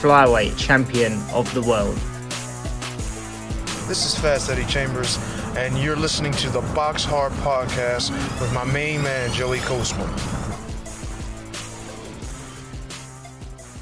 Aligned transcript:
flyweight 0.00 0.58
champion 0.58 1.14
of 1.32 1.52
the 1.54 1.62
world. 1.62 1.96
This 3.88 4.04
is 4.04 4.18
Fast 4.18 4.50
Eddie 4.50 4.66
Chambers, 4.66 5.18
and 5.56 5.78
you're 5.78 5.96
listening 5.96 6.32
to 6.32 6.50
the 6.50 6.60
Box 6.74 7.02
Hard 7.02 7.32
Podcast 7.34 8.10
with 8.38 8.52
my 8.52 8.64
main 8.64 9.02
man, 9.02 9.32
Joey 9.32 9.60
Coastman. 9.60 10.06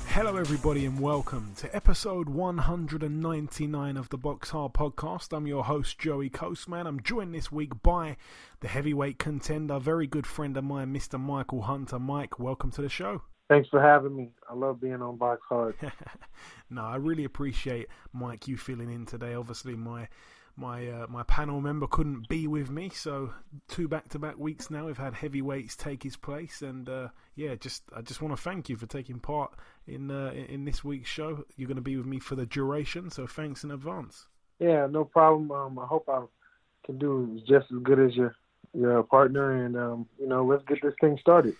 Hello, 0.06 0.37
everybody, 0.37 0.87
and 0.87 1.01
welcome 1.01 1.53
to 1.56 1.75
episode 1.75 2.28
199 2.28 3.97
of 3.97 4.09
the 4.11 4.17
Box 4.17 4.51
Hard 4.51 4.73
Podcast. 4.73 5.37
I'm 5.37 5.48
your 5.48 5.65
host, 5.65 5.98
Joey 5.98 6.31
Coastman. 6.31 6.87
I'm 6.87 7.03
joined 7.03 7.34
this 7.34 7.51
week 7.51 7.83
by 7.83 8.17
the 8.61 8.69
heavyweight 8.69 9.19
contender, 9.19 9.81
very 9.81 10.06
good 10.06 10.28
friend 10.28 10.56
of 10.56 10.62
mine, 10.62 10.95
Mr. 10.95 11.19
Michael 11.19 11.62
Hunter. 11.62 11.98
Mike, 11.98 12.39
welcome 12.39 12.70
to 12.70 12.83
the 12.83 12.89
show. 12.89 13.23
Thanks 13.48 13.69
for 13.69 13.80
having 13.80 14.16
me. 14.16 14.30
I 14.48 14.55
love 14.55 14.80
being 14.80 15.03
on 15.03 15.16
Box 15.16 15.43
Hard. 15.48 15.77
no, 16.71 16.83
I 16.83 16.97
really 16.97 17.25
appreciate 17.25 17.89
Mike 18.12 18.48
you 18.48 18.57
filling 18.57 18.91
in 18.91 19.05
today. 19.05 19.34
Obviously, 19.34 19.75
my 19.75 20.09
my 20.57 20.89
uh, 20.89 21.07
my 21.09 21.25
panel 21.25 21.61
member 21.61 21.87
couldn't 21.87 22.28
be 22.28 22.47
with 22.47 22.70
me, 22.70 22.89
so 22.89 23.34
two 23.69 23.89
back 23.89 24.09
to 24.11 24.19
back 24.19 24.39
weeks 24.39 24.70
now 24.70 24.87
we've 24.87 24.97
had 24.97 25.15
heavyweights 25.15 25.77
take 25.77 26.03
his 26.03 26.17
place, 26.17 26.62
and 26.62 26.89
uh, 26.89 27.09
yeah, 27.34 27.55
just 27.56 27.83
I 27.95 28.00
just 28.03 28.22
want 28.22 28.34
to 28.34 28.42
thank 28.42 28.69
you 28.69 28.77
for 28.77 28.87
taking 28.87 29.19
part 29.19 29.53
in 29.87 30.11
uh, 30.11 30.33
in 30.33 30.65
this 30.65 30.83
week's 30.83 31.11
show. 31.11 31.45
You're 31.56 31.69
going 31.69 31.77
to 31.77 31.83
be 31.83 31.97
with 31.97 32.06
me 32.06 32.20
for 32.20 32.37
the 32.37 32.47
duration, 32.47 33.11
so 33.11 33.27
thanks 33.27 33.65
in 33.65 33.72
advance. 33.72 34.28
Yeah, 34.59 34.87
no 34.87 35.05
problem. 35.05 35.50
Um, 35.50 35.78
I 35.78 35.87
hope 35.87 36.09
I 36.09 36.22
can 36.87 36.98
do 36.98 37.41
just 37.48 37.67
as 37.72 37.83
good 37.83 37.98
as 37.98 38.15
your 38.15 38.34
your 38.72 39.03
partner, 39.03 39.65
and 39.65 39.77
um, 39.77 40.06
you 40.19 40.28
know, 40.28 40.45
let's 40.45 40.65
get 40.67 40.81
this 40.83 40.95
thing 41.00 41.19
started. 41.20 41.56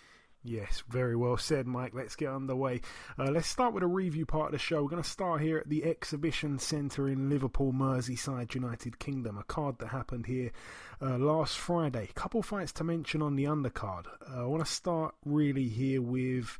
Yes, 0.47 0.83
very 0.91 1.17
well 1.17 1.39
said, 1.39 1.67
Mike. 1.67 1.93
Let's 1.95 2.17
get 2.17 2.29
underway. 2.29 2.83
Uh, 3.19 3.31
let's 3.31 3.49
start 3.49 3.73
with 3.73 3.83
a 3.83 3.87
review 3.87 4.27
part 4.27 4.49
of 4.49 4.53
the 4.53 4.59
show. 4.59 4.83
We're 4.83 4.91
going 4.91 5.03
to 5.03 5.09
start 5.09 5.41
here 5.41 5.57
at 5.57 5.71
the 5.71 5.85
Exhibition 5.85 6.59
Centre 6.59 7.09
in 7.09 7.31
Liverpool, 7.31 7.73
Merseyside, 7.73 8.55
United 8.55 8.99
Kingdom. 8.99 9.39
A 9.39 9.45
card 9.45 9.79
that 9.79 9.89
happened 9.89 10.27
here 10.27 10.53
uh, 11.01 11.17
last 11.17 11.57
Friday. 11.57 12.11
Couple 12.15 12.43
fights 12.43 12.73
to 12.73 12.85
mention 12.85 13.23
on 13.23 13.37
the 13.37 13.45
undercard. 13.45 14.05
Uh, 14.31 14.43
I 14.43 14.45
want 14.45 14.63
to 14.63 14.71
start 14.71 15.15
really 15.25 15.69
here 15.69 16.03
with 16.03 16.59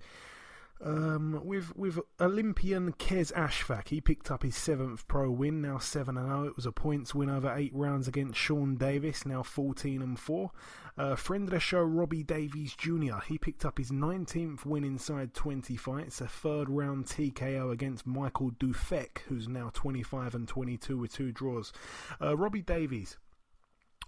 um, 0.83 1.41
with 1.45 1.75
with 1.77 1.99
Olympian 2.21 2.93
Qais 2.93 3.33
Ashfaq, 3.33 3.89
he 3.89 4.01
picked 4.01 4.31
up 4.31 4.43
his 4.43 4.57
seventh 4.57 5.07
pro 5.07 5.31
win, 5.31 5.63
now 5.63 5.79
seven 5.79 6.17
and 6.17 6.27
zero. 6.27 6.43
Oh. 6.43 6.47
It 6.47 6.57
was 6.57 6.67
a 6.67 6.73
points 6.73 7.15
win 7.15 7.31
over 7.31 7.55
eight 7.55 7.73
rounds 7.75 8.09
against 8.09 8.39
Sean 8.39 8.77
Davis, 8.77 9.25
now 9.25 9.43
fourteen 9.43 10.03
and 10.03 10.19
four. 10.19 10.51
Uh, 10.97 11.17
friend 11.17 11.45
of 11.45 11.51
the 11.51 11.59
show, 11.59 11.83
Robbie 11.83 12.23
Davies 12.23 12.75
Jr. 12.77 13.19
He 13.27 13.39
picked 13.39 13.65
up 13.65 13.79
his 13.79 13.91
nineteenth 13.91 14.67
win 14.67 14.85
inside 14.85 15.33
twenty 15.35 15.77
fights, 15.77 16.21
a 16.21 16.29
third 16.29 16.69
round 16.69 17.07
TKO 17.07 17.73
against 17.73 18.07
Michael 18.07 18.51
Dufek, 18.53 19.19
who's 19.29 19.49
now 19.49 19.71
twenty 19.75 20.03
five 20.03 20.35
and 20.35 20.47
twenty 20.47 20.77
two 20.77 20.99
with 20.99 21.13
two 21.13 21.33
draws. 21.33 21.73
Uh, 22.21 22.37
Robbie 22.37 22.63
Davies 22.63 23.17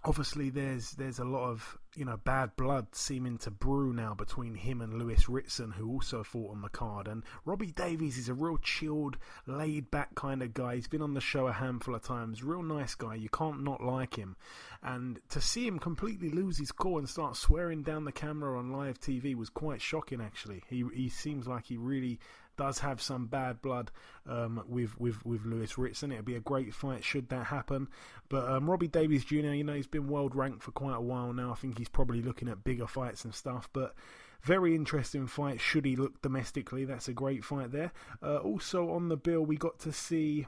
obviously 0.06 0.50
there's 0.50 0.92
there's 0.92 1.18
a 1.18 1.24
lot 1.24 1.50
of 1.50 1.78
you 1.96 2.04
know 2.04 2.16
bad 2.16 2.54
blood 2.56 2.86
seeming 2.92 3.36
to 3.38 3.50
brew 3.50 3.92
now 3.92 4.14
between 4.14 4.54
him 4.54 4.80
and 4.80 4.98
Lewis 4.98 5.28
Ritson, 5.28 5.72
who 5.72 5.90
also 5.90 6.22
fought 6.22 6.52
on 6.52 6.62
the 6.62 6.68
card. 6.68 7.08
And 7.08 7.24
Robbie 7.44 7.72
Davies 7.72 8.16
is 8.16 8.28
a 8.28 8.34
real 8.34 8.58
chilled, 8.58 9.16
laid 9.46 9.90
back 9.90 10.14
kind 10.14 10.42
of 10.42 10.54
guy. 10.54 10.76
He's 10.76 10.88
been 10.88 11.02
on 11.02 11.14
the 11.14 11.20
show 11.20 11.48
a 11.48 11.52
handful 11.52 11.94
of 11.94 12.02
times. 12.02 12.44
Real 12.44 12.62
nice 12.62 12.94
guy. 12.94 13.16
You 13.16 13.28
can't 13.28 13.64
not 13.64 13.82
like 13.82 14.16
him. 14.16 14.36
And 14.82 15.18
to 15.30 15.40
see 15.40 15.66
him 15.66 15.78
completely 15.78 16.30
lose 16.30 16.58
his 16.58 16.70
cool 16.70 16.98
and 16.98 17.08
start 17.08 17.36
swearing 17.36 17.82
down 17.82 18.04
the 18.04 18.12
camera 18.12 18.58
on 18.58 18.70
live 18.70 19.00
TV 19.00 19.34
was 19.34 19.50
quite 19.50 19.80
shocking. 19.82 20.20
Actually, 20.20 20.62
he 20.68 20.84
he 20.94 21.08
seems 21.08 21.48
like 21.48 21.66
he 21.66 21.76
really 21.76 22.20
does 22.56 22.78
have 22.80 23.00
some 23.00 23.26
bad 23.26 23.60
blood 23.62 23.90
um, 24.28 24.62
with 24.68 24.98
with 24.98 25.24
with 25.24 25.44
Lewis 25.44 25.78
Ritson. 25.78 26.12
It'd 26.12 26.24
be 26.24 26.36
a 26.36 26.40
great 26.40 26.74
fight 26.74 27.04
should 27.04 27.28
that 27.28 27.46
happen. 27.46 27.88
But 28.28 28.48
um, 28.48 28.68
Robbie 28.68 28.88
Davies 28.88 29.24
Jr. 29.24 29.36
You 29.36 29.64
know 29.64 29.74
he's 29.74 29.86
been 29.86 30.08
world 30.08 30.34
ranked 30.34 30.62
for 30.62 30.72
quite 30.72 30.96
a 30.96 31.00
while 31.00 31.32
now. 31.32 31.52
I 31.52 31.54
think 31.54 31.78
he's 31.78 31.88
probably 31.88 32.22
looking 32.22 32.48
at 32.48 32.64
bigger 32.64 32.86
fights 32.86 33.24
and 33.24 33.34
stuff. 33.34 33.68
But 33.72 33.94
very 34.42 34.74
interesting 34.74 35.26
fight. 35.26 35.60
Should 35.60 35.84
he 35.84 35.96
look 35.96 36.22
domestically? 36.22 36.84
That's 36.84 37.08
a 37.08 37.12
great 37.12 37.44
fight 37.44 37.72
there. 37.72 37.92
Uh, 38.22 38.38
also 38.38 38.90
on 38.90 39.08
the 39.08 39.16
bill, 39.16 39.44
we 39.44 39.56
got 39.56 39.78
to 39.80 39.92
see. 39.92 40.46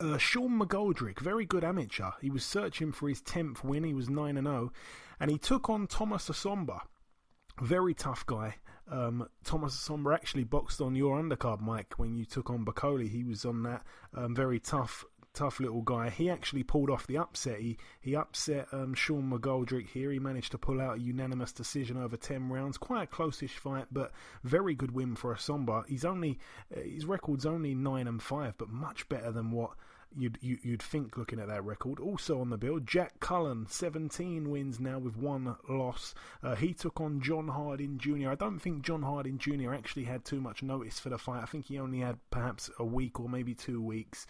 Uh, 0.00 0.18
Sean 0.18 0.60
McGoldrick, 0.60 1.18
very 1.18 1.44
good 1.44 1.64
amateur. 1.64 2.10
He 2.20 2.30
was 2.30 2.44
searching 2.44 2.92
for 2.92 3.08
his 3.08 3.20
10th 3.22 3.64
win. 3.64 3.84
He 3.84 3.94
was 3.94 4.08
9 4.08 4.36
and 4.36 4.46
0. 4.46 4.72
And 5.18 5.30
he 5.30 5.38
took 5.38 5.68
on 5.68 5.86
Thomas 5.86 6.28
Essomba. 6.28 6.82
Very 7.60 7.94
tough 7.94 8.24
guy. 8.26 8.56
Um, 8.90 9.28
Thomas 9.44 9.74
Somber 9.74 10.12
actually 10.12 10.44
boxed 10.44 10.80
on 10.80 10.94
your 10.94 11.20
undercard, 11.20 11.60
Mike, 11.60 11.94
when 11.98 12.16
you 12.16 12.24
took 12.24 12.50
on 12.50 12.64
Bakole. 12.64 13.08
He 13.08 13.24
was 13.24 13.44
on 13.44 13.62
that 13.64 13.84
um, 14.14 14.34
very 14.34 14.58
tough, 14.58 15.04
tough 15.34 15.60
little 15.60 15.82
guy. 15.82 16.10
He 16.10 16.30
actually 16.30 16.62
pulled 16.62 16.90
off 16.90 17.06
the 17.06 17.18
upset. 17.18 17.60
He 17.60 17.78
he 18.00 18.16
upset 18.16 18.68
um, 18.72 18.94
Sean 18.94 19.30
McGoldrick 19.30 19.88
here. 19.88 20.10
He 20.10 20.18
managed 20.18 20.52
to 20.52 20.58
pull 20.58 20.80
out 20.80 20.96
a 20.96 21.00
unanimous 21.00 21.52
decision 21.52 21.96
over 21.96 22.16
ten 22.16 22.48
rounds. 22.48 22.78
Quite 22.78 23.02
a 23.04 23.06
close-ish 23.06 23.58
fight, 23.58 23.86
but 23.92 24.12
very 24.42 24.74
good 24.74 24.92
win 24.92 25.14
for 25.14 25.34
Essomba. 25.34 25.86
He's 25.86 26.04
only 26.04 26.38
uh, 26.74 26.80
his 26.80 27.04
record's 27.04 27.46
only 27.46 27.74
nine 27.74 28.08
and 28.08 28.22
five, 28.22 28.54
but 28.58 28.70
much 28.70 29.08
better 29.08 29.30
than 29.30 29.50
what 29.50 29.72
you'd 30.16 30.38
you, 30.40 30.58
would 30.64 30.82
think 30.82 31.16
looking 31.16 31.40
at 31.40 31.48
that 31.48 31.64
record. 31.64 32.00
Also 32.00 32.40
on 32.40 32.50
the 32.50 32.58
bill, 32.58 32.80
Jack 32.80 33.20
Cullen, 33.20 33.66
17 33.68 34.50
wins 34.50 34.80
now 34.80 34.98
with 34.98 35.16
one 35.16 35.56
loss. 35.68 36.14
Uh, 36.42 36.54
he 36.54 36.72
took 36.72 37.00
on 37.00 37.20
John 37.20 37.48
Harding 37.48 37.98
Jr. 37.98 38.30
I 38.30 38.34
don't 38.34 38.58
think 38.58 38.82
John 38.82 39.02
Harding 39.02 39.38
Jr. 39.38 39.74
actually 39.74 40.04
had 40.04 40.24
too 40.24 40.40
much 40.40 40.62
notice 40.62 40.98
for 40.98 41.08
the 41.08 41.18
fight. 41.18 41.42
I 41.42 41.46
think 41.46 41.66
he 41.66 41.78
only 41.78 42.00
had 42.00 42.18
perhaps 42.30 42.70
a 42.78 42.84
week 42.84 43.20
or 43.20 43.28
maybe 43.28 43.54
two 43.54 43.82
weeks. 43.82 44.26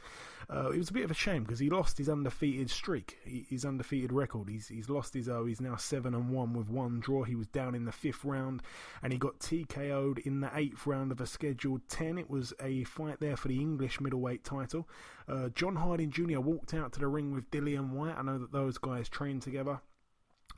Uh, 0.51 0.71
it 0.71 0.79
was 0.79 0.89
a 0.89 0.95
bit 0.95 1.05
of 1.05 1.11
a 1.11 1.15
shame 1.15 1.43
because 1.43 1.59
he 1.59 1.69
lost 1.69 1.99
his 1.99 2.09
undefeated 2.09 2.71
streak, 2.71 3.19
his 3.25 3.67
undefeated 3.67 4.11
record. 4.11 4.49
He's 4.49 4.67
he's 4.67 4.89
lost 4.89 5.13
his 5.13 5.29
O. 5.29 5.45
He's 5.45 5.61
now 5.61 5.77
seven 5.77 6.15
and 6.15 6.31
one 6.31 6.55
with 6.55 6.71
one 6.71 7.01
draw. 7.01 7.25
He 7.25 7.35
was 7.35 7.49
down 7.49 7.75
in 7.75 7.85
the 7.85 7.93
fifth 7.93 8.25
round, 8.25 8.63
and 9.03 9.13
he 9.13 9.19
got 9.19 9.41
TKO'd 9.41 10.19
in 10.21 10.41
the 10.41 10.51
eighth 10.55 10.87
round 10.87 11.13
of 11.13 11.21
a 11.21 11.27
scheduled 11.27 11.87
ten. 11.89 12.17
It 12.17 12.31
was 12.31 12.55
a 12.63 12.85
fight 12.85 13.21
there 13.21 13.37
for 13.37 13.49
the 13.49 13.61
English 13.61 14.01
middleweight 14.01 14.43
title. 14.43 14.89
Uh, 15.29 15.51
John 15.51 15.77
Harding 15.77 16.11
Jr. 16.11 16.41
walked 16.41 16.73
out 16.73 16.93
to 16.93 17.01
the 17.01 17.09
ring 17.09 17.35
with 17.35 17.51
Dillian 17.51 17.91
Whyte. 17.91 18.17
I 18.17 18.23
know 18.23 18.39
that 18.39 18.53
those 18.53 18.79
guys 18.79 19.11
trained 19.11 19.43
together. 19.43 19.83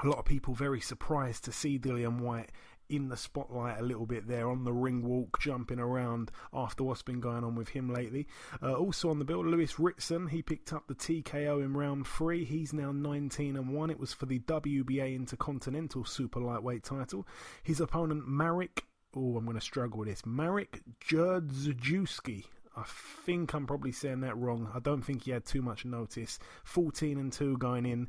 A 0.02 0.06
lot 0.06 0.18
of 0.18 0.24
people 0.24 0.54
very 0.54 0.80
surprised 0.80 1.44
to 1.44 1.52
see 1.52 1.78
Dillian 1.78 2.20
Whyte 2.20 2.52
in 2.90 3.08
the 3.08 3.16
spotlight 3.16 3.78
a 3.78 3.84
little 3.84 4.06
bit 4.06 4.26
there 4.26 4.50
on 4.50 4.64
the 4.64 4.72
ring 4.72 5.02
walk, 5.02 5.40
jumping 5.40 5.78
around 5.78 6.30
after 6.52 6.84
what's 6.84 7.02
been 7.02 7.20
going 7.20 7.44
on 7.44 7.54
with 7.54 7.68
him 7.68 7.92
lately. 7.92 8.26
Uh, 8.62 8.74
also 8.74 9.10
on 9.10 9.18
the 9.18 9.24
bill, 9.24 9.44
Lewis 9.44 9.78
Ritson. 9.78 10.26
He 10.28 10.42
picked 10.42 10.72
up 10.72 10.86
the 10.86 10.94
TKO 10.94 11.62
in 11.64 11.74
round 11.74 12.06
three. 12.06 12.44
He's 12.44 12.72
now 12.72 12.92
19 12.92 13.56
and 13.56 13.68
one. 13.70 13.90
It 13.90 14.00
was 14.00 14.12
for 14.12 14.26
the 14.26 14.40
WBA 14.40 15.14
Intercontinental 15.14 16.04
Super 16.04 16.40
Lightweight 16.40 16.82
title. 16.82 17.26
His 17.62 17.80
opponent 17.80 18.26
Marek. 18.26 18.84
Oh, 19.16 19.36
I'm 19.36 19.44
going 19.44 19.58
to 19.58 19.60
struggle 19.60 20.00
with 20.00 20.08
this. 20.08 20.24
Marek 20.24 20.82
Jurdzewski. 21.04 22.44
I 22.76 22.84
think 23.26 23.52
I'm 23.52 23.66
probably 23.66 23.92
saying 23.92 24.20
that 24.20 24.36
wrong. 24.36 24.70
I 24.74 24.78
don't 24.78 25.02
think 25.02 25.24
he 25.24 25.32
had 25.32 25.44
too 25.44 25.60
much 25.60 25.84
notice. 25.84 26.38
14 26.64 27.18
and 27.18 27.32
2 27.32 27.58
going 27.58 27.84
in, 27.84 28.08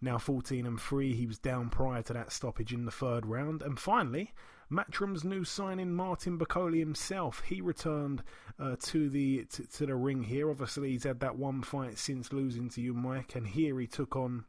now 0.00 0.18
14 0.18 0.66
and 0.66 0.80
3. 0.80 1.14
He 1.14 1.26
was 1.26 1.38
down 1.38 1.70
prior 1.70 2.02
to 2.02 2.12
that 2.12 2.32
stoppage 2.32 2.72
in 2.72 2.84
the 2.84 2.90
third 2.90 3.26
round. 3.26 3.62
And 3.62 3.78
finally, 3.78 4.32
Matchroom's 4.70 5.24
new 5.24 5.44
signing, 5.44 5.94
Martin 5.94 6.38
Bakole 6.38 6.78
himself. 6.78 7.42
He 7.46 7.60
returned 7.60 8.22
uh, 8.58 8.76
to 8.82 9.08
the 9.08 9.44
to, 9.46 9.66
to, 9.66 9.86
the 9.86 9.94
ring 9.96 10.24
here. 10.24 10.50
Obviously, 10.50 10.90
he's 10.90 11.04
had 11.04 11.20
that 11.20 11.36
one 11.36 11.62
fight 11.62 11.98
since 11.98 12.32
losing 12.32 12.68
to 12.70 12.80
you, 12.80 12.92
Mike, 12.92 13.34
and 13.34 13.46
here 13.46 13.78
he 13.80 13.86
took 13.86 14.14
on 14.14 14.44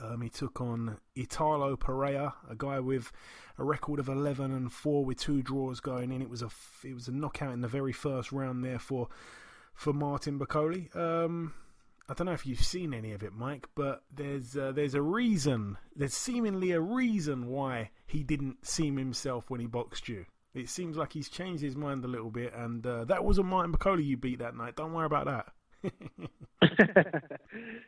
um, 0.00 0.20
he 0.20 0.28
took 0.28 0.60
on 0.60 0.98
Italo 1.16 1.76
Pereira, 1.76 2.34
a 2.48 2.54
guy 2.54 2.78
with 2.78 3.10
a 3.58 3.64
record 3.64 3.98
of 3.98 4.08
11 4.08 4.52
and 4.52 4.72
4 4.72 5.04
with 5.04 5.18
two 5.18 5.42
draws 5.42 5.80
going 5.80 6.12
in. 6.12 6.22
It 6.22 6.30
was 6.30 6.42
a 6.42 6.50
it 6.84 6.94
was 6.94 7.08
a 7.08 7.12
knockout 7.12 7.52
in 7.52 7.60
the 7.60 7.68
very 7.68 7.92
first 7.92 8.30
round 8.30 8.64
there 8.64 8.78
for 8.78 9.08
for 9.74 9.92
Martin 9.92 10.38
Bakole. 10.38 10.94
Um, 10.94 11.54
I 12.08 12.14
don't 12.14 12.26
know 12.26 12.32
if 12.32 12.46
you've 12.46 12.64
seen 12.64 12.94
any 12.94 13.12
of 13.12 13.22
it, 13.22 13.34
Mike, 13.34 13.68
but 13.74 14.02
there's 14.14 14.56
uh, 14.56 14.72
there's 14.72 14.94
a 14.94 15.02
reason. 15.02 15.76
There's 15.94 16.14
seemingly 16.14 16.72
a 16.72 16.80
reason 16.80 17.48
why 17.48 17.90
he 18.06 18.22
didn't 18.22 18.66
seem 18.66 18.96
himself 18.96 19.50
when 19.50 19.60
he 19.60 19.66
boxed 19.66 20.08
you. 20.08 20.24
It 20.54 20.70
seems 20.70 20.96
like 20.96 21.12
he's 21.12 21.28
changed 21.28 21.62
his 21.62 21.76
mind 21.76 22.04
a 22.04 22.08
little 22.08 22.30
bit, 22.30 22.54
and 22.54 22.84
uh, 22.86 23.04
that 23.04 23.24
wasn't 23.24 23.48
Martin 23.48 23.72
Bakole 23.72 24.02
you 24.02 24.16
beat 24.16 24.38
that 24.38 24.56
night. 24.56 24.76
Don't 24.76 24.94
worry 24.94 25.06
about 25.06 25.26
that. 25.26 25.52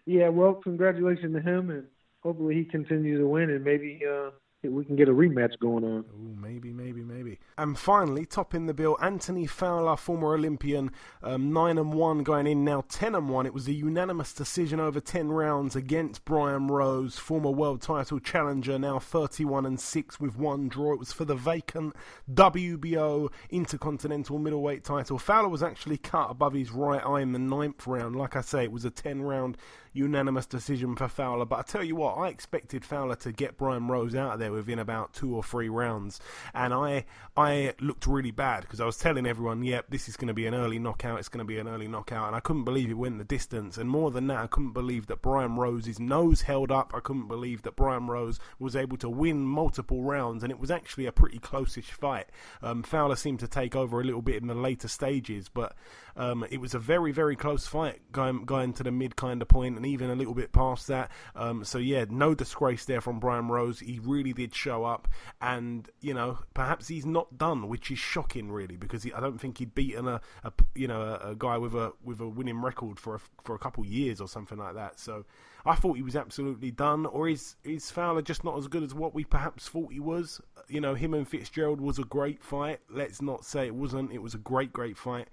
yeah, 0.07 0.29
well, 0.29 0.55
congratulations 0.55 1.35
to 1.35 1.41
him, 1.41 1.71
and 1.71 1.87
hopefully 2.23 2.55
he 2.57 2.65
continues 2.65 3.21
to 3.21 3.27
win, 3.27 3.49
and 3.49 3.65
maybe 3.65 4.03
uh, 4.09 4.31
we 4.63 4.85
can 4.85 4.97
get 4.97 5.09
a 5.09 5.13
rematch 5.13 5.59
going 5.59 5.85
on. 5.85 6.05
Ooh, 6.13 6.37
maybe, 6.39 6.71
maybe, 6.71 7.03
maybe. 7.03 7.39
And 7.57 7.79
finally, 7.79 8.27
topping 8.27 8.67
the 8.67 8.75
bill, 8.75 8.99
Anthony 9.01 9.47
Fowler, 9.47 9.97
former 9.97 10.35
Olympian, 10.35 10.91
um, 11.23 11.53
nine 11.53 11.79
and 11.79 11.95
one 11.95 12.23
going 12.23 12.47
in 12.47 12.65
now, 12.65 12.85
ten 12.89 13.15
and 13.15 13.31
one. 13.31 13.47
It 13.47 13.55
was 13.55 13.69
a 13.69 13.73
unanimous 13.73 14.35
decision 14.35 14.79
over 14.79 15.01
ten 15.01 15.31
rounds 15.31 15.77
against 15.77 16.27
Brian 16.27 16.67
Rose, 16.67 17.17
former 17.19 17.51
world 17.51 17.81
title 17.81 18.21
challenger, 18.21 18.79
now 18.79 18.99
thirty-one 18.99 19.65
and 19.65 19.81
six 19.81 20.21
with 20.21 20.37
one 20.37 20.69
draw. 20.69 20.93
It 20.93 20.99
was 20.99 21.13
for 21.13 21.25
the 21.25 21.35
vacant 21.35 21.97
WBO 22.31 23.33
Intercontinental 23.49 24.39
Middleweight 24.39 24.85
title. 24.85 25.19
Fowler 25.19 25.49
was 25.49 25.63
actually 25.63 25.97
cut 25.97 26.31
above 26.31 26.53
his 26.53 26.71
right 26.71 27.05
eye 27.05 27.21
in 27.21 27.33
the 27.33 27.39
ninth 27.39 27.87
round. 27.87 28.15
Like 28.15 28.37
I 28.37 28.43
say, 28.43 28.65
it 28.65 28.73
was 28.73 28.85
a 28.85 28.91
ten-round 28.91 29.57
unanimous 29.93 30.47
decision 30.47 30.97
for 30.97 31.09
Fowler. 31.09 31.45
But 31.45 31.59
I 31.59 31.63
tell 31.63 31.85
you 31.85 31.97
what, 31.97 32.15
I 32.15 32.29
expected 32.29 32.85
Fowler 32.85 33.17
to 33.17 33.33
get 33.33 33.57
Brian 33.57 33.89
Rose 33.89 34.15
out 34.15 34.35
of 34.35 34.39
there 34.39 34.53
within 34.53 34.79
about 34.79 35.13
two 35.13 35.35
or 35.35 35.43
three 35.43 35.69
rounds, 35.69 36.21
and 36.55 36.73
I 36.73 37.05
I 37.37 37.75
looked 37.81 38.07
really 38.07 38.31
bad 38.31 38.63
because 38.63 38.81
I 38.81 38.87
was 38.87 38.97
telling 38.97 39.27
everyone, 39.27 39.63
yep, 39.63 39.87
this 39.89 40.09
is 40.09 40.17
going 40.17 40.29
to 40.29 40.35
be 40.35 40.47
an 40.47 40.55
early 40.55 40.79
knockout. 40.79 41.19
It's 41.19 41.29
going 41.29 41.45
to 41.45 41.49
be 41.49 41.59
an 41.59 41.69
early 41.69 41.89
knockout, 41.89 42.27
and 42.27 42.37
I 42.37 42.41
couldn't 42.41 42.65
believe 42.65 42.91
it 42.91 42.95
went 42.95 43.19
the 43.19 43.25
distance. 43.25 43.79
And 43.79 43.89
more 43.89 44.11
than 44.11 44.27
that, 44.29 44.39
I 44.39 44.47
couldn't 44.47 44.73
believe 44.73 45.07
that 45.09 45.23
Brian 45.23 45.57
Rose's 45.57 45.99
nose 45.99 46.43
held 46.43 46.71
up. 46.71 46.93
I 46.95 47.01
couldn't 47.01 47.29
believe 47.29 47.63
that 47.63 47.77
Brian 47.77 48.07
Rose 48.07 48.39
was 48.59 48.77
able 48.77 48.97
to 48.99 49.09
win 49.09 49.45
multiple 49.45 50.03
rounds, 50.03 50.43
and 50.43 50.53
it 50.53 50.59
was 50.59 50.71
actually 50.71 51.07
a 51.07 51.13
pretty 51.13 51.39
close-ish 51.39 51.91
fight. 51.91 52.27
Um, 52.63 52.83
Fowler 52.83 53.17
seemed 53.17 53.41
to 53.41 53.49
take 53.49 53.77
over 53.77 54.01
a 54.01 54.05
little 54.05 54.23
bit 54.23 54.41
in 54.41 54.49
the 54.49 54.55
later 54.55 54.89
stages, 54.89 55.49
but 55.49 55.75
um, 56.17 56.45
it 56.51 56.61
was 56.61 56.75
a 56.75 56.79
very 56.79 57.13
very 57.13 57.37
close 57.37 57.67
fight 57.67 58.01
going 58.13 58.45
going 58.45 58.73
to 58.75 58.83
the 58.83 58.91
mid 58.91 59.17
kind 59.17 59.41
of 59.43 59.49
point 59.49 59.80
and 59.81 59.87
even 59.87 60.11
a 60.11 60.15
little 60.15 60.35
bit 60.35 60.53
past 60.53 60.89
that. 60.89 61.11
Um, 61.35 61.65
so 61.65 61.79
yeah, 61.79 62.05
no 62.11 62.35
disgrace 62.35 62.85
there 62.85 63.01
from 63.01 63.19
Brian 63.19 63.49
Rose. 63.49 63.81
He 63.81 63.99
really 64.03 64.35
did 64.35 64.55
show 64.55 64.85
up, 64.85 65.09
and 65.41 65.89
you 66.01 66.13
know 66.13 66.39
perhaps 66.53 66.89
he's 66.89 67.07
not 67.07 67.39
done, 67.39 67.69
which 67.69 67.91
is 67.91 67.99
shocking 67.99 68.53
really 68.53 68.77
because 68.77 69.03
he, 69.03 69.13
I 69.13 69.21
don't 69.21 69.41
think 69.41 69.59
he'd 69.59 69.75
beaten 69.75 70.07
a, 70.07 70.21
a 70.45 70.53
you 70.75 70.87
know 70.87 71.01
a, 71.01 71.31
a, 71.31 71.35
guy 71.35 71.57
with 71.57 71.75
a 71.75 71.93
with 72.05 72.21
a 72.21 72.29
winning 72.29 72.61
record 72.61 73.01
for 73.01 73.15
a, 73.15 73.21
for 73.43 73.55
a 73.55 73.59
couple 73.59 73.85
years 73.87 74.21
or 74.21 74.29
something 74.29 74.59
like 74.59 74.75
that. 74.75 75.01
So 75.01 75.25
I 75.65 75.75
thought 75.75 75.97
he 75.97 76.03
was 76.03 76.17
absolutely 76.17 76.71
done, 76.71 77.07
or 77.07 77.29
is 77.29 77.57
is 77.65 77.91
Fowler 77.91 78.23
just 78.23 78.45
not 78.45 78.59
as 78.59 78.69
good 78.69 78.83
as 78.83 78.93
what 78.93 79.15
we 79.15 79.25
perhaps 79.25 79.67
thought 79.67 79.93
he 79.93 80.01
was? 80.01 80.43
You 80.69 80.83
know, 80.83 80.95
him 80.95 81.15
and 81.15 81.27
Fitzgerald 81.27 81.81
was 81.81 81.99
a 81.99 82.05
great 82.05 82.43
fight. 82.43 82.81
Let's 82.91 83.23
not 83.23 83.47
say 83.47 83.67
it 83.67 83.75
wasn't. 83.75 84.13
It 84.13 84.23
was 84.23 84.35
a 84.35 84.39
great, 84.39 84.75
great 84.75 84.99
fight. 84.99 85.29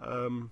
Um, 0.00 0.50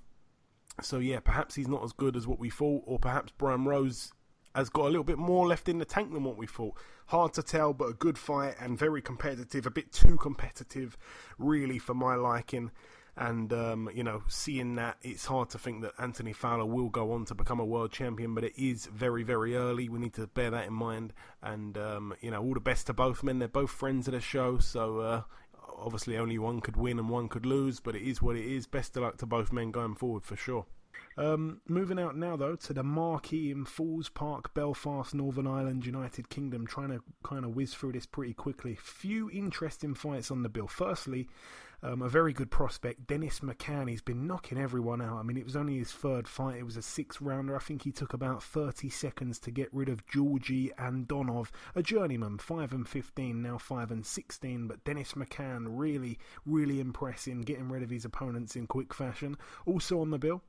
so 0.81 0.99
yeah, 0.99 1.21
perhaps 1.21 1.55
he's 1.55 1.69
not 1.69 1.85
as 1.85 1.93
good 1.93 2.17
as 2.17 2.27
what 2.27 2.39
we 2.39 2.51
thought, 2.51 2.83
or 2.87 2.99
perhaps 2.99 3.33
Brian 3.37 3.65
Rose 3.65 4.13
has 4.55 4.69
got 4.69 4.83
a 4.83 4.89
little 4.89 5.05
bit 5.05 5.19
more 5.19 5.47
left 5.47 5.69
in 5.69 5.79
the 5.79 5.85
tank 5.85 6.13
than 6.13 6.25
what 6.25 6.37
we 6.37 6.47
thought. 6.47 6.75
Hard 7.07 7.33
to 7.35 7.43
tell, 7.43 7.73
but 7.73 7.89
a 7.89 7.93
good 7.93 8.19
fight 8.19 8.55
and 8.61 8.79
very 8.79 9.03
competitive. 9.03 9.67
A 9.67 9.71
bit 9.71 9.93
too 9.93 10.17
competitive, 10.17 10.97
really, 11.39 11.79
for 11.79 11.95
my 11.95 12.15
liking. 12.15 12.71
And 13.17 13.53
um, 13.53 13.91
you 13.95 14.03
know, 14.03 14.23
seeing 14.29 14.77
that, 14.77 14.97
it's 15.03 15.27
hard 15.27 15.51
to 15.51 15.59
think 15.59 15.83
that 15.83 15.93
Anthony 15.99 16.33
Fowler 16.33 16.65
will 16.65 16.89
go 16.89 17.13
on 17.13 17.25
to 17.27 17.35
become 17.35 17.61
a 17.61 17.65
world 17.65 17.93
champion. 17.93 18.35
But 18.35 18.45
it 18.45 18.55
is 18.57 18.87
very, 18.87 19.23
very 19.23 19.57
early. 19.57 19.89
We 19.89 19.99
need 19.99 20.15
to 20.15 20.27
bear 20.29 20.51
that 20.51 20.67
in 20.67 20.73
mind. 20.73 21.13
And 21.43 21.77
um, 21.77 22.15
you 22.21 22.31
know, 22.31 22.43
all 22.43 22.55
the 22.55 22.61
best 22.61 22.87
to 22.87 22.93
both 22.93 23.23
men. 23.23 23.39
They're 23.39 23.49
both 23.49 23.71
friends 23.71 24.09
of 24.09 24.15
the 24.15 24.21
show, 24.21 24.59
so 24.59 25.01
uh, 25.01 25.23
obviously 25.79 26.17
only 26.17 26.39
one 26.39 26.61
could 26.61 26.77
win 26.77 26.99
and 26.99 27.09
one 27.09 27.29
could 27.29 27.47
lose, 27.47 27.81
but 27.81 27.95
it 27.95 28.03
is 28.03 28.23
what 28.23 28.37
it 28.37 28.45
is. 28.45 28.67
Best 28.67 28.97
of 28.97 29.03
luck 29.03 29.17
to 29.19 29.27
both 29.27 29.53
men 29.53 29.71
going 29.71 29.95
forward 29.95 30.25
for 30.25 30.37
sure. 30.37 30.67
Um, 31.17 31.61
moving 31.69 31.99
out 31.99 32.17
now 32.17 32.37
though 32.37 32.57
to 32.57 32.73
the 32.73 32.83
marquee 32.83 33.51
in 33.51 33.65
Falls 33.65 34.09
Park, 34.09 34.55
Belfast, 34.55 35.15
Northern 35.15 35.47
Ireland, 35.47 35.85
United 35.85 36.29
Kingdom. 36.29 36.67
Trying 36.67 36.91
to 36.91 37.03
kind 37.23 37.45
of 37.45 37.55
whiz 37.55 37.75
through 37.75 37.93
this 37.93 38.07
pretty 38.07 38.35
quickly. 38.35 38.77
Few 38.81 39.31
interesting 39.31 39.95
fights 39.95 40.31
on 40.31 40.43
the 40.43 40.49
bill. 40.49 40.69
Firstly, 40.69 41.29
um, 41.83 42.03
a 42.03 42.09
very 42.09 42.33
good 42.33 42.51
prospect, 42.51 43.07
Dennis 43.07 43.41
McCann. 43.41 43.89
He's 43.89 44.03
been 44.03 44.27
knocking 44.27 44.59
everyone 44.59 45.01
out. 45.01 45.19
I 45.19 45.23
mean, 45.23 45.37
it 45.37 45.45
was 45.45 45.57
only 45.57 45.79
his 45.79 45.93
third 45.93 46.29
fight. 46.29 46.59
It 46.59 46.65
was 46.65 46.77
a 46.77 46.83
six 46.83 47.21
rounder. 47.21 47.57
I 47.57 47.61
think 47.61 47.83
he 47.83 47.93
took 47.93 48.13
about 48.13 48.43
30 48.43 48.91
seconds 48.91 49.39
to 49.41 49.51
get 49.51 49.73
rid 49.73 49.89
of 49.89 50.07
Georgi 50.07 50.71
Andonov, 50.79 51.51
a 51.75 51.83
journeyman, 51.83 52.39
5 52.39 52.73
and 52.73 52.89
15, 52.89 53.41
now 53.41 53.59
5 53.59 53.91
and 53.91 54.05
16. 54.05 54.69
But 54.69 54.85
Dennis 54.85 55.13
McCann 55.13 55.67
really, 55.69 56.19
really 56.45 56.81
impressing, 56.81 57.43
getting 57.43 57.69
rid 57.71 57.83
of 57.83 57.91
his 57.91 58.05
opponents 58.05 58.57
in 58.57 58.67
quick 58.67 58.93
fashion. 58.93 59.37
Also 59.65 60.01
on 60.01 60.11
the 60.11 60.19
bill, 60.19 60.43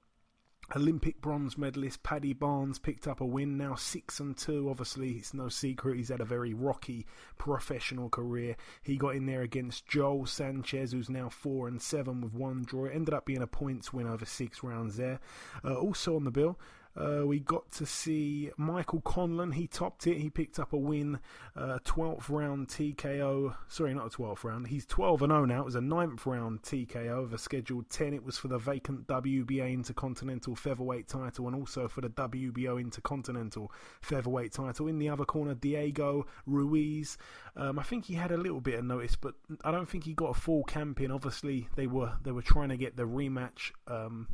Olympic 0.75 1.19
bronze 1.21 1.57
medalist 1.57 2.01
Paddy 2.01 2.33
Barnes 2.33 2.79
picked 2.79 3.07
up 3.07 3.19
a 3.19 3.25
win. 3.25 3.57
Now 3.57 3.75
six 3.75 4.19
and 4.19 4.37
two. 4.37 4.69
Obviously, 4.69 5.11
it's 5.11 5.33
no 5.33 5.49
secret 5.49 5.97
he's 5.97 6.09
had 6.09 6.21
a 6.21 6.25
very 6.25 6.53
rocky 6.53 7.05
professional 7.37 8.09
career. 8.09 8.55
He 8.81 8.97
got 8.97 9.15
in 9.15 9.25
there 9.25 9.41
against 9.41 9.87
Joel 9.87 10.25
Sanchez, 10.25 10.93
who's 10.93 11.09
now 11.09 11.29
four 11.29 11.67
and 11.67 11.81
seven 11.81 12.21
with 12.21 12.33
one 12.33 12.63
draw. 12.63 12.85
It 12.85 12.95
ended 12.95 13.13
up 13.13 13.25
being 13.25 13.41
a 13.41 13.47
points 13.47 13.91
win 13.91 14.07
over 14.07 14.25
six 14.25 14.63
rounds 14.63 14.97
there. 14.97 15.19
Uh, 15.63 15.75
also 15.75 16.15
on 16.15 16.23
the 16.23 16.31
bill, 16.31 16.57
uh, 16.95 17.25
we 17.25 17.39
got 17.39 17.71
to 17.71 17.85
see 17.85 18.51
Michael 18.57 19.01
Conlan. 19.01 19.53
He 19.53 19.67
topped 19.67 20.07
it. 20.07 20.17
He 20.17 20.29
picked 20.29 20.59
up 20.59 20.73
a 20.73 20.77
win, 20.77 21.19
uh, 21.55 21.79
12th 21.85 22.29
round 22.29 22.67
TKO. 22.67 23.55
Sorry, 23.67 23.93
not 23.93 24.13
a 24.13 24.17
12th 24.17 24.43
round. 24.43 24.67
He's 24.67 24.85
12 24.85 25.21
and 25.21 25.31
0 25.31 25.45
now. 25.45 25.61
It 25.61 25.65
was 25.65 25.75
a 25.75 25.79
9th 25.79 26.25
round 26.25 26.63
TKO 26.63 27.23
of 27.23 27.33
a 27.33 27.37
scheduled 27.37 27.89
10. 27.89 28.13
It 28.13 28.23
was 28.23 28.37
for 28.37 28.49
the 28.49 28.57
vacant 28.57 29.07
WBA 29.07 29.73
Intercontinental 29.73 30.55
Featherweight 30.55 31.07
title 31.07 31.47
and 31.47 31.55
also 31.55 31.87
for 31.87 32.01
the 32.01 32.09
WBO 32.09 32.79
Intercontinental 32.79 33.71
Featherweight 34.01 34.51
title. 34.51 34.87
In 34.87 34.99
the 34.99 35.09
other 35.09 35.25
corner, 35.25 35.53
Diego 35.53 36.25
Ruiz. 36.45 37.17
Um, 37.55 37.79
I 37.79 37.83
think 37.83 38.05
he 38.05 38.15
had 38.15 38.31
a 38.31 38.37
little 38.37 38.61
bit 38.61 38.79
of 38.79 38.85
notice, 38.85 39.15
but 39.15 39.35
I 39.63 39.71
don't 39.71 39.89
think 39.89 40.03
he 40.03 40.13
got 40.13 40.31
a 40.31 40.39
full 40.39 40.63
camp 40.63 40.99
in. 40.99 41.11
Obviously, 41.11 41.69
they 41.75 41.87
were 41.87 42.13
they 42.23 42.31
were 42.31 42.41
trying 42.41 42.69
to 42.69 42.77
get 42.77 42.97
the 42.97 43.03
rematch. 43.03 43.71
Um, 43.87 44.27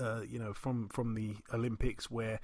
uh, 0.00 0.22
you 0.22 0.38
know, 0.38 0.52
from 0.52 0.88
from 0.88 1.14
the 1.14 1.36
Olympics 1.52 2.10
where 2.10 2.40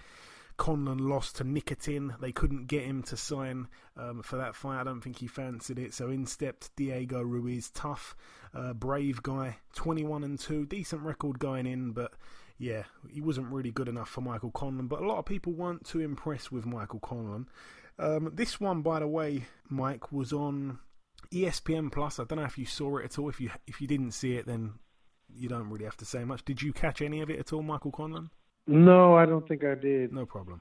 Conlan 0.60 1.08
lost 1.08 1.36
to 1.36 1.44
Nikitin. 1.44 2.20
They 2.20 2.32
couldn't 2.32 2.66
get 2.66 2.84
him 2.84 3.02
to 3.04 3.16
sign 3.16 3.68
um, 3.96 4.22
for 4.22 4.36
that 4.36 4.54
fight. 4.54 4.78
I 4.78 4.84
don't 4.84 5.00
think 5.00 5.18
he 5.18 5.26
fancied 5.26 5.78
it. 5.78 5.94
So 5.94 6.10
in 6.10 6.26
stepped 6.26 6.76
Diego 6.76 7.22
Ruiz, 7.22 7.70
tough, 7.70 8.14
uh, 8.54 8.74
brave 8.74 9.22
guy, 9.22 9.56
21 9.74 10.22
and 10.22 10.38
2, 10.38 10.66
decent 10.66 11.00
record 11.00 11.38
going 11.38 11.66
in, 11.66 11.92
but 11.92 12.12
yeah, 12.58 12.82
he 13.08 13.22
wasn't 13.22 13.50
really 13.50 13.70
good 13.70 13.88
enough 13.88 14.10
for 14.10 14.20
Michael 14.20 14.50
Conlan. 14.50 14.86
But 14.86 15.00
a 15.00 15.06
lot 15.06 15.16
of 15.16 15.24
people 15.24 15.54
weren't 15.54 15.86
too 15.86 16.00
impressed 16.00 16.52
with 16.52 16.66
Michael 16.66 17.00
Conlan. 17.00 17.46
Um, 17.98 18.30
this 18.34 18.60
one, 18.60 18.82
by 18.82 19.00
the 19.00 19.08
way, 19.08 19.46
Mike, 19.70 20.12
was 20.12 20.30
on 20.30 20.78
ESPN 21.32 21.90
Plus. 21.90 22.20
I 22.20 22.24
don't 22.24 22.38
know 22.38 22.44
if 22.44 22.58
you 22.58 22.66
saw 22.66 22.98
it 22.98 23.06
at 23.06 23.18
all. 23.18 23.30
If 23.30 23.40
you 23.40 23.50
if 23.66 23.80
you 23.80 23.86
didn't 23.86 24.12
see 24.12 24.36
it, 24.36 24.46
then 24.46 24.74
you 25.34 25.48
don't 25.48 25.68
really 25.68 25.84
have 25.84 25.96
to 25.98 26.04
say 26.04 26.24
much. 26.24 26.44
Did 26.44 26.62
you 26.62 26.72
catch 26.72 27.02
any 27.02 27.20
of 27.20 27.30
it 27.30 27.38
at 27.38 27.52
all, 27.52 27.62
Michael 27.62 27.92
Conlan? 27.92 28.30
No, 28.66 29.16
I 29.16 29.26
don't 29.26 29.46
think 29.46 29.64
I 29.64 29.74
did. 29.74 30.12
No 30.12 30.26
problem. 30.26 30.60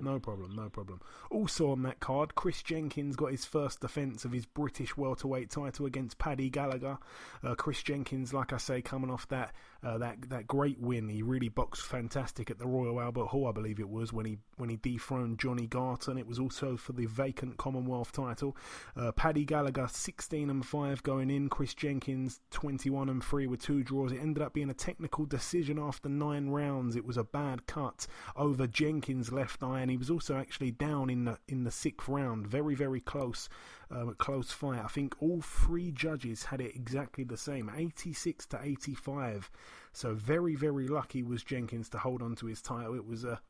No 0.00 0.18
problem, 0.18 0.54
no 0.56 0.68
problem. 0.68 1.00
Also 1.30 1.70
on 1.70 1.82
that 1.82 2.00
card, 2.00 2.34
Chris 2.34 2.62
Jenkins 2.62 3.16
got 3.16 3.32
his 3.32 3.44
first 3.44 3.80
defence 3.80 4.24
of 4.24 4.32
his 4.32 4.46
British 4.46 4.96
welterweight 4.96 5.50
title 5.50 5.86
against 5.86 6.18
Paddy 6.18 6.48
Gallagher. 6.48 6.98
Uh, 7.42 7.54
Chris 7.54 7.82
Jenkins, 7.82 8.32
like 8.32 8.52
I 8.52 8.56
say, 8.56 8.80
coming 8.80 9.10
off 9.10 9.28
that 9.28 9.52
uh, 9.82 9.98
that 9.98 10.28
that 10.30 10.46
great 10.46 10.80
win, 10.80 11.08
he 11.08 11.22
really 11.22 11.48
boxed 11.48 11.82
fantastic 11.82 12.50
at 12.50 12.58
the 12.58 12.66
Royal 12.66 13.00
Albert 13.00 13.26
Hall, 13.26 13.46
I 13.46 13.52
believe 13.52 13.78
it 13.78 13.88
was 13.88 14.12
when 14.12 14.26
he 14.26 14.38
when 14.56 14.70
he 14.70 14.76
dethroned 14.76 15.38
Johnny 15.38 15.66
Garton. 15.66 16.18
It 16.18 16.26
was 16.26 16.38
also 16.38 16.76
for 16.76 16.92
the 16.92 17.06
vacant 17.06 17.58
Commonwealth 17.58 18.12
title. 18.12 18.56
Uh, 18.96 19.12
Paddy 19.12 19.44
Gallagher, 19.44 19.88
16 19.88 20.50
and 20.50 20.64
five 20.64 21.02
going 21.02 21.30
in. 21.30 21.48
Chris 21.48 21.74
Jenkins, 21.74 22.40
21 22.50 23.08
and 23.08 23.22
three 23.22 23.46
with 23.46 23.62
two 23.62 23.82
draws. 23.84 24.12
It 24.12 24.20
ended 24.20 24.42
up 24.42 24.52
being 24.52 24.70
a 24.70 24.74
technical 24.74 25.26
decision 25.26 25.78
after 25.78 26.08
nine 26.08 26.48
rounds. 26.48 26.96
It 26.96 27.04
was 27.04 27.16
a 27.16 27.24
bad 27.24 27.66
cut 27.66 28.06
over 28.34 28.66
Jenkins' 28.66 29.30
left 29.32 29.57
left 29.60 29.72
eye, 29.72 29.80
and 29.80 29.90
he 29.90 29.96
was 29.96 30.10
also 30.10 30.36
actually 30.36 30.70
down 30.70 31.10
in 31.10 31.24
the 31.24 31.38
in 31.48 31.64
the 31.64 31.70
sixth 31.70 32.08
round. 32.08 32.46
Very 32.46 32.74
very 32.74 33.00
close, 33.00 33.48
um, 33.90 34.14
close 34.18 34.50
fight. 34.52 34.84
I 34.84 34.88
think 34.88 35.14
all 35.20 35.40
three 35.40 35.90
judges 35.90 36.44
had 36.44 36.60
it 36.60 36.74
exactly 36.74 37.24
the 37.24 37.36
same, 37.36 37.70
86 37.74 38.46
to 38.46 38.60
85. 38.62 39.50
So 39.92 40.14
very 40.14 40.54
very 40.54 40.88
lucky 40.88 41.22
was 41.22 41.42
Jenkins 41.42 41.88
to 41.90 41.98
hold 41.98 42.22
on 42.22 42.36
to 42.36 42.46
his 42.46 42.62
title. 42.62 42.94
It 42.94 43.06
was 43.06 43.24
a 43.24 43.40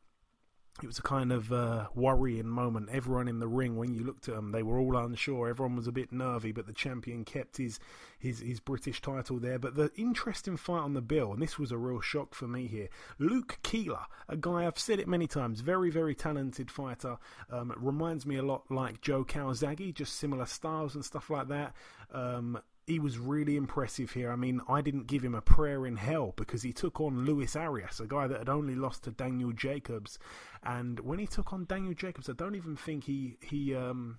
it 0.82 0.86
was 0.86 0.98
a 0.98 1.02
kind 1.02 1.32
of 1.32 1.52
uh, 1.52 1.88
worrying 1.94 2.48
moment. 2.48 2.88
Everyone 2.92 3.28
in 3.28 3.40
the 3.40 3.48
ring, 3.48 3.76
when 3.76 3.94
you 3.94 4.04
looked 4.04 4.28
at 4.28 4.34
them, 4.34 4.52
they 4.52 4.62
were 4.62 4.78
all 4.78 4.96
unsure. 4.96 5.48
Everyone 5.48 5.76
was 5.76 5.86
a 5.86 5.92
bit 5.92 6.12
nervy, 6.12 6.52
but 6.52 6.66
the 6.66 6.72
champion 6.72 7.24
kept 7.24 7.56
his, 7.56 7.78
his 8.18 8.40
his 8.40 8.60
British 8.60 9.00
title 9.00 9.38
there. 9.38 9.58
But 9.58 9.74
the 9.74 9.90
interesting 9.96 10.56
fight 10.56 10.80
on 10.80 10.94
the 10.94 11.02
bill, 11.02 11.32
and 11.32 11.42
this 11.42 11.58
was 11.58 11.72
a 11.72 11.78
real 11.78 12.00
shock 12.00 12.34
for 12.34 12.46
me 12.46 12.66
here. 12.66 12.88
Luke 13.18 13.58
Keeler, 13.62 14.06
a 14.28 14.36
guy 14.36 14.66
I've 14.66 14.78
said 14.78 15.00
it 15.00 15.08
many 15.08 15.26
times, 15.26 15.60
very 15.60 15.90
very 15.90 16.14
talented 16.14 16.70
fighter. 16.70 17.18
Um, 17.50 17.72
reminds 17.76 18.26
me 18.26 18.36
a 18.36 18.42
lot 18.42 18.70
like 18.70 19.00
Joe 19.00 19.24
Calzaghe, 19.24 19.92
just 19.94 20.16
similar 20.16 20.46
styles 20.46 20.94
and 20.94 21.04
stuff 21.04 21.30
like 21.30 21.48
that. 21.48 21.74
Um, 22.12 22.60
he 22.88 22.98
was 22.98 23.18
really 23.18 23.56
impressive 23.56 24.12
here. 24.12 24.32
I 24.32 24.36
mean, 24.36 24.60
I 24.68 24.80
didn't 24.80 25.06
give 25.06 25.22
him 25.22 25.34
a 25.34 25.42
prayer 25.42 25.86
in 25.86 25.96
hell 25.96 26.32
because 26.36 26.62
he 26.62 26.72
took 26.72 27.00
on 27.00 27.24
Luis 27.24 27.54
Arias, 27.54 28.00
a 28.00 28.06
guy 28.06 28.26
that 28.26 28.38
had 28.38 28.48
only 28.48 28.74
lost 28.74 29.04
to 29.04 29.10
Daniel 29.10 29.52
Jacobs, 29.52 30.18
and 30.62 30.98
when 31.00 31.18
he 31.18 31.26
took 31.26 31.52
on 31.52 31.66
Daniel 31.66 31.94
Jacobs, 31.94 32.28
I 32.28 32.32
don't 32.32 32.54
even 32.54 32.76
think 32.76 33.04
he 33.04 33.36
he 33.40 33.74
um 33.74 34.18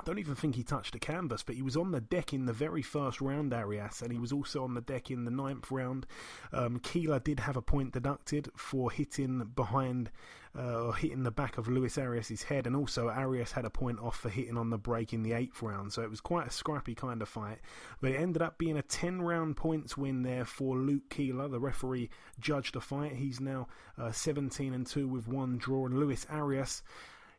I 0.00 0.02
don't 0.06 0.18
even 0.18 0.34
think 0.34 0.54
he 0.54 0.62
touched 0.62 0.94
a 0.94 0.98
canvas, 0.98 1.42
but 1.42 1.56
he 1.56 1.62
was 1.62 1.76
on 1.76 1.90
the 1.90 2.00
deck 2.00 2.32
in 2.32 2.46
the 2.46 2.54
very 2.54 2.80
first 2.80 3.20
round, 3.20 3.52
Arias, 3.52 4.00
and 4.00 4.10
he 4.10 4.18
was 4.18 4.32
also 4.32 4.64
on 4.64 4.72
the 4.72 4.80
deck 4.80 5.10
in 5.10 5.26
the 5.26 5.30
ninth 5.30 5.70
round. 5.70 6.06
Um, 6.54 6.78
Keeler 6.78 7.20
did 7.20 7.40
have 7.40 7.58
a 7.58 7.62
point 7.62 7.92
deducted 7.92 8.48
for 8.56 8.90
hitting 8.90 9.50
behind 9.54 10.10
uh, 10.58 10.84
or 10.84 10.96
hitting 10.96 11.22
the 11.22 11.30
back 11.30 11.58
of 11.58 11.68
Luis 11.68 11.98
Arias' 11.98 12.44
head, 12.44 12.66
and 12.66 12.74
also 12.74 13.08
Arias 13.08 13.52
had 13.52 13.66
a 13.66 13.70
point 13.70 14.00
off 14.00 14.16
for 14.16 14.30
hitting 14.30 14.56
on 14.56 14.70
the 14.70 14.78
break 14.78 15.12
in 15.12 15.22
the 15.22 15.34
eighth 15.34 15.60
round, 15.60 15.92
so 15.92 16.00
it 16.00 16.08
was 16.08 16.22
quite 16.22 16.46
a 16.46 16.50
scrappy 16.50 16.94
kind 16.94 17.20
of 17.20 17.28
fight. 17.28 17.58
But 18.00 18.12
it 18.12 18.16
ended 18.16 18.40
up 18.40 18.56
being 18.56 18.78
a 18.78 18.82
10 18.82 19.20
round 19.20 19.58
points 19.58 19.98
win 19.98 20.22
there 20.22 20.46
for 20.46 20.78
Luke 20.78 21.10
Keeler. 21.10 21.48
The 21.48 21.60
referee 21.60 22.08
judged 22.38 22.74
the 22.74 22.80
fight. 22.80 23.16
He's 23.16 23.38
now 23.38 23.68
uh, 23.98 24.12
17 24.12 24.72
and 24.72 24.86
2 24.86 25.06
with 25.06 25.28
one 25.28 25.58
draw, 25.58 25.84
and 25.84 26.00
Luis 26.00 26.26
Arias 26.30 26.82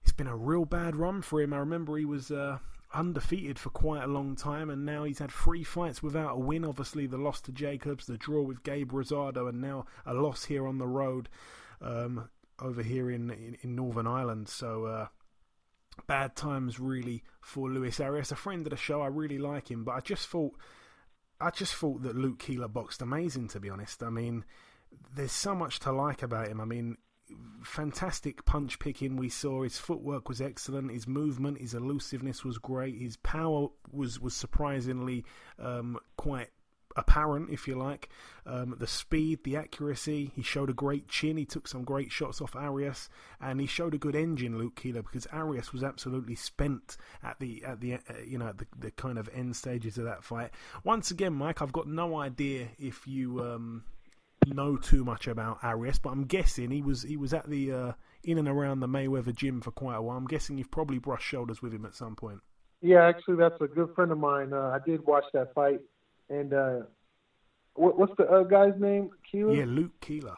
it's 0.04 0.14
been 0.14 0.28
a 0.28 0.36
real 0.36 0.66
bad 0.66 0.96
run 0.96 1.22
for 1.22 1.42
him. 1.42 1.54
I 1.54 1.58
remember 1.58 1.98
he 1.98 2.06
was 2.06 2.32
uh, 2.32 2.60
undefeated 2.94 3.60
for 3.60 3.70
quite 3.70 4.04
a 4.04 4.08
long 4.08 4.36
time, 4.36 4.70
and 4.70 4.86
now 4.86 5.04
he's 5.04 5.20
had 5.20 5.32
three 5.32 5.64
fights 5.64 6.02
without 6.02 6.36
a 6.36 6.40
win. 6.40 6.66
Obviously, 6.66 7.08
the 7.08 7.18
loss 7.18 7.42
to 7.42 7.52
Jacobs, 7.52 8.06
the 8.06 8.18
draw 8.18 8.42
with 8.42 8.64
Gabe 8.64 8.92
Rosado, 8.92 9.48
and 9.48 9.62
now 9.62 9.86
a 10.06 10.14
loss 10.14 10.46
here 10.46 10.68
on 10.68 10.78
the 10.78 10.88
road 10.88 11.30
um, 11.82 12.30
over 12.60 12.82
here 12.82 13.10
in, 13.10 13.30
in, 13.32 13.58
in 13.62 13.76
Northern 13.76 14.08
Ireland. 14.08 14.50
So. 14.50 14.86
Uh, 14.86 15.08
bad 16.08 16.36
times 16.36 16.80
really 16.80 17.24
for 17.42 17.70
Luis 17.70 18.00
Arias, 18.00 18.32
a 18.32 18.36
friend 18.36 18.66
of 18.66 18.72
the 18.72 18.78
show. 18.78 19.02
I 19.02 19.08
really 19.08 19.38
like 19.38 19.70
him, 19.70 19.84
but 19.84 19.92
I 19.92 20.00
just 20.00 20.28
thought, 20.28 20.54
I 21.40 21.50
just 21.52 21.76
thought 21.76 22.04
that 22.04 22.16
Luke 22.16 22.40
Keeler 22.40 22.68
boxed 22.68 23.02
amazing. 23.02 23.50
To 23.50 23.60
be 23.60 23.70
honest, 23.70 24.02
I 24.02 24.10
mean, 24.10 24.46
there's 25.14 25.32
so 25.32 25.56
much 25.56 25.80
to 25.82 25.92
like 25.92 26.24
about 26.24 26.48
him. 26.48 26.62
I 26.62 26.66
mean, 26.66 26.98
fantastic 27.64 28.46
punch 28.46 28.80
picking 28.80 29.16
we 29.16 29.30
saw. 29.30 29.64
His 29.64 29.78
footwork 29.78 30.30
was 30.30 30.42
excellent. 30.42 30.92
His 30.92 31.08
movement, 31.08 31.60
his 31.60 31.74
elusiveness 31.74 32.44
was 32.44 32.58
great. 32.58 32.96
His 32.96 33.18
power 33.18 33.68
was 33.92 34.20
was 34.20 34.34
surprisingly 34.34 35.26
um, 35.60 36.00
quite 36.18 36.50
apparent, 36.96 37.50
if 37.50 37.68
you 37.68 37.76
like. 37.76 38.10
Um, 38.46 38.76
the 38.80 38.88
speed, 38.88 39.44
the 39.44 39.56
accuracy. 39.58 40.32
He 40.36 40.42
showed 40.42 40.70
a 40.70 40.74
great 40.74 41.08
chin. 41.08 41.38
He 41.38 41.46
took 41.46 41.68
some 41.68 41.84
great 41.84 42.12
shots 42.12 42.42
off 42.42 42.56
Arias, 42.56 43.10
and 43.40 43.60
he 43.60 43.68
showed 43.68 43.94
a 43.94 44.00
good 44.00 44.16
engine, 44.16 44.58
Luke 44.58 44.76
Keeler, 44.76 45.04
because 45.04 45.28
Arias 45.28 45.74
was 45.74 45.84
absolutely 45.84 46.36
spent 46.36 46.98
at 47.24 47.40
the 47.40 47.64
at 47.66 47.80
the 47.80 47.96
uh, 47.96 48.00
you 48.26 48.38
know 48.38 48.54
the, 48.54 48.66
the 48.78 48.92
kind 48.92 49.18
of 49.18 49.30
end 49.34 49.56
stages 49.56 49.98
of 49.98 50.06
that 50.06 50.24
fight. 50.24 50.52
Once 50.84 51.12
again, 51.12 51.34
Mike, 51.34 51.62
I've 51.62 51.74
got 51.74 51.88
no 51.88 52.18
idea 52.18 52.70
if 52.80 53.08
you. 53.08 53.42
Um, 53.42 53.84
know 54.48 54.78
too 54.78 55.04
much 55.04 55.28
about 55.28 55.60
Arias, 55.64 56.00
but 56.00 56.10
I'm 56.10 56.26
guessing 56.26 56.72
he 56.72 56.82
was 56.82 57.04
he 57.04 57.18
was 57.18 57.34
at 57.34 57.50
the 57.50 57.72
uh, 57.72 57.92
in 58.24 58.38
and 58.38 58.48
around 58.48 58.80
the 58.80 58.88
Mayweather 58.88 59.36
gym 59.36 59.62
for 59.62 59.72
quite 59.72 59.96
a 59.96 60.02
while. 60.02 60.18
I'm 60.18 60.28
guessing 60.28 60.58
you've 60.58 60.72
probably 60.72 60.98
brushed 60.98 61.28
shoulders 61.28 61.62
with 61.62 61.74
him 61.74 61.86
at 61.86 61.96
some 61.96 62.16
point. 62.16 62.40
Yeah, 62.82 63.04
actually, 63.06 63.38
that's 63.38 63.62
a 63.62 63.68
good 63.68 63.94
friend 63.96 64.12
of 64.12 64.18
mine. 64.18 64.54
Uh, 64.54 64.70
I 64.70 64.80
did 64.86 65.06
watch 65.06 65.26
that 65.34 65.54
fight, 65.54 65.82
and 66.30 66.54
uh, 66.54 66.80
what, 67.76 67.98
what's 67.98 68.14
the 68.18 68.28
uh, 68.28 68.44
guy's 68.44 68.80
name? 68.80 69.12
Keeler. 69.32 69.54
Yeah, 69.54 69.66
Luke 69.66 70.00
Keeler. 70.02 70.36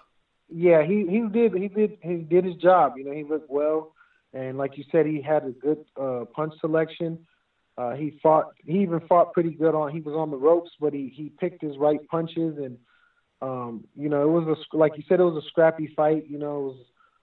Yeah, 0.49 0.83
he 0.83 1.07
he 1.09 1.21
did 1.31 1.53
he 1.53 1.67
did 1.69 1.97
he 2.01 2.17
did 2.17 2.45
his 2.45 2.55
job. 2.55 2.93
You 2.97 3.05
know, 3.05 3.13
he 3.13 3.23
looked 3.23 3.49
well, 3.49 3.93
and 4.33 4.57
like 4.57 4.77
you 4.77 4.83
said, 4.91 5.05
he 5.05 5.21
had 5.21 5.45
a 5.45 5.51
good 5.51 5.85
uh, 5.99 6.25
punch 6.33 6.53
selection. 6.59 7.25
Uh, 7.77 7.95
he 7.95 8.19
fought. 8.21 8.53
He 8.65 8.79
even 8.79 8.99
fought 9.07 9.33
pretty 9.33 9.51
good 9.51 9.73
on. 9.73 9.91
He 9.91 10.01
was 10.01 10.13
on 10.13 10.29
the 10.29 10.37
ropes, 10.37 10.71
but 10.79 10.93
he 10.93 11.11
he 11.15 11.29
picked 11.29 11.61
his 11.61 11.77
right 11.77 12.05
punches 12.09 12.57
and 12.57 12.77
um, 13.43 13.83
you 13.95 14.07
know, 14.07 14.23
it 14.23 14.31
was 14.31 14.57
a 14.57 14.77
like 14.77 14.93
you 14.95 15.03
said, 15.07 15.19
it 15.19 15.23
was 15.23 15.43
a 15.43 15.47
scrappy 15.49 15.91
fight. 15.95 16.25
You 16.29 16.39
know, 16.39 16.57
it 16.57 16.63
was 16.63 16.77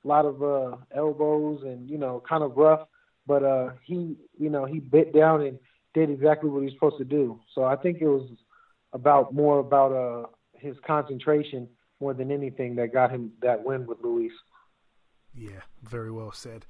a 0.04 0.08
lot 0.08 0.26
of 0.26 0.42
uh, 0.42 0.76
elbows 0.94 1.62
and 1.64 1.88
you 1.88 1.96
know, 1.96 2.22
kind 2.28 2.44
of 2.44 2.56
rough. 2.56 2.86
But 3.26 3.42
uh, 3.42 3.70
he, 3.84 4.16
you 4.38 4.50
know, 4.50 4.66
he 4.66 4.80
bit 4.80 5.14
down 5.14 5.42
and 5.42 5.58
did 5.94 6.10
exactly 6.10 6.50
what 6.50 6.60
he 6.60 6.64
was 6.66 6.74
supposed 6.74 6.98
to 6.98 7.04
do. 7.04 7.40
So 7.54 7.64
I 7.64 7.76
think 7.76 7.98
it 8.00 8.08
was 8.08 8.28
about 8.92 9.32
more 9.32 9.60
about 9.60 9.92
uh, 9.92 10.26
his 10.52 10.76
concentration 10.86 11.68
more 12.00 12.12
than 12.12 12.30
anything 12.30 12.74
that 12.76 12.92
got 12.92 13.10
him 13.10 13.32
that 13.40 13.64
win 13.64 13.86
with 13.86 13.98
Luis. 14.02 14.32
Yeah, 15.34 15.60
very 15.82 16.10
well 16.10 16.32
said. 16.32 16.66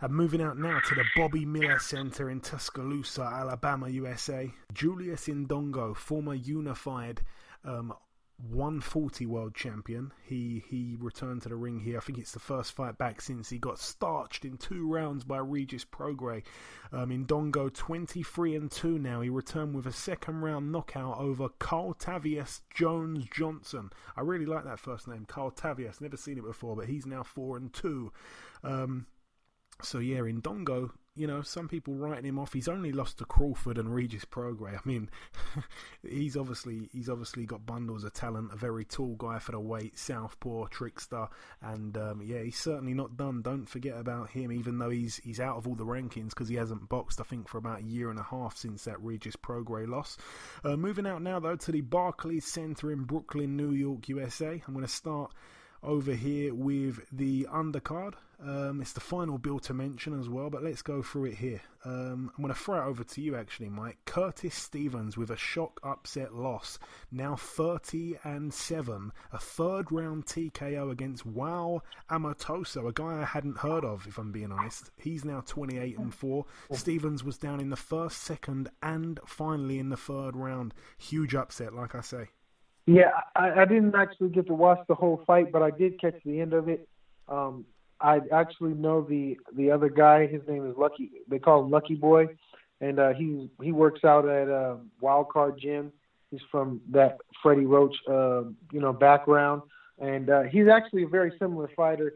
And 0.00 0.12
moving 0.12 0.42
out 0.42 0.58
now 0.58 0.80
to 0.80 0.94
the 0.94 1.04
Bobby 1.16 1.46
Miller 1.46 1.78
Center 1.78 2.28
in 2.28 2.40
Tuscaloosa, 2.40 3.22
Alabama, 3.22 3.88
USA. 3.88 4.52
Julius 4.74 5.28
Indongo, 5.28 5.96
former 5.96 6.34
unified 6.34 7.22
um, 7.64 7.94
140 8.38 9.24
world 9.26 9.54
champion. 9.54 10.12
He 10.22 10.62
he 10.68 10.96
returned 10.98 11.42
to 11.42 11.48
the 11.48 11.56
ring 11.56 11.80
here. 11.80 11.96
I 11.96 12.00
think 12.00 12.18
it's 12.18 12.32
the 12.32 12.38
first 12.38 12.72
fight 12.72 12.98
back 12.98 13.20
since 13.20 13.48
he 13.48 13.58
got 13.58 13.78
starched 13.78 14.44
in 14.44 14.58
two 14.58 14.86
rounds 14.92 15.24
by 15.24 15.38
Regis 15.38 15.84
Prograis. 15.84 16.44
Um, 16.92 17.10
in 17.10 17.26
Dongo, 17.26 17.72
23 17.72 18.54
and 18.54 18.70
2 18.70 18.98
now. 18.98 19.20
He 19.20 19.30
returned 19.30 19.74
with 19.74 19.86
a 19.86 19.92
second 19.92 20.42
round 20.42 20.70
knockout 20.70 21.18
over 21.18 21.48
Carl 21.48 21.94
Tavius 21.94 22.60
Jones 22.72 23.26
Johnson. 23.32 23.90
I 24.16 24.20
really 24.20 24.46
like 24.46 24.64
that 24.64 24.78
first 24.78 25.08
name, 25.08 25.24
Carl 25.26 25.50
Tavius. 25.50 26.00
Never 26.00 26.16
seen 26.16 26.38
it 26.38 26.44
before, 26.44 26.76
but 26.76 26.86
he's 26.86 27.06
now 27.06 27.22
4 27.22 27.56
and 27.56 27.72
2. 27.72 28.12
Um, 28.62 29.06
so 29.82 29.98
yeah, 29.98 30.20
Indongo 30.20 30.90
you 31.16 31.26
know, 31.26 31.42
some 31.42 31.68
people 31.68 31.94
writing 31.94 32.26
him 32.26 32.38
off. 32.38 32.52
He's 32.52 32.68
only 32.68 32.92
lost 32.92 33.18
to 33.18 33.24
Crawford 33.24 33.78
and 33.78 33.92
Regis 33.92 34.24
Prograis. 34.24 34.76
I 34.76 34.80
mean, 34.84 35.08
he's 36.08 36.36
obviously 36.36 36.88
he's 36.92 37.08
obviously 37.08 37.46
got 37.46 37.64
bundles 37.64 38.04
of 38.04 38.12
talent. 38.12 38.52
A 38.52 38.56
very 38.56 38.84
tall 38.84 39.14
guy 39.16 39.38
for 39.38 39.52
the 39.52 39.60
weight, 39.60 39.98
southpaw, 39.98 40.66
trickster, 40.66 41.28
and 41.62 41.96
um, 41.96 42.22
yeah, 42.22 42.42
he's 42.42 42.58
certainly 42.58 42.94
not 42.94 43.16
done. 43.16 43.42
Don't 43.42 43.66
forget 43.66 43.98
about 43.98 44.30
him, 44.30 44.52
even 44.52 44.78
though 44.78 44.90
he's 44.90 45.16
he's 45.16 45.40
out 45.40 45.56
of 45.56 45.66
all 45.66 45.74
the 45.74 45.84
rankings 45.84 46.30
because 46.30 46.48
he 46.48 46.56
hasn't 46.56 46.88
boxed. 46.88 47.20
I 47.20 47.24
think 47.24 47.48
for 47.48 47.58
about 47.58 47.80
a 47.80 47.84
year 47.84 48.10
and 48.10 48.18
a 48.18 48.24
half 48.24 48.56
since 48.56 48.84
that 48.84 49.02
Regis 49.02 49.36
Prograis 49.36 49.88
loss. 49.88 50.18
Uh, 50.62 50.76
moving 50.76 51.06
out 51.06 51.22
now 51.22 51.40
though 51.40 51.56
to 51.56 51.72
the 51.72 51.80
Barclays 51.80 52.44
Center 52.44 52.92
in 52.92 53.04
Brooklyn, 53.04 53.56
New 53.56 53.72
York, 53.72 54.08
USA. 54.08 54.62
I'm 54.66 54.74
going 54.74 54.84
to 54.86 54.92
start 54.92 55.32
over 55.86 56.12
here 56.12 56.52
with 56.52 57.00
the 57.12 57.46
undercard. 57.50 58.14
Um, 58.44 58.82
it's 58.82 58.92
the 58.92 59.00
final 59.00 59.38
bill 59.38 59.58
to 59.60 59.72
mention 59.72 60.18
as 60.18 60.28
well, 60.28 60.50
but 60.50 60.62
let's 60.62 60.82
go 60.82 61.00
through 61.00 61.26
it 61.26 61.36
here. 61.36 61.62
Um, 61.84 62.30
I'm 62.36 62.42
going 62.42 62.52
to 62.52 62.60
throw 62.60 62.82
it 62.82 62.86
over 62.86 63.02
to 63.02 63.20
you, 63.22 63.34
actually, 63.34 63.70
Mike. 63.70 63.96
Curtis 64.04 64.54
Stevens 64.54 65.16
with 65.16 65.30
a 65.30 65.36
shock 65.36 65.80
upset 65.82 66.34
loss, 66.34 66.78
now 67.10 67.36
30 67.36 68.18
and 68.24 68.52
7, 68.52 69.12
a 69.32 69.38
third 69.38 69.90
round 69.90 70.26
TKO 70.26 70.90
against 70.90 71.24
Wale 71.24 71.82
Omotoso, 72.10 72.88
a 72.88 72.92
guy 72.92 73.22
I 73.22 73.24
hadn't 73.24 73.58
heard 73.58 73.84
of, 73.84 74.06
if 74.06 74.18
I'm 74.18 74.32
being 74.32 74.52
honest. 74.52 74.90
He's 74.98 75.24
now 75.24 75.42
28 75.46 75.96
and 75.98 76.14
4. 76.14 76.44
Stevens 76.72 77.24
was 77.24 77.38
down 77.38 77.60
in 77.60 77.70
the 77.70 77.76
first, 77.76 78.18
second, 78.22 78.68
and 78.82 79.18
finally 79.24 79.78
in 79.78 79.88
the 79.88 79.96
third 79.96 80.36
round. 80.36 80.74
Huge 80.98 81.34
upset, 81.34 81.72
like 81.72 81.94
I 81.94 82.02
say. 82.02 82.28
Yeah, 82.86 83.10
I, 83.34 83.62
I 83.62 83.64
didn't 83.64 83.94
actually 83.96 84.28
get 84.28 84.46
to 84.46 84.54
watch 84.54 84.78
the 84.88 84.94
whole 84.94 85.22
fight, 85.26 85.50
but 85.50 85.62
I 85.62 85.70
did 85.70 86.00
catch 86.00 86.14
the 86.24 86.40
end 86.40 86.52
of 86.52 86.68
it. 86.68 86.88
Um, 87.28 87.64
I 88.00 88.20
actually 88.32 88.74
know 88.74 89.02
the 89.02 89.38
the 89.56 89.70
other 89.70 89.88
guy. 89.88 90.26
His 90.26 90.42
name 90.46 90.68
is 90.70 90.76
Lucky. 90.76 91.10
They 91.28 91.38
call 91.38 91.64
him 91.64 91.70
Lucky 91.70 91.94
Boy, 91.94 92.26
and 92.80 93.00
uh, 93.00 93.12
he 93.14 93.50
he 93.60 93.72
works 93.72 94.04
out 94.04 94.28
at 94.28 94.48
uh, 94.48 94.76
Wild 95.00 95.30
Card 95.30 95.58
Gym. 95.60 95.92
He's 96.30 96.40
from 96.50 96.80
that 96.90 97.18
Freddie 97.42 97.66
Roach, 97.66 97.94
uh, 98.08 98.42
you 98.72 98.80
know, 98.80 98.92
background, 98.92 99.62
and 99.98 100.28
uh, 100.28 100.42
he's 100.42 100.68
actually 100.68 101.04
a 101.04 101.08
very 101.08 101.32
similar 101.38 101.70
fighter 101.74 102.14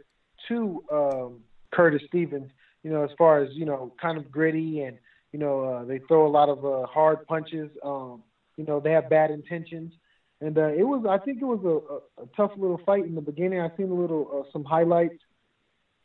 to 0.49 0.85
um, 0.93 1.41
Curtis 1.73 2.03
Stevens. 2.09 2.51
You 2.83 2.91
know, 2.91 3.03
as 3.03 3.11
far 3.19 3.43
as 3.43 3.49
you 3.55 3.65
know, 3.65 3.93
kind 4.01 4.19
of 4.19 4.31
gritty, 4.31 4.83
and 4.83 4.99
you 5.33 5.39
know, 5.39 5.65
uh, 5.65 5.85
they 5.85 5.99
throw 6.07 6.27
a 6.27 6.29
lot 6.31 6.49
of 6.49 6.65
uh, 6.65 6.87
hard 6.87 7.27
punches. 7.27 7.71
Um, 7.83 8.23
you 8.57 8.65
know, 8.65 8.81
they 8.81 8.93
have 8.93 9.09
bad 9.09 9.31
intentions, 9.31 9.93
and 10.41 10.57
uh, 10.59 10.69
it 10.69 10.85
was. 10.85 11.05
I 11.09 11.19
think 11.25 11.41
it 11.41 11.45
was 11.45 11.63
a, 11.65 12.23
a, 12.23 12.27
tough 12.37 12.53
little 12.57 12.81
fight 12.85 13.05
in 13.05 13.15
the 13.15 13.21
beginning. 13.21 13.61
I 13.61 13.71
seen 13.77 13.91
a 13.91 13.95
little 13.95 14.29
uh, 14.33 14.51
some 14.53 14.65
highlights 14.65 15.23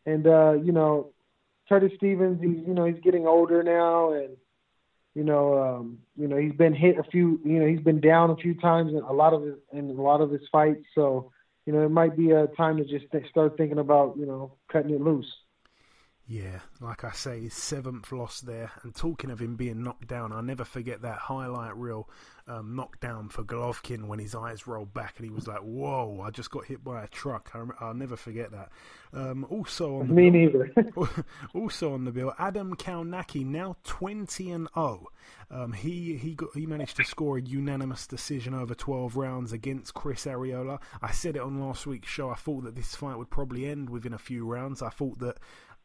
and 0.05 0.27
uh, 0.27 0.53
you 0.53 0.71
know, 0.71 1.11
Curtis 1.67 1.91
Stevens, 1.97 2.41
he's 2.41 2.65
you 2.67 2.73
know 2.73 2.85
he's 2.85 3.01
getting 3.03 3.25
older 3.25 3.63
now, 3.63 4.13
and 4.13 4.37
you 5.15 5.23
know, 5.23 5.57
um, 5.57 5.99
you 6.15 6.27
know 6.27 6.37
he's 6.37 6.53
been 6.53 6.75
hit 6.75 6.97
a 6.97 7.03
few, 7.03 7.39
you 7.43 7.59
know 7.59 7.67
he's 7.67 7.81
been 7.81 8.01
down 8.01 8.29
a 8.29 8.35
few 8.35 8.53
times 8.55 8.91
in 8.91 8.99
a 8.99 9.13
lot 9.13 9.33
of 9.33 9.43
his 9.43 9.55
in 9.73 9.89
a 9.89 10.01
lot 10.01 10.21
of 10.21 10.31
his 10.31 10.41
fights. 10.51 10.85
So 10.93 11.31
you 11.65 11.73
know 11.73 11.83
it 11.83 11.89
might 11.89 12.15
be 12.15 12.31
a 12.31 12.47
time 12.47 12.77
to 12.77 12.85
just 12.85 13.11
th- 13.11 13.27
start 13.29 13.57
thinking 13.57 13.79
about 13.79 14.15
you 14.17 14.25
know 14.25 14.53
cutting 14.71 14.91
it 14.93 15.01
loose. 15.01 15.31
Yeah, 16.27 16.59
like 16.81 17.03
I 17.03 17.11
say, 17.11 17.41
his 17.41 17.53
seventh 17.53 18.11
loss 18.11 18.41
there. 18.41 18.71
And 18.81 18.95
talking 18.95 19.29
of 19.29 19.39
him 19.39 19.55
being 19.55 19.83
knocked 19.83 20.07
down, 20.07 20.31
I'll 20.31 20.41
never 20.41 20.65
forget 20.65 21.03
that 21.03 21.19
highlight 21.19 21.77
reel 21.77 22.09
um, 22.47 22.75
knockdown 22.75 23.29
for 23.29 23.43
Golovkin 23.43 24.07
when 24.07 24.17
his 24.17 24.33
eyes 24.33 24.65
rolled 24.65 24.93
back 24.93 25.15
and 25.17 25.25
he 25.25 25.31
was 25.31 25.47
like, 25.47 25.59
"Whoa! 25.59 26.21
I 26.21 26.31
just 26.31 26.49
got 26.51 26.65
hit 26.65 26.83
by 26.83 27.03
a 27.03 27.07
truck." 27.07 27.51
I 27.53 27.87
will 27.87 27.93
never 27.93 28.15
forget 28.15 28.51
that. 28.51 28.71
Um, 29.13 29.45
also 29.49 29.99
on 29.99 30.07
the 30.07 30.13
me 30.13 30.29
bill, 30.29 30.65
neither. 30.75 31.25
also 31.53 31.93
on 31.93 32.05
the 32.05 32.11
bill, 32.11 32.33
Adam 32.37 32.75
Kownacki 32.75 33.45
now 33.45 33.77
twenty 33.83 34.51
and 34.51 34.67
zero. 34.73 35.07
Oh. 35.07 35.07
Um, 35.51 35.73
he 35.73 36.17
he 36.17 36.33
got 36.33 36.49
he 36.55 36.65
managed 36.65 36.97
to 36.97 37.03
score 37.03 37.37
a 37.37 37.41
unanimous 37.41 38.07
decision 38.07 38.53
over 38.53 38.73
twelve 38.73 39.15
rounds 39.15 39.51
against 39.51 39.93
Chris 39.93 40.25
Arreola. 40.25 40.79
I 41.01 41.11
said 41.11 41.35
it 41.35 41.41
on 41.41 41.59
last 41.59 41.85
week's 41.85 42.09
show. 42.09 42.29
I 42.29 42.35
thought 42.35 42.63
that 42.63 42.75
this 42.75 42.95
fight 42.95 43.17
would 43.17 43.29
probably 43.29 43.67
end 43.67 43.89
within 43.89 44.13
a 44.13 44.19
few 44.19 44.45
rounds. 44.45 44.81
I 44.81 44.89
thought 44.89 45.19
that 45.19 45.37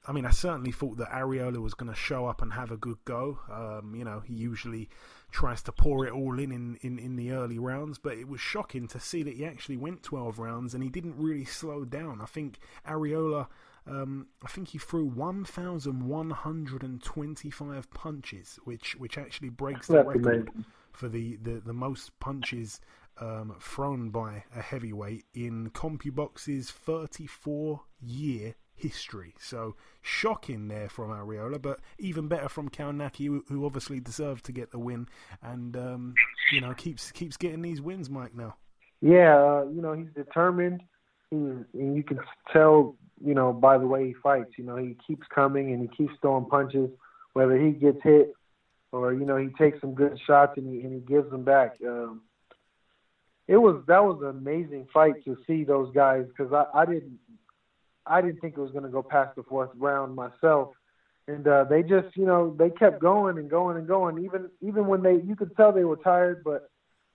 I 0.06 0.12
mean, 0.12 0.24
I 0.24 0.30
certainly 0.30 0.72
thought 0.72 0.96
that 0.96 1.10
Arreola 1.10 1.58
was 1.58 1.74
going 1.74 1.92
to 1.92 1.98
show 1.98 2.24
up 2.26 2.40
and 2.40 2.54
have 2.54 2.70
a 2.70 2.76
good 2.76 2.96
go. 3.04 3.38
Um, 3.52 3.94
you 3.94 4.02
know, 4.04 4.20
he 4.20 4.32
usually 4.34 4.88
tries 5.30 5.62
to 5.64 5.72
pour 5.72 6.06
it 6.06 6.12
all 6.12 6.38
in, 6.38 6.50
in 6.52 6.78
in, 6.80 6.98
in 6.98 7.16
the 7.16 7.32
early 7.32 7.58
rounds, 7.58 7.98
but 7.98 8.16
it 8.16 8.26
was 8.26 8.40
shocking 8.40 8.88
to 8.88 8.98
see 8.98 9.22
that 9.22 9.36
he 9.36 9.44
actually 9.44 9.76
went 9.76 10.02
12 10.02 10.38
rounds 10.38 10.72
and 10.74 10.82
he 10.82 10.88
didn't 10.88 11.16
really 11.18 11.44
slow 11.44 11.84
down. 11.84 12.22
I 12.22 12.26
think 12.26 12.60
Arreola, 12.88 13.48
um, 13.86 14.28
I 14.42 14.48
think 14.48 14.68
he 14.68 14.78
threw 14.78 15.04
1,125 15.04 17.90
punches, 17.90 18.58
which 18.64 18.96
which 18.96 19.18
actually 19.18 19.50
breaks 19.50 19.88
the 19.88 19.96
That's 19.96 20.08
record 20.08 20.48
amazing. 20.48 20.64
for 20.92 21.08
the, 21.08 21.36
the, 21.36 21.60
the 21.60 21.74
most 21.74 22.18
punches 22.20 22.80
um, 23.20 23.54
thrown 23.60 24.08
by 24.10 24.44
a 24.56 24.62
heavyweight 24.62 25.26
in 25.34 25.68
CompuBox's 25.70 26.70
34 26.70 27.82
year 28.00 28.54
history. 28.80 29.34
So 29.38 29.76
shocking 30.02 30.68
there 30.68 30.88
from 30.88 31.10
Arreola, 31.10 31.60
but 31.60 31.80
even 31.98 32.28
better 32.28 32.48
from 32.48 32.70
who, 32.70 33.44
who 33.48 33.66
obviously 33.66 34.00
deserved 34.00 34.44
to 34.46 34.52
get 34.52 34.70
the 34.70 34.78
win, 34.78 35.08
and 35.42 35.76
um, 35.76 36.14
you 36.52 36.60
know 36.60 36.74
keeps 36.74 37.10
keeps 37.12 37.36
getting 37.36 37.62
these 37.62 37.80
wins, 37.80 38.08
Mike. 38.08 38.34
Now, 38.34 38.56
yeah, 39.00 39.36
uh, 39.36 39.64
you 39.72 39.82
know 39.82 39.92
he's 39.92 40.12
determined. 40.14 40.82
He 41.30 41.36
and 41.36 41.96
you 41.96 42.02
can 42.02 42.18
tell, 42.52 42.96
you 43.24 43.34
know, 43.34 43.52
by 43.52 43.78
the 43.78 43.86
way 43.86 44.06
he 44.08 44.14
fights. 44.14 44.52
You 44.56 44.64
know, 44.64 44.76
he 44.76 44.96
keeps 45.06 45.26
coming 45.34 45.72
and 45.72 45.82
he 45.82 45.88
keeps 45.96 46.14
throwing 46.20 46.46
punches, 46.46 46.90
whether 47.34 47.56
he 47.56 47.70
gets 47.70 48.02
hit 48.02 48.34
or 48.92 49.12
you 49.12 49.24
know 49.24 49.36
he 49.36 49.48
takes 49.58 49.80
some 49.80 49.94
good 49.94 50.18
shots 50.26 50.56
and 50.56 50.72
he 50.72 50.80
and 50.80 50.92
he 50.92 51.00
gives 51.00 51.30
them 51.30 51.44
back. 51.44 51.76
Um, 51.86 52.22
it 53.46 53.56
was 53.56 53.82
that 53.86 54.04
was 54.04 54.20
an 54.22 54.30
amazing 54.30 54.86
fight 54.92 55.24
to 55.24 55.36
see 55.46 55.64
those 55.64 55.92
guys 55.94 56.24
because 56.26 56.52
I, 56.52 56.66
I 56.74 56.86
didn't 56.86 57.18
I 58.10 58.20
didn't 58.20 58.40
think 58.40 58.56
it 58.56 58.60
was 58.60 58.72
going 58.72 58.84
to 58.84 58.90
go 58.90 59.02
past 59.02 59.36
the 59.36 59.44
fourth 59.44 59.70
round 59.76 60.14
myself. 60.16 60.70
And 61.28 61.46
uh, 61.46 61.64
they 61.64 61.82
just, 61.82 62.16
you 62.16 62.26
know, 62.26 62.54
they 62.58 62.70
kept 62.70 63.00
going 63.00 63.38
and 63.38 63.48
going 63.48 63.76
and 63.76 63.86
going. 63.86 64.24
Even 64.24 64.50
even 64.60 64.86
when 64.86 65.02
they, 65.02 65.14
you 65.14 65.36
could 65.36 65.54
tell 65.56 65.72
they 65.72 65.84
were 65.84 65.96
tired, 65.96 66.42
but 66.44 66.68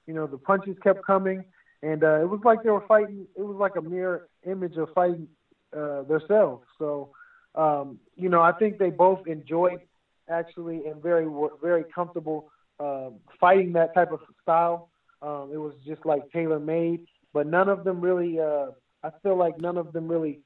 you 0.07 0.13
know, 0.13 0.25
the 0.25 0.37
punches 0.37 0.77
kept 0.83 1.05
coming, 1.05 1.43
and 1.83 2.03
uh, 2.03 2.21
it 2.21 2.29
was 2.29 2.39
like 2.45 2.63
they 2.63 2.69
were 2.69 2.85
fighting. 2.87 3.27
It 3.35 3.41
was 3.41 3.57
like 3.57 3.75
a 3.75 3.81
mirror 3.81 4.29
image 4.45 4.77
of 4.77 4.89
fighting 4.95 5.27
uh, 5.75 6.03
themselves. 6.03 6.63
So, 6.79 7.09
um, 7.55 7.99
you 8.15 8.29
know, 8.29 8.41
I 8.41 8.53
think 8.53 8.77
they 8.77 8.89
both 8.89 9.27
enjoyed 9.27 9.79
actually 10.29 10.85
and 10.85 11.01
very 11.03 11.27
very 11.61 11.83
comfortable 11.93 12.51
uh, 12.79 13.09
fighting 13.39 13.73
that 13.73 13.93
type 13.93 14.11
of 14.11 14.19
style. 14.41 14.89
Um, 15.21 15.49
it 15.53 15.57
was 15.57 15.73
just 15.85 16.05
like 16.05 16.21
tailor 16.31 16.59
made, 16.59 17.01
but 17.33 17.47
none 17.47 17.67
of 17.67 17.83
them 17.83 17.99
really. 17.99 18.39
Uh, 18.39 18.67
I 19.03 19.09
feel 19.21 19.37
like 19.37 19.59
none 19.59 19.77
of 19.77 19.91
them 19.93 20.07
really 20.07 20.39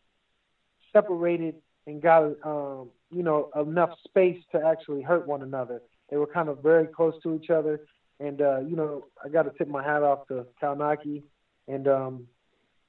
separated 0.91 1.55
and 1.87 2.01
got 2.01 2.23
um, 2.43 2.89
you 3.11 3.23
know 3.23 3.49
enough 3.55 3.91
space 4.05 4.37
to 4.51 4.63
actually 4.65 5.01
hurt 5.01 5.27
one 5.27 5.41
another. 5.41 5.81
They 6.09 6.17
were 6.17 6.27
kind 6.27 6.49
of 6.49 6.61
very 6.61 6.87
close 6.87 7.13
to 7.23 7.35
each 7.35 7.49
other, 7.49 7.81
and 8.19 8.41
uh, 8.41 8.59
you 8.59 8.75
know 8.75 9.05
I 9.23 9.29
got 9.29 9.43
to 9.43 9.51
tip 9.57 9.67
my 9.67 9.83
hat 9.83 10.03
off 10.03 10.27
to 10.27 10.45
Kownacki, 10.61 11.23
and 11.67 11.87
um, 11.87 12.27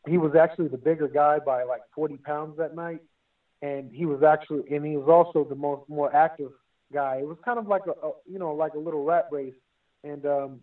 he 0.08 0.18
was 0.18 0.34
actually 0.34 0.68
the 0.68 0.78
bigger 0.78 1.08
guy 1.08 1.38
by 1.38 1.64
like 1.64 1.82
40 1.94 2.16
pounds 2.18 2.56
that 2.58 2.74
night, 2.74 3.00
and 3.62 3.90
he 3.92 4.06
was 4.06 4.22
actually 4.22 4.62
and 4.74 4.84
he 4.84 4.96
was 4.96 5.08
also 5.08 5.48
the 5.48 5.54
most 5.54 5.88
more 5.88 6.14
active 6.14 6.50
guy. 6.92 7.16
It 7.16 7.26
was 7.26 7.38
kind 7.44 7.58
of 7.58 7.66
like 7.66 7.82
a, 7.86 8.06
a 8.06 8.12
you 8.30 8.38
know 8.38 8.52
like 8.54 8.74
a 8.74 8.78
little 8.78 9.04
rat 9.04 9.28
race, 9.30 9.54
and 10.04 10.24
um, 10.26 10.60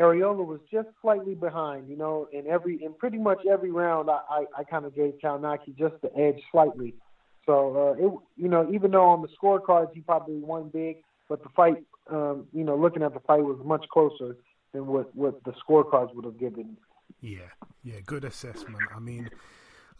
Arreola 0.00 0.44
was 0.44 0.60
just 0.72 0.88
slightly 1.02 1.34
behind, 1.34 1.88
you 1.88 1.96
know, 1.96 2.26
in 2.32 2.46
every 2.46 2.82
in 2.82 2.94
pretty 2.94 3.18
much 3.18 3.40
every 3.50 3.70
round 3.70 4.08
I, 4.10 4.20
I, 4.30 4.44
I 4.58 4.64
kind 4.64 4.84
of 4.86 4.94
gave 4.94 5.14
Kownacki 5.22 5.76
just 5.78 5.94
the 6.02 6.10
edge 6.16 6.40
slightly. 6.50 6.94
So 7.46 7.96
uh, 7.98 8.06
it 8.06 8.12
you 8.36 8.48
know, 8.48 8.68
even 8.72 8.92
though 8.92 9.04
on 9.04 9.22
the 9.22 9.28
scorecards 9.28 9.92
he 9.94 10.00
probably 10.00 10.38
won 10.38 10.70
big, 10.70 10.98
but 11.28 11.42
the 11.42 11.50
fight 11.50 11.84
um, 12.10 12.46
you 12.52 12.64
know, 12.64 12.76
looking 12.76 13.02
at 13.02 13.14
the 13.14 13.20
fight 13.20 13.44
was 13.44 13.60
much 13.64 13.84
closer 13.92 14.36
than 14.72 14.86
what, 14.86 15.14
what 15.14 15.44
the 15.44 15.52
scorecards 15.52 16.14
would 16.14 16.24
have 16.24 16.38
given. 16.38 16.76
Yeah, 17.20 17.50
yeah, 17.84 18.00
good 18.04 18.24
assessment. 18.24 18.78
I 18.94 18.98
mean 18.98 19.30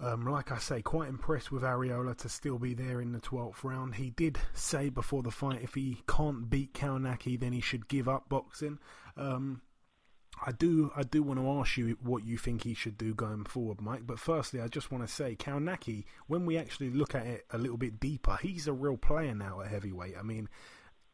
um, 0.03 0.27
like 0.27 0.51
I 0.51 0.59
say, 0.59 0.81
quite 0.81 1.09
impressed 1.09 1.53
with 1.53 1.63
Arreola 1.63 2.17
to 2.19 2.29
still 2.29 2.59
be 2.59 2.73
there 2.73 3.03
in 3.03 3.13
the 3.13 3.21
12th 3.21 3.63
round. 3.63 3.97
He 3.97 4.11
did 4.11 4.39
say 4.55 4.89
before 4.89 5.23
the 5.23 5.31
fight 5.31 5.61
if 5.63 5.75
he 5.75 5.99
can't 6.09 6.49
beat 6.49 6.73
Kownacki, 6.73 7.39
then 7.39 7.53
he 7.53 7.61
should 7.61 7.87
give 7.87 8.09
up 8.09 8.29
boxing. 8.29 8.79
Um, 9.19 9.61
I 10.45 10.53
do 10.53 10.91
I 10.97 11.03
do 11.03 11.23
want 11.23 11.39
to 11.39 11.51
ask 11.51 11.77
you 11.77 11.99
what 12.03 12.25
you 12.25 12.39
think 12.39 12.63
he 12.63 12.75
should 12.75 12.97
do 12.97 13.15
going 13.15 13.45
forward, 13.45 13.81
Mike. 13.81 14.07
But 14.07 14.19
firstly, 14.19 14.61
I 14.61 14.69
just 14.69 14.91
want 14.91 15.07
to 15.07 15.13
say, 15.13 15.37
Kownacki, 15.37 16.05
when 16.29 16.47
we 16.47 16.57
actually 16.57 16.91
look 16.91 17.15
at 17.15 17.27
it 17.27 17.47
a 17.51 17.59
little 17.59 17.77
bit 17.77 18.01
deeper, 18.01 18.39
he's 18.41 18.67
a 18.67 18.73
real 18.73 18.97
player 18.97 19.35
now 19.35 19.61
at 19.61 19.69
heavyweight. 19.69 20.17
I 20.19 20.23
mean, 20.23 20.49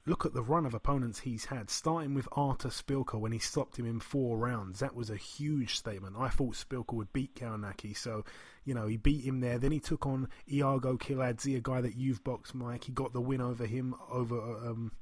look 0.06 0.24
at 0.24 0.32
the 0.32 0.42
run 0.42 0.64
of 0.64 0.72
opponents 0.72 1.20
he's 1.20 1.46
had, 1.46 1.68
starting 1.68 2.14
with 2.14 2.28
Artur 2.32 2.68
Szpilka 2.68 3.18
when 3.18 3.32
he 3.32 3.40
stopped 3.40 3.76
him 3.76 3.86
in 3.86 3.98
four 3.98 4.38
rounds. 4.38 4.78
That 4.78 4.94
was 4.94 5.10
a 5.10 5.16
huge 5.16 5.76
statement. 5.76 6.14
I 6.16 6.28
thought 6.28 6.54
Szpilka 6.54 6.92
would 6.92 7.12
beat 7.12 7.34
Kownacki, 7.34 7.96
so 7.96 8.24
you 8.64 8.72
know 8.72 8.86
he 8.86 8.96
beat 8.96 9.24
him 9.24 9.40
there. 9.40 9.58
Then 9.58 9.72
he 9.72 9.80
took 9.80 10.06
on 10.06 10.28
Iago 10.50 10.96
Kiladze, 10.96 11.56
a 11.56 11.60
guy 11.60 11.80
that 11.80 11.96
you've 11.96 12.22
boxed, 12.22 12.54
Mike. 12.54 12.84
He 12.84 12.92
got 12.92 13.12
the 13.12 13.20
win 13.20 13.40
over 13.40 13.66
him 13.66 13.94
over 14.10 14.38
um, 14.38 14.92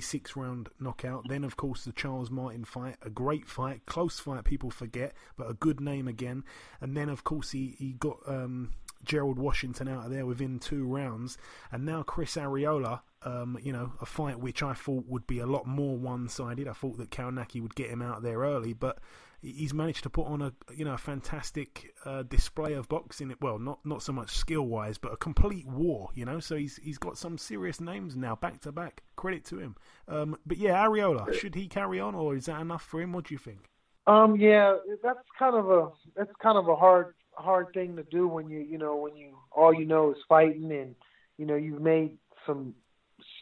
six 0.00 0.36
round 0.36 0.68
knockout. 0.78 1.28
Then 1.28 1.42
of 1.42 1.56
course 1.56 1.84
the 1.84 1.92
Charles 1.92 2.30
Martin 2.30 2.64
fight, 2.64 2.96
a 3.02 3.10
great 3.10 3.48
fight, 3.48 3.84
close 3.86 4.20
fight. 4.20 4.44
People 4.44 4.70
forget, 4.70 5.14
but 5.36 5.50
a 5.50 5.54
good 5.54 5.80
name 5.80 6.06
again. 6.06 6.44
And 6.80 6.96
then 6.96 7.08
of 7.08 7.24
course 7.24 7.50
he 7.50 7.74
he 7.78 7.92
got. 7.92 8.18
Um, 8.26 8.70
Gerald 9.04 9.36
Washington 9.36 9.88
out 9.88 10.04
of 10.04 10.12
there 10.12 10.24
within 10.24 10.60
two 10.60 10.86
rounds, 10.86 11.36
and 11.72 11.84
now 11.84 12.04
Chris 12.04 12.36
Arreola 12.36 13.00
um, 13.24 13.58
you 13.62 13.72
know, 13.72 13.92
a 14.00 14.06
fight 14.06 14.38
which 14.38 14.62
I 14.62 14.74
thought 14.74 15.04
would 15.06 15.26
be 15.26 15.38
a 15.38 15.46
lot 15.46 15.66
more 15.66 15.96
one-sided. 15.96 16.68
I 16.68 16.72
thought 16.72 16.98
that 16.98 17.10
Kownacki 17.10 17.60
would 17.62 17.74
get 17.74 17.90
him 17.90 18.02
out 18.02 18.22
there 18.22 18.38
early, 18.38 18.72
but 18.72 18.98
he's 19.42 19.74
managed 19.74 20.04
to 20.04 20.10
put 20.10 20.26
on 20.26 20.40
a 20.40 20.52
you 20.74 20.84
know 20.84 20.94
a 20.94 20.98
fantastic 20.98 21.94
uh, 22.04 22.22
display 22.22 22.74
of 22.74 22.88
boxing. 22.88 23.34
Well, 23.40 23.58
not 23.58 23.84
not 23.84 24.02
so 24.02 24.12
much 24.12 24.30
skill-wise, 24.30 24.98
but 24.98 25.12
a 25.12 25.16
complete 25.16 25.66
war. 25.66 26.10
You 26.14 26.24
know, 26.24 26.40
so 26.40 26.56
he's 26.56 26.76
he's 26.76 26.98
got 26.98 27.18
some 27.18 27.38
serious 27.38 27.80
names 27.80 28.16
now 28.16 28.36
back 28.36 28.60
to 28.62 28.72
back. 28.72 29.02
Credit 29.16 29.44
to 29.46 29.58
him. 29.58 29.76
Um, 30.08 30.36
but 30.46 30.58
yeah, 30.58 30.84
Arreola, 30.84 31.32
should 31.34 31.54
he 31.54 31.68
carry 31.68 32.00
on, 32.00 32.14
or 32.14 32.34
is 32.34 32.46
that 32.46 32.60
enough 32.60 32.82
for 32.82 33.00
him? 33.00 33.12
What 33.12 33.26
do 33.26 33.34
you 33.34 33.38
think? 33.38 33.68
Um, 34.06 34.36
yeah, 34.36 34.76
that's 35.02 35.18
kind 35.38 35.54
of 35.54 35.70
a 35.70 35.88
that's 36.16 36.32
kind 36.42 36.58
of 36.58 36.68
a 36.68 36.76
hard 36.76 37.14
hard 37.34 37.72
thing 37.72 37.96
to 37.96 38.02
do 38.04 38.28
when 38.28 38.48
you 38.48 38.60
you 38.60 38.78
know 38.78 38.96
when 38.96 39.16
you 39.16 39.36
all 39.50 39.72
you 39.72 39.86
know 39.86 40.10
is 40.12 40.18
fighting 40.28 40.70
and 40.72 40.94
you 41.38 41.46
know 41.46 41.54
you've 41.54 41.80
made 41.80 42.18
some 42.46 42.74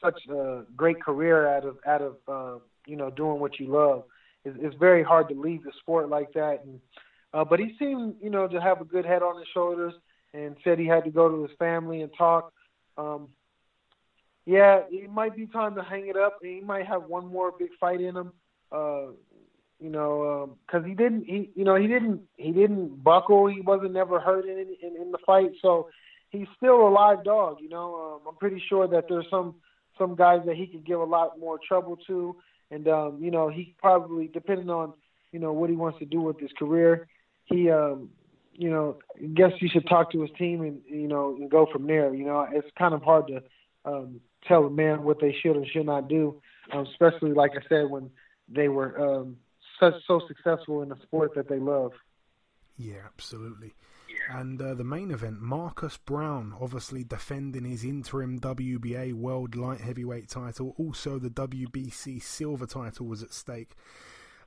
such 0.00 0.20
a 0.28 0.62
great 0.76 1.02
career 1.02 1.48
out 1.48 1.64
of 1.64 1.78
out 1.86 2.02
of 2.02 2.16
uh, 2.28 2.58
you 2.86 2.96
know 2.96 3.10
doing 3.10 3.40
what 3.40 3.58
you 3.58 3.68
love. 3.68 4.04
It's, 4.44 4.56
it's 4.60 4.76
very 4.76 5.02
hard 5.02 5.28
to 5.28 5.40
leave 5.40 5.62
the 5.64 5.72
sport 5.80 6.08
like 6.08 6.32
that. 6.34 6.64
And 6.64 6.80
uh, 7.32 7.44
but 7.44 7.60
he 7.60 7.74
seemed 7.78 8.16
you 8.20 8.30
know 8.30 8.48
to 8.48 8.60
have 8.60 8.80
a 8.80 8.84
good 8.84 9.04
head 9.04 9.22
on 9.22 9.38
his 9.38 9.48
shoulders 9.52 9.94
and 10.32 10.56
said 10.62 10.78
he 10.78 10.86
had 10.86 11.04
to 11.04 11.10
go 11.10 11.28
to 11.28 11.42
his 11.42 11.56
family 11.58 12.02
and 12.02 12.10
talk. 12.16 12.52
Um, 12.96 13.28
yeah, 14.46 14.80
it 14.90 15.10
might 15.10 15.36
be 15.36 15.46
time 15.46 15.74
to 15.74 15.82
hang 15.82 16.08
it 16.08 16.16
up. 16.16 16.38
He 16.42 16.60
might 16.60 16.86
have 16.86 17.04
one 17.04 17.26
more 17.26 17.52
big 17.56 17.70
fight 17.78 18.00
in 18.00 18.16
him. 18.16 18.32
Uh, 18.72 19.12
you 19.80 19.88
know, 19.88 20.56
because 20.66 20.84
um, 20.84 20.88
he 20.88 20.94
didn't, 20.94 21.24
he, 21.24 21.50
you 21.54 21.64
know, 21.64 21.74
he 21.74 21.86
didn't, 21.86 22.20
he 22.36 22.52
didn't 22.52 23.02
buckle. 23.02 23.46
He 23.46 23.62
wasn't 23.62 23.92
never 23.92 24.20
hurt 24.20 24.44
in 24.44 24.58
in, 24.58 25.00
in 25.00 25.10
the 25.10 25.18
fight, 25.24 25.52
so 25.62 25.88
he's 26.30 26.46
still 26.56 26.86
a 26.86 26.90
live 26.90 27.24
dog. 27.24 27.58
You 27.60 27.70
know, 27.70 27.94
um, 27.94 28.28
I'm 28.28 28.36
pretty 28.36 28.62
sure 28.68 28.86
that 28.88 29.06
there's 29.08 29.26
some 29.30 29.54
some 30.00 30.16
guys 30.16 30.40
that 30.46 30.56
he 30.56 30.66
could 30.66 30.84
give 30.84 30.98
a 30.98 31.04
lot 31.04 31.38
more 31.38 31.58
trouble 31.66 31.98
to, 32.06 32.36
and 32.70 32.88
um, 32.88 33.18
you 33.20 33.30
know 33.30 33.48
he 33.48 33.74
probably 33.78 34.28
depending 34.28 34.70
on 34.70 34.94
you 35.32 35.38
know 35.38 35.52
what 35.52 35.70
he 35.70 35.76
wants 35.76 35.98
to 35.98 36.06
do 36.06 36.20
with 36.20 36.40
his 36.40 36.50
career, 36.58 37.06
he 37.44 37.70
um, 37.70 38.10
you 38.54 38.70
know 38.70 38.98
I 39.16 39.26
guess 39.26 39.52
he 39.60 39.68
should 39.68 39.86
talk 39.86 40.10
to 40.12 40.22
his 40.22 40.30
team 40.38 40.62
and 40.62 40.80
you 40.88 41.06
know 41.08 41.36
and 41.36 41.50
go 41.50 41.66
from 41.70 41.86
there. 41.86 42.14
You 42.14 42.24
know 42.24 42.46
it's 42.50 42.68
kind 42.78 42.94
of 42.94 43.02
hard 43.02 43.26
to 43.28 43.42
um, 43.84 44.20
tell 44.48 44.64
a 44.64 44.70
man 44.70 45.02
what 45.02 45.20
they 45.20 45.36
should 45.42 45.56
and 45.56 45.66
should 45.66 45.86
not 45.86 46.08
do, 46.08 46.40
um, 46.72 46.86
especially 46.86 47.32
like 47.32 47.52
I 47.52 47.68
said 47.68 47.90
when 47.90 48.10
they 48.48 48.68
were 48.68 48.98
um, 48.98 49.36
such 49.78 49.94
so 50.06 50.20
successful 50.26 50.82
in 50.82 50.88
the 50.88 50.96
sport 51.02 51.34
that 51.34 51.48
they 51.48 51.58
love. 51.58 51.92
Yeah, 52.76 53.02
absolutely. 53.04 53.74
And 54.32 54.62
uh, 54.62 54.74
the 54.74 54.84
main 54.84 55.10
event, 55.10 55.40
Marcus 55.40 55.96
Brown, 55.96 56.54
obviously 56.60 57.02
defending 57.02 57.64
his 57.64 57.82
interim 57.82 58.38
WBA 58.38 59.12
World 59.12 59.56
Light 59.56 59.80
Heavyweight 59.80 60.28
title. 60.28 60.74
Also, 60.78 61.18
the 61.18 61.30
WBC 61.30 62.22
Silver 62.22 62.66
title 62.66 63.06
was 63.06 63.24
at 63.24 63.32
stake. 63.32 63.74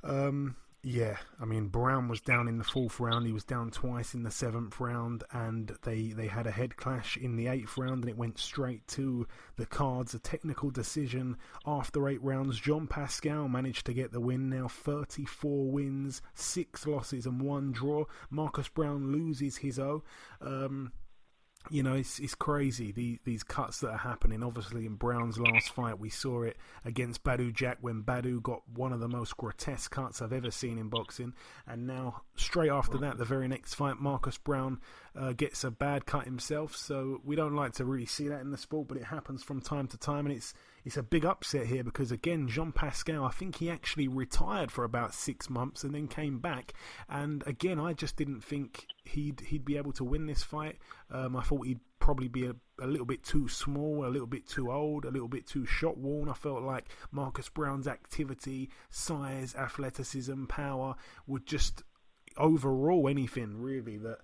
Um, 0.02 0.56
yeah, 0.86 1.16
I 1.40 1.46
mean 1.46 1.70
Brown 1.70 2.10
was 2.10 2.20
down 2.20 2.50
in 2.50 2.58
the 2.58 2.66
fourth 2.66 3.00
round. 3.00 3.26
He 3.26 3.32
was 3.32 3.46
down 3.46 3.72
twice 3.72 4.14
in 4.14 4.24
the 4.24 4.32
seventh 4.32 4.82
round, 4.82 5.24
and 5.32 5.72
they 5.84 6.08
they 6.10 6.28
had 6.28 6.46
a 6.46 6.52
head 6.52 6.76
clash 6.76 7.16
in 7.16 7.38
the 7.38 7.48
eighth 7.48 7.78
round, 7.78 8.04
and 8.04 8.10
it 8.10 8.18
went 8.18 8.38
straight 8.38 8.86
to 8.90 9.26
the 9.56 9.66
cards. 9.66 10.14
A 10.14 10.20
technical 10.20 10.70
decision 10.70 11.38
after 11.66 12.10
eight 12.10 12.22
rounds. 12.22 12.60
John 12.60 12.88
Pascal 12.88 13.48
managed 13.48 13.86
to 13.86 13.94
get 13.94 14.12
the 14.12 14.20
win. 14.20 14.50
Now 14.50 14.68
thirty 14.68 15.24
four 15.24 15.72
wins, 15.72 16.22
six 16.34 16.86
losses, 16.86 17.26
and 17.26 17.42
one 17.42 17.72
draw. 17.72 18.04
Marcus 18.30 18.68
Brown 18.68 19.14
loses 19.14 19.56
his 19.56 19.80
O. 19.80 20.04
Um, 20.42 20.92
you 21.70 21.84
know, 21.84 21.94
it's 21.94 22.20
it's 22.20 22.36
crazy 22.36 22.92
the, 22.92 23.20
these 23.24 23.44
cuts 23.44 23.80
that 23.80 23.90
are 23.90 23.98
happening. 23.98 24.44
Obviously, 24.44 24.86
in 24.86 24.96
Brown's 24.96 25.38
last 25.38 25.70
fight, 25.70 26.00
we 26.00 26.10
saw 26.10 26.44
it 26.44 26.58
against 26.86 27.24
Badou 27.24 27.54
Jack 27.54 27.78
when 27.82 28.04
Badou 28.04 28.42
got 28.42 28.62
one 28.74 28.94
of 28.94 29.00
the 29.00 29.08
most 29.08 29.38
grotesque 29.38 29.92
cuts 29.92 30.22
I've 30.22 30.34
ever 30.34 30.52
seen 30.52 30.78
in 30.78 30.90
boxing. 30.90 31.34
And 31.68 31.88
now, 31.88 32.22
straight 32.36 32.72
after 32.72 32.98
that, 33.00 33.18
the 33.18 33.26
very 33.26 33.48
next 33.48 33.76
fight, 33.76 34.00
Marcus 34.00 34.38
Brown 34.38 34.80
uh, 35.16 35.34
gets 35.34 35.64
a 35.64 35.72
bad 35.72 36.06
cut 36.06 36.26
himself. 36.26 36.76
So 36.76 37.22
we 37.24 37.36
don't 37.36 37.56
like 37.56 37.74
to 37.74 37.86
really 37.86 38.06
see 38.06 38.28
that 38.28 38.42
in 38.42 38.52
the 38.52 38.58
sport, 38.58 38.88
but 38.88 38.98
it 38.98 39.06
happens 39.06 39.44
from 39.44 39.62
time 39.62 39.88
to 39.88 39.98
time, 39.98 40.26
and 40.26 40.36
it's 40.36 40.54
it's 40.86 40.98
a 40.98 41.04
big 41.04 41.26
upset 41.26 41.68
here 41.68 41.84
because 41.84 42.12
again, 42.12 42.48
Jean 42.48 42.72
Pascal, 42.72 43.24
I 43.24 43.32
think 43.32 43.58
he 43.58 43.70
actually 43.70 44.08
retired 44.08 44.72
for 44.72 44.84
about 44.84 45.14
six 45.14 45.50
months 45.50 45.84
and 45.84 45.96
then 45.96 46.08
came 46.08 46.40
back. 46.40 46.74
And 47.10 47.44
again, 47.48 47.80
I 47.80 47.94
just 47.94 48.18
didn't 48.18 48.42
think 48.42 48.88
he'd 49.06 49.42
he'd 49.42 49.66
be 49.66 49.78
able 49.78 49.94
to 49.94 50.04
win 50.04 50.26
this 50.26 50.44
fight. 50.44 50.78
Um, 51.10 51.36
I 51.36 51.42
thought 51.42 51.66
he'd 51.66 51.80
probably 52.00 52.28
be 52.28 52.48
a, 52.48 52.56
a 52.82 52.88
little 52.88 53.06
bit 53.06 53.24
too 53.24 53.48
small, 53.48 54.06
a 54.06 54.10
little 54.10 54.28
bit 54.28 54.46
too 54.48 54.72
old, 54.72 55.06
a 55.06 55.12
little 55.12 55.30
bit 55.30 55.48
too 55.48 55.66
shot 55.66 55.98
worn. 55.98 56.28
I 56.28 56.34
felt 56.34 56.64
like 56.64 56.90
Marcus 57.12 57.48
Brown's 57.48 57.88
activity, 57.88 58.70
size, 58.90 59.56
athleticism, 59.56 60.46
power 60.46 60.96
would 61.28 61.46
just 61.46 61.84
overrule 62.38 63.08
anything 63.08 63.62
really 63.62 63.98
that 63.98 64.18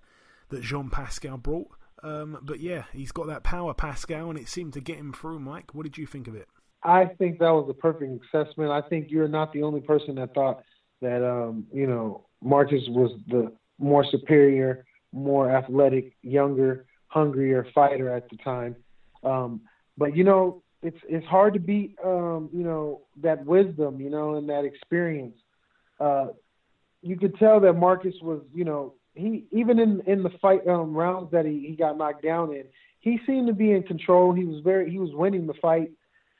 that 0.50 0.62
Jean 0.62 0.90
Pascal 0.90 1.38
brought. 1.38 1.70
Um, 2.02 2.38
but 2.42 2.60
yeah, 2.60 2.84
he's 2.92 3.12
got 3.12 3.26
that 3.26 3.44
power, 3.44 3.74
Pascal, 3.74 4.30
and 4.30 4.38
it 4.38 4.48
seemed 4.48 4.72
to 4.74 4.80
get 4.80 4.96
him 4.96 5.12
through. 5.12 5.40
Mike, 5.40 5.74
what 5.74 5.84
did 5.84 5.98
you 5.98 6.06
think 6.06 6.28
of 6.28 6.34
it? 6.34 6.48
I 6.82 7.06
think 7.18 7.38
that 7.40 7.50
was 7.50 7.68
a 7.68 7.74
perfect 7.74 8.24
assessment. 8.24 8.70
I 8.70 8.80
think 8.80 9.10
you're 9.10 9.28
not 9.28 9.52
the 9.52 9.62
only 9.62 9.80
person 9.80 10.14
that 10.14 10.34
thought 10.34 10.62
that 11.02 11.26
um, 11.26 11.66
you 11.72 11.86
know 11.86 12.26
Marcus 12.42 12.82
was 12.88 13.12
the 13.28 13.52
more 13.78 14.04
superior, 14.10 14.84
more 15.12 15.50
athletic, 15.50 16.16
younger, 16.22 16.86
hungrier 17.08 17.66
fighter 17.74 18.14
at 18.14 18.28
the 18.30 18.36
time. 18.38 18.76
Um, 19.22 19.60
but 19.98 20.16
you 20.16 20.24
know, 20.24 20.62
it's 20.82 20.98
it's 21.08 21.26
hard 21.26 21.54
to 21.54 21.60
beat 21.60 21.96
um, 22.04 22.48
you 22.52 22.64
know 22.64 23.02
that 23.22 23.44
wisdom, 23.44 24.00
you 24.00 24.10
know, 24.10 24.36
and 24.36 24.48
that 24.48 24.64
experience. 24.64 25.36
Uh, 25.98 26.28
you 27.02 27.16
could 27.16 27.36
tell 27.36 27.60
that 27.60 27.74
Marcus 27.74 28.14
was, 28.22 28.42
you 28.54 28.64
know, 28.64 28.94
he 29.20 29.44
even 29.52 29.78
in 29.78 30.02
in 30.06 30.22
the 30.22 30.30
fight 30.40 30.66
um, 30.66 30.94
rounds 30.94 31.30
that 31.32 31.44
he, 31.44 31.66
he 31.68 31.76
got 31.76 31.96
knocked 31.96 32.22
down 32.22 32.52
in, 32.52 32.64
he 33.00 33.20
seemed 33.26 33.46
to 33.48 33.52
be 33.52 33.72
in 33.72 33.82
control. 33.82 34.32
He 34.32 34.44
was 34.44 34.62
very 34.62 34.90
he 34.90 34.98
was 34.98 35.10
winning 35.12 35.46
the 35.46 35.54
fight. 35.54 35.90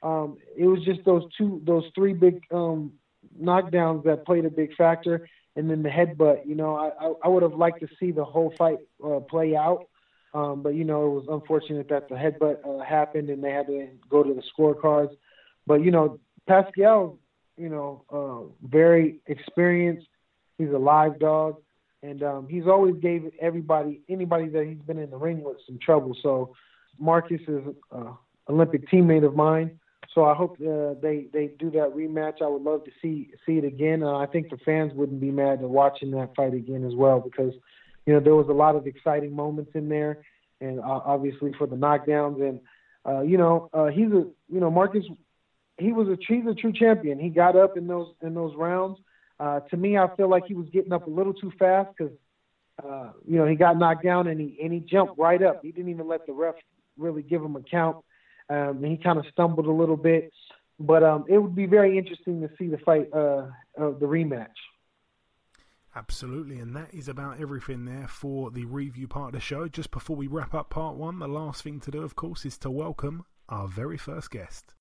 Um, 0.03 0.39
it 0.57 0.67
was 0.67 0.83
just 0.85 1.05
those 1.05 1.25
two 1.37 1.61
those 1.65 1.85
three 1.95 2.15
big 2.15 2.43
um, 2.51 2.93
knockdowns 3.41 4.05
that 4.05 4.25
played 4.25 4.45
a 4.45 4.51
big 4.51 4.75
factor, 4.75 5.29
and 5.57 5.71
then 5.71 5.83
the 5.83 5.91
headbutt. 5.91 6.47
You 6.47 6.55
know, 6.55 6.75
I 6.75 6.89
I, 7.07 7.13
I 7.25 7.29
would 7.29 7.43
have 7.43 7.55
liked 7.55 7.81
to 7.81 7.89
see 7.99 8.11
the 8.11 8.25
whole 8.25 8.53
fight 8.57 8.79
uh, 9.05 9.21
play 9.21 9.55
out. 9.55 9.87
Um, 10.33 10.63
but 10.63 10.75
you 10.75 10.85
know, 10.85 11.07
it 11.07 11.11
was 11.11 11.27
unfortunate 11.29 11.89
that 11.89 12.09
the 12.09 12.15
headbutt 12.15 12.59
uh, 12.65 12.85
happened 12.85 13.31
and 13.31 13.43
they 13.43 13.51
had 13.51 13.67
to 13.67 13.89
go 14.09 14.23
to 14.23 14.33
the 14.33 14.43
scorecards. 14.57 15.11
But 15.67 15.83
you 15.85 15.91
know, 15.91 16.21
Pascal, 16.47 17.19
you 17.57 17.69
know, 17.69 18.05
uh, 18.11 18.67
very 18.67 19.21
experienced. 19.27 20.07
He's 20.57 20.71
a 20.71 20.79
live 20.79 21.19
dog 21.19 21.57
and 22.03 22.23
um, 22.23 22.49
he's 22.49 22.67
always 22.67 22.95
gave 22.97 23.31
everybody, 23.41 24.01
anybody 24.09 24.49
that 24.49 24.67
he's 24.67 24.81
been 24.87 24.99
in 24.99 25.11
the 25.11 25.17
ring 25.17 25.43
with, 25.43 25.59
some 25.67 25.79
trouble. 25.79 26.17
So 26.23 26.55
Marcus 26.99 27.41
is 27.43 27.63
an 27.93 28.15
Olympic 28.49 28.89
teammate 28.89 29.25
of 29.25 29.35
mine. 29.35 29.79
So 30.15 30.25
I 30.25 30.35
hope 30.35 30.57
uh, 30.61 30.95
they 31.01 31.29
they 31.33 31.51
do 31.59 31.71
that 31.71 31.95
rematch. 31.95 32.43
I 32.43 32.49
would 32.49 32.63
love 32.63 32.85
to 32.85 32.91
see 33.01 33.31
see 33.47 33.59
it 33.59 33.65
again. 33.65 34.03
Uh, 34.03 34.17
I 34.17 34.27
think 34.27 34.51
the 34.51 34.57
fans 34.65 34.93
wouldn't 34.95 35.21
be 35.21 35.31
mad 35.31 35.61
at 35.63 35.69
watching 35.69 36.11
that 36.13 36.35
fight 36.35 36.53
again 36.53 36.85
as 36.85 36.95
well 36.97 37.21
because 37.21 37.53
you 38.07 38.15
know 38.15 38.19
there 38.19 38.35
was 38.35 38.49
a 38.49 38.53
lot 38.53 38.75
of 38.75 38.89
exciting 38.89 39.33
moments 39.37 39.71
in 39.75 39.89
there, 39.89 40.25
and 40.61 40.81
uh, 40.81 41.01
obviously 41.05 41.53
for 41.57 41.69
the 41.69 41.77
knockdowns 41.77 42.41
and 42.41 42.61
uh, 43.07 43.21
you 43.21 43.39
know 43.39 43.71
uh, 43.73 43.87
he's 43.87 44.09
a 44.09 44.27
you 44.49 44.59
know 44.59 44.71
Marcus 44.71 45.05
he 45.79 45.93
was 45.93 46.09
a 46.09 46.17
he's 46.27 46.47
a 46.47 46.55
true 46.55 46.73
champion. 46.73 47.21
He 47.21 47.29
got 47.29 47.55
up 47.55 47.77
in 47.77 47.87
those 47.87 48.09
in 48.21 48.35
those 48.35 48.57
rounds 48.57 48.99
uh, 49.41 49.61
to 49.61 49.77
me, 49.77 49.97
I 49.97 50.15
feel 50.17 50.29
like 50.29 50.45
he 50.47 50.55
was 50.55 50.69
getting 50.71 50.93
up 50.93 51.07
a 51.07 51.11
little 51.11 51.33
too 51.33 51.51
fast 51.59 51.89
because, 51.97 52.13
uh, 52.85 53.13
you 53.27 53.39
know, 53.39 53.47
he 53.47 53.57
got 53.57 53.79
knocked 53.79 54.05
down 54.05 54.27
and 54.27 54.39
he 54.39 54.59
and 54.63 54.71
he 54.71 54.81
jumped 54.81 55.19
right 55.19 55.43
up. 55.43 55.63
He 55.63 55.73
didn't 55.73 55.91
even 55.91 56.07
let 56.07 56.27
the 56.27 56.35
ref 56.35 56.57
really 56.99 57.23
give 57.23 57.43
him 57.43 57.57
a 57.57 57.63
count. 57.63 57.97
Um, 58.51 58.85
he 58.85 58.99
kind 58.99 59.19
of 59.19 59.25
stumbled 59.33 59.67
a 59.67 59.73
little 59.73 59.97
bit, 59.97 60.31
but 60.79 61.03
um, 61.03 61.25
it 61.27 61.39
would 61.39 61.55
be 61.55 61.65
very 61.65 61.97
interesting 61.97 62.43
to 62.43 62.51
see 62.59 62.67
the 62.67 62.79
fight, 62.79 63.09
uh, 63.15 63.47
uh, 63.81 63.93
the 63.99 64.07
rematch. 64.07 64.49
Absolutely, 65.97 66.59
and 66.59 66.77
that 66.77 66.93
is 66.93 67.09
about 67.09 67.41
everything 67.41 67.87
there 67.87 68.09
for 68.09 68.51
the 68.51 68.67
review 68.67 69.09
part 69.09 69.29
of 69.29 69.33
the 69.33 69.41
show. 69.41 69.69
Just 69.69 69.91
before 69.91 70.17
we 70.17 70.27
wrap 70.27 70.53
up 70.55 70.69
part 70.69 70.97
one, 70.97 71.19
the 71.19 71.29
last 71.29 71.63
thing 71.63 71.81
to 71.81 71.91
do, 71.91 72.03
of 72.03 72.15
course, 72.15 72.45
is 72.45 72.59
to 72.59 72.71
welcome 72.71 73.25
our 73.49 73.67
very 73.67 73.97
first 73.97 74.31
guest. 74.31 74.75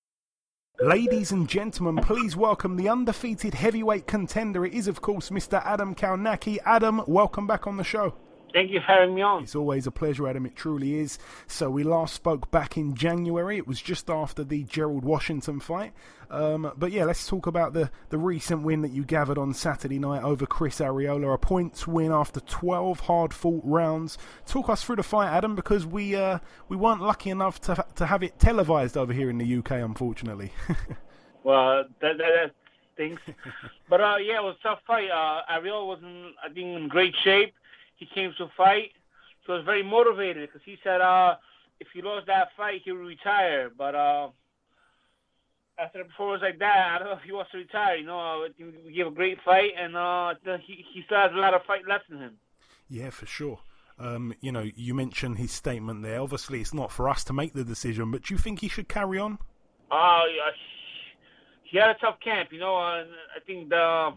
Ladies 0.82 1.34
and 1.34 1.46
gentlemen, 1.46 2.02
please 2.02 2.38
welcome 2.38 2.78
the 2.78 2.88
undefeated 2.88 3.54
heavyweight 3.54 4.08
contender. 4.08 4.66
It 4.66 4.74
is, 4.74 4.88
of 4.88 5.02
course, 5.02 5.30
Mr. 5.30 5.62
Adam 5.66 5.94
Kownacki. 5.94 6.58
Adam, 6.66 7.02
welcome 7.06 7.46
back 7.46 7.68
on 7.68 7.76
the 7.76 7.84
show. 7.84 8.14
Thank 8.54 8.72
you 8.72 8.80
for 8.80 8.88
having 8.88 9.16
me 9.16 9.22
on. 9.22 9.44
It's 9.44 9.56
always 9.56 9.86
a 9.86 9.92
pleasure, 9.92 10.28
Adam. 10.28 10.46
It 10.46 10.56
truly 10.56 11.00
is. 11.00 11.20
So 11.48 11.70
we 11.70 11.84
last 11.84 12.14
spoke 12.14 12.50
back 12.52 12.78
in 12.78 12.96
January. 12.96 13.58
It 13.58 13.68
was 13.68 13.82
just 13.82 14.10
after 14.10 14.44
the 14.44 14.64
Gerald 14.64 15.04
Washington 15.04 15.60
fight. 15.60 15.94
Um, 16.32 16.72
but 16.78 16.92
yeah, 16.92 17.06
let's 17.06 17.28
talk 17.28 17.48
about 17.48 17.74
the, 17.74 17.90
the 18.10 18.18
recent 18.18 18.64
win 18.64 18.82
that 18.82 18.92
you 18.92 19.04
gathered 19.04 19.38
on 19.38 19.54
Saturday 19.54 20.00
night 20.00 20.24
over 20.24 20.46
Chris 20.46 20.80
Arreola. 20.80 21.34
A 21.34 21.38
points 21.38 21.88
win 21.88 22.12
after 22.12 22.40
12 22.40 23.02
hard 23.02 23.34
fought 23.34 23.64
rounds. 23.64 24.18
Talk 24.46 24.70
us 24.70 24.84
through 24.84 24.98
the 24.98 25.04
fight, 25.04 25.30
Adam, 25.30 25.56
because 25.56 25.86
we 25.86 26.16
uh, 26.16 26.40
we 26.68 26.78
weren't 26.78 27.02
lucky 27.02 27.30
enough 27.30 27.60
to 27.62 27.86
to 27.96 28.06
have 28.06 28.24
it 28.24 28.40
televised 28.40 28.98
over 28.98 29.14
here 29.14 29.30
in 29.30 29.38
the 29.38 29.58
UK, 29.58 29.72
unfortunately. 29.72 30.52
well, 31.44 31.84
that, 32.02 32.18
that, 32.18 32.18
that 32.18 32.52
stinks. 32.94 33.22
but 33.90 34.02
uh, 34.02 34.18
yeah, 34.18 34.38
it 34.38 34.44
was 34.44 34.56
a 34.60 34.68
tough 34.68 34.80
fight. 34.86 35.10
Uh, 35.10 35.42
Arreola 35.52 35.88
wasn't, 35.88 36.36
I 36.44 36.54
think, 36.54 36.78
in 36.78 36.88
great 36.88 37.16
shape 37.24 37.54
he 38.00 38.08
came 38.14 38.34
to 38.38 38.48
fight. 38.58 38.92
So 39.46 39.54
I 39.54 39.58
was 39.58 39.66
very 39.66 39.84
motivated 39.84 40.50
because 40.50 40.62
he 40.66 40.78
said 40.84 41.02
uh, 41.02 41.36
if 41.80 41.88
he 41.94 42.02
lost 42.02 42.28
that 42.28 42.50
fight, 42.58 42.82
he 42.84 42.92
would 42.92 43.06
retire. 43.06 43.70
But 43.76 43.96
uh, 43.96 44.30
after 45.78 46.02
a 46.02 46.06
performance 46.06 46.42
like 46.42 46.60
that, 46.60 46.96
I 46.96 47.00
don't 47.00 47.10
know 47.10 47.18
if 47.18 47.24
he 47.24 47.32
wants 47.32 47.52
to 47.52 47.58
retire. 47.58 47.98
You 47.98 48.06
know, 48.06 48.20
uh, 48.20 48.48
we 48.86 48.94
gave 48.94 49.08
a 49.08 49.12
great 49.12 49.38
fight, 49.44 49.72
and 49.78 49.96
uh, 49.96 50.34
he, 50.66 50.86
he 50.94 51.04
still 51.06 51.18
has 51.18 51.32
a 51.34 51.40
lot 51.40 51.54
of 51.54 51.64
fight 51.66 51.88
left 51.88 52.10
in 52.10 52.18
him. 52.18 52.38
Yeah, 52.88 53.10
for 53.10 53.26
sure. 53.26 53.60
Um, 53.98 54.34
you 54.40 54.52
know, 54.52 54.66
you 54.76 54.94
mentioned 54.94 55.38
his 55.38 55.52
statement 55.52 56.04
there. 56.04 56.22
Obviously, 56.22 56.62
it's 56.62 56.74
not 56.74 56.92
for 56.92 57.10
us 57.10 57.24
to 57.26 57.34
make 57.34 57.54
the 57.54 57.66
decision, 57.66 58.12
but 58.12 58.24
do 58.24 58.34
you 58.34 58.38
think 58.38 58.62
he 58.62 58.70
should 58.70 58.88
carry 58.88 59.20
on? 59.20 59.38
Uh. 59.92 60.22
He 61.64 61.78
had 61.78 61.90
a 61.90 61.94
tough 61.96 62.20
camp, 62.24 62.50
you 62.52 62.60
know. 62.60 62.76
Uh, 62.78 63.04
I 63.36 63.40
think 63.46 63.70
the 63.70 64.14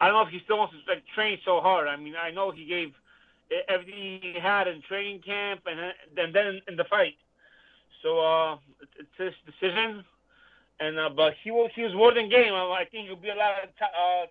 I 0.00 0.06
don't 0.06 0.16
know 0.16 0.22
if 0.22 0.28
he 0.28 0.40
still 0.44 0.58
wants 0.58 0.74
to 0.74 0.92
like 0.92 1.04
train 1.14 1.38
so 1.44 1.60
hard. 1.60 1.88
I 1.88 1.96
mean, 1.96 2.14
I 2.20 2.30
know 2.30 2.50
he 2.50 2.64
gave 2.64 2.92
everything 3.68 4.20
he 4.22 4.36
had 4.40 4.68
in 4.68 4.82
training 4.82 5.20
camp 5.22 5.62
and 5.66 5.78
and 6.16 6.34
then 6.34 6.60
in 6.68 6.76
the 6.76 6.84
fight. 6.84 7.14
So 8.02 8.20
uh, 8.20 8.56
it's 8.98 9.16
his 9.16 9.34
decision. 9.46 10.04
And 10.80 10.98
uh, 10.98 11.10
but 11.10 11.34
he 11.42 11.50
was 11.50 11.70
he 11.74 11.82
was 11.82 11.94
more 11.94 12.14
than 12.14 12.28
game. 12.28 12.54
I 12.54 12.84
think 12.90 13.08
he'll 13.08 13.16
be 13.16 13.30
a 13.30 13.34
lot 13.34 13.64
of 13.64 13.68
uh, 13.80 14.26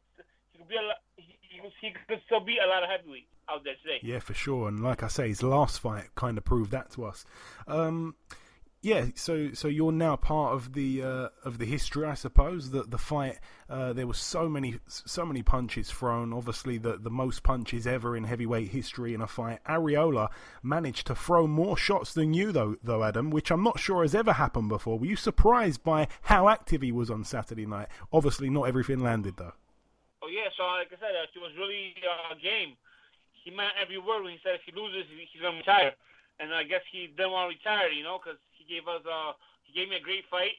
he 0.52 0.58
could 0.60 0.70
be 0.70 0.76
a 0.76 0.82
lot, 0.82 0.96
he, 1.18 1.38
he 1.82 1.94
could 2.08 2.22
still 2.26 2.40
be 2.40 2.58
a 2.64 2.68
lot 2.68 2.84
of 2.84 2.90
heavyweight 2.90 3.28
out 3.50 3.64
there 3.64 3.76
today. 3.84 4.00
Yeah, 4.02 4.20
for 4.20 4.34
sure. 4.34 4.68
And 4.68 4.82
like 4.82 5.04
I 5.04 5.08
say, 5.08 5.28
his 5.28 5.44
last 5.44 5.80
fight 5.80 6.16
kind 6.16 6.38
of 6.38 6.46
proved 6.46 6.72
that 6.72 6.92
to 6.92 7.06
us. 7.06 7.26
Um, 7.68 8.16
yeah, 8.88 9.08
so 9.16 9.52
so 9.52 9.68
you're 9.68 9.92
now 9.92 10.16
part 10.16 10.54
of 10.54 10.72
the 10.72 11.04
uh, 11.04 11.28
of 11.44 11.58
the 11.58 11.66
history, 11.66 12.06
I 12.06 12.14
suppose. 12.14 12.72
That 12.72 12.90
the 12.90 12.98
fight, 12.98 13.38
uh, 13.70 13.92
there 13.92 14.08
were 14.08 14.14
so 14.14 14.48
many 14.48 14.80
so 14.88 15.26
many 15.26 15.44
punches 15.44 15.92
thrown. 15.92 16.32
Obviously, 16.32 16.78
the 16.78 16.96
the 16.96 17.10
most 17.10 17.44
punches 17.44 17.86
ever 17.86 18.16
in 18.16 18.24
heavyweight 18.24 18.70
history 18.70 19.14
in 19.14 19.20
a 19.20 19.28
fight. 19.28 19.60
Arreola 19.66 20.30
managed 20.64 21.06
to 21.08 21.16
throw 21.16 21.48
more 21.48 21.76
shots 21.76 22.14
than 22.14 22.34
you, 22.34 22.54
though, 22.54 22.78
though 22.82 23.04
Adam, 23.04 23.30
which 23.30 23.52
I'm 23.52 23.62
not 23.62 23.78
sure 23.78 24.04
has 24.04 24.16
ever 24.16 24.32
happened 24.32 24.70
before. 24.70 24.98
Were 24.98 25.06
you 25.06 25.18
surprised 25.18 25.84
by 25.84 26.08
how 26.22 26.48
active 26.48 26.82
he 26.82 26.94
was 26.94 27.12
on 27.12 27.26
Saturday 27.26 27.66
night? 27.66 27.90
Obviously, 28.14 28.50
not 28.50 28.70
everything 28.70 29.02
landed 29.02 29.36
though. 29.36 29.52
Oh 30.24 30.30
yeah, 30.32 30.48
so 30.56 30.64
like 30.64 30.88
I 30.88 30.96
said, 30.96 31.12
uh, 31.12 31.28
he 31.34 31.40
was 31.40 31.52
really 31.60 31.94
uh, 32.08 32.36
game. 32.42 32.78
He 33.44 33.52
meant 33.52 33.74
every 33.82 33.98
word 33.98 34.24
when 34.24 34.32
he 34.32 34.40
said 34.42 34.56
if 34.56 34.62
he 34.64 34.72
loses, 34.72 35.12
he's 35.12 35.42
gonna 35.42 35.58
retire. 35.58 35.92
And 36.40 36.54
I 36.54 36.64
guess 36.64 36.86
he 36.92 37.10
didn't 37.10 37.34
want 37.34 37.50
to 37.50 37.58
retire, 37.58 37.90
you 37.90 38.04
know, 38.04 38.22
because 38.22 38.38
he 38.54 38.66
gave 38.70 38.86
us 38.88 39.02
uh 39.06 39.34
he 39.66 39.74
gave 39.74 39.90
me 39.90 39.98
a 39.98 40.04
great 40.04 40.26
fight. 40.30 40.56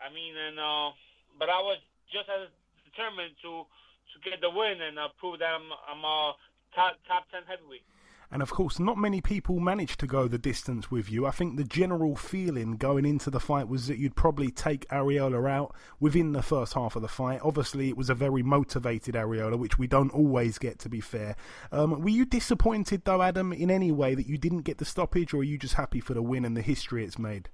I 0.00 0.12
mean, 0.12 0.36
and 0.36 0.60
uh, 0.60 0.92
but 1.40 1.48
I 1.48 1.60
was 1.60 1.80
just 2.12 2.28
as 2.28 2.52
determined 2.84 3.34
to 3.42 3.64
to 3.64 4.16
get 4.22 4.40
the 4.40 4.52
win 4.52 4.80
and 4.80 4.98
uh, 4.98 5.08
prove 5.18 5.40
that 5.40 5.56
I'm 5.56 5.68
I'm 5.88 6.04
a 6.04 6.36
top 6.76 7.00
top 7.08 7.24
ten 7.32 7.48
heavyweight. 7.48 7.84
And 8.30 8.42
of 8.42 8.50
course, 8.50 8.78
not 8.78 8.98
many 8.98 9.20
people 9.20 9.60
managed 9.60 10.00
to 10.00 10.06
go 10.06 10.26
the 10.26 10.38
distance 10.38 10.90
with 10.90 11.10
you. 11.10 11.26
I 11.26 11.30
think 11.30 11.56
the 11.56 11.64
general 11.64 12.16
feeling 12.16 12.76
going 12.76 13.04
into 13.04 13.30
the 13.30 13.40
fight 13.40 13.68
was 13.68 13.86
that 13.86 13.98
you'd 13.98 14.16
probably 14.16 14.50
take 14.50 14.88
Arreola 14.88 15.48
out 15.48 15.74
within 16.00 16.32
the 16.32 16.42
first 16.42 16.74
half 16.74 16.96
of 16.96 17.02
the 17.02 17.08
fight. 17.08 17.40
Obviously, 17.42 17.88
it 17.88 17.96
was 17.96 18.10
a 18.10 18.14
very 18.14 18.42
motivated 18.42 19.14
Arreola, 19.14 19.58
which 19.58 19.78
we 19.78 19.86
don't 19.86 20.12
always 20.12 20.58
get, 20.58 20.78
to 20.80 20.88
be 20.88 21.00
fair. 21.00 21.36
Um, 21.70 22.02
were 22.02 22.08
you 22.08 22.24
disappointed, 22.24 23.02
though, 23.04 23.22
Adam, 23.22 23.52
in 23.52 23.70
any 23.70 23.92
way 23.92 24.14
that 24.14 24.26
you 24.26 24.38
didn't 24.38 24.62
get 24.62 24.78
the 24.78 24.84
stoppage, 24.84 25.32
or 25.32 25.38
are 25.38 25.44
you 25.44 25.58
just 25.58 25.74
happy 25.74 26.00
for 26.00 26.14
the 26.14 26.22
win 26.22 26.44
and 26.44 26.56
the 26.56 26.62
history 26.62 27.04
it's 27.04 27.18
made? 27.18 27.48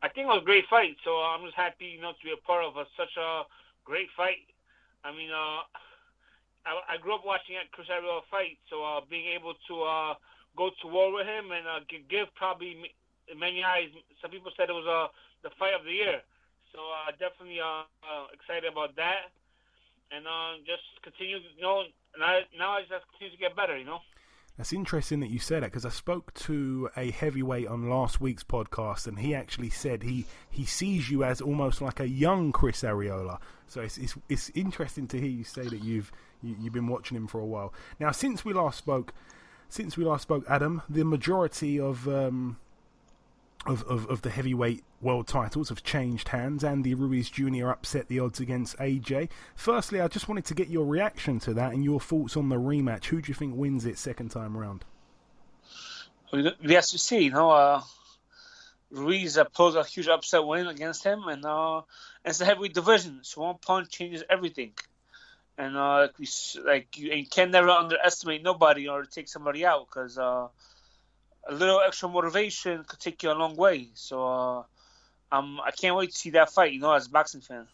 I 0.00 0.08
think 0.08 0.26
it 0.26 0.28
was 0.28 0.42
a 0.42 0.44
great 0.44 0.64
fight, 0.70 0.96
so 1.04 1.10
I'm 1.10 1.44
just 1.44 1.56
happy, 1.56 1.86
you 1.96 2.00
know, 2.00 2.12
to 2.12 2.24
be 2.24 2.32
a 2.32 2.46
part 2.46 2.64
of 2.64 2.76
a, 2.76 2.84
such 2.96 3.16
a 3.18 3.42
great 3.84 4.08
fight. 4.16 4.46
I 5.02 5.10
mean, 5.10 5.30
uh, 5.30 5.66
I, 6.68 6.94
I 6.94 6.96
grew 7.00 7.14
up 7.14 7.24
watching 7.24 7.56
Chris 7.72 7.88
Arreola 7.88 8.20
fight, 8.30 8.60
so 8.68 8.84
uh, 8.84 9.00
being 9.08 9.32
able 9.32 9.54
to 9.68 9.74
uh, 9.82 10.14
go 10.56 10.70
to 10.82 10.86
war 10.88 11.12
with 11.12 11.26
him 11.26 11.50
and 11.50 11.64
uh, 11.66 11.80
give 11.88 12.28
probably 12.34 12.92
many 13.36 13.64
eyes, 13.64 13.88
some 14.20 14.30
people 14.30 14.52
said 14.56 14.68
it 14.68 14.76
was 14.76 14.86
uh, 14.86 15.08
the 15.42 15.50
fight 15.58 15.74
of 15.74 15.84
the 15.84 15.92
year. 15.92 16.20
So 16.72 16.80
uh, 16.80 17.10
definitely 17.16 17.60
uh, 17.60 17.88
uh, 18.04 18.26
excited 18.32 18.70
about 18.70 18.96
that, 18.96 19.32
and 20.12 20.26
uh, 20.26 20.60
just 20.66 20.84
continue, 21.02 21.38
you 21.56 21.62
know, 21.62 21.84
now, 22.18 22.40
now 22.58 22.70
I 22.72 22.80
just 22.82 23.08
continue 23.12 23.32
to 23.32 23.40
get 23.40 23.56
better, 23.56 23.76
you 23.76 23.84
know. 23.84 24.00
That's 24.58 24.72
interesting 24.72 25.20
that 25.20 25.30
you 25.30 25.38
said 25.38 25.62
that 25.62 25.70
because 25.70 25.86
I 25.86 25.90
spoke 25.90 26.34
to 26.34 26.90
a 26.96 27.12
heavyweight 27.12 27.68
on 27.68 27.88
last 27.88 28.20
week's 28.20 28.42
podcast, 28.42 29.06
and 29.06 29.16
he 29.18 29.32
actually 29.32 29.70
said 29.70 30.02
he, 30.02 30.26
he 30.50 30.66
sees 30.66 31.08
you 31.08 31.22
as 31.22 31.40
almost 31.40 31.80
like 31.80 32.00
a 32.00 32.08
young 32.08 32.50
Chris 32.50 32.82
Arreola. 32.82 33.38
So 33.68 33.82
it's, 33.82 33.98
it's 33.98 34.16
it's 34.28 34.50
interesting 34.56 35.06
to 35.08 35.20
hear 35.20 35.30
you 35.30 35.44
say 35.44 35.62
that 35.62 35.84
you've 35.84 36.10
you, 36.42 36.50
have 36.50 36.58
you 36.58 36.64
have 36.64 36.72
been 36.72 36.88
watching 36.88 37.16
him 37.16 37.26
for 37.26 37.40
a 37.40 37.46
while. 37.46 37.72
Now, 37.98 38.10
since 38.10 38.44
we 38.44 38.52
last 38.52 38.78
spoke, 38.78 39.12
since 39.68 39.96
we 39.96 40.04
last 40.04 40.22
spoke, 40.22 40.44
Adam, 40.48 40.82
the 40.88 41.04
majority 41.04 41.78
of 41.78 42.08
um, 42.08 42.58
of, 43.66 43.82
of, 43.84 44.06
of 44.08 44.22
the 44.22 44.30
heavyweight 44.30 44.82
world 45.00 45.26
titles 45.26 45.68
have 45.68 45.82
changed 45.82 46.28
hands. 46.28 46.64
Andy 46.64 46.94
Ruiz 46.94 47.28
Jr. 47.28 47.68
upset 47.68 48.08
the 48.08 48.20
odds 48.20 48.40
against 48.40 48.76
AJ. 48.78 49.28
Firstly, 49.54 50.00
I 50.00 50.08
just 50.08 50.28
wanted 50.28 50.44
to 50.46 50.54
get 50.54 50.68
your 50.68 50.86
reaction 50.86 51.38
to 51.40 51.54
that 51.54 51.72
and 51.72 51.84
your 51.84 52.00
thoughts 52.00 52.36
on 52.36 52.48
the 52.48 52.56
rematch. 52.56 53.06
Who 53.06 53.20
do 53.20 53.28
you 53.28 53.34
think 53.34 53.56
wins 53.56 53.84
it 53.84 53.98
second 53.98 54.30
time 54.30 54.56
round? 54.56 54.84
We 56.32 56.74
have 56.74 56.86
to 56.86 56.98
see. 56.98 57.24
You 57.24 57.30
know, 57.30 57.50
uh, 57.50 57.82
Ruiz 58.90 59.38
pulled 59.54 59.76
a 59.76 59.84
huge 59.84 60.08
upset 60.08 60.44
win 60.44 60.66
against 60.66 61.04
him, 61.04 61.24
and 61.28 61.44
uh, 61.44 61.82
it's 62.24 62.38
the 62.38 62.44
heavyweight 62.44 62.74
division, 62.74 63.20
so 63.22 63.42
one 63.42 63.56
punch 63.60 63.90
changes 63.90 64.22
everything. 64.28 64.72
And 65.58 65.76
uh, 65.76 66.02
like, 66.02 66.18
we, 66.18 66.28
like 66.64 66.96
you, 66.96 67.12
you 67.12 67.26
can 67.26 67.50
never 67.50 67.68
underestimate 67.68 68.44
nobody 68.44 68.88
or 68.88 69.04
take 69.04 69.28
somebody 69.28 69.66
out 69.66 69.88
because 69.88 70.16
uh, 70.16 70.46
a 71.48 71.54
little 71.54 71.80
extra 71.80 72.08
motivation 72.08 72.84
could 72.84 73.00
take 73.00 73.24
you 73.24 73.32
a 73.32 73.34
long 73.34 73.56
way. 73.56 73.88
So 73.94 74.24
uh, 74.24 74.62
um, 75.32 75.60
I 75.64 75.72
can't 75.72 75.96
wait 75.96 76.12
to 76.12 76.16
see 76.16 76.30
that 76.30 76.50
fight. 76.50 76.72
You 76.72 76.80
know, 76.80 76.92
as 76.92 77.08
a 77.08 77.10
boxing 77.10 77.40
fan. 77.40 77.66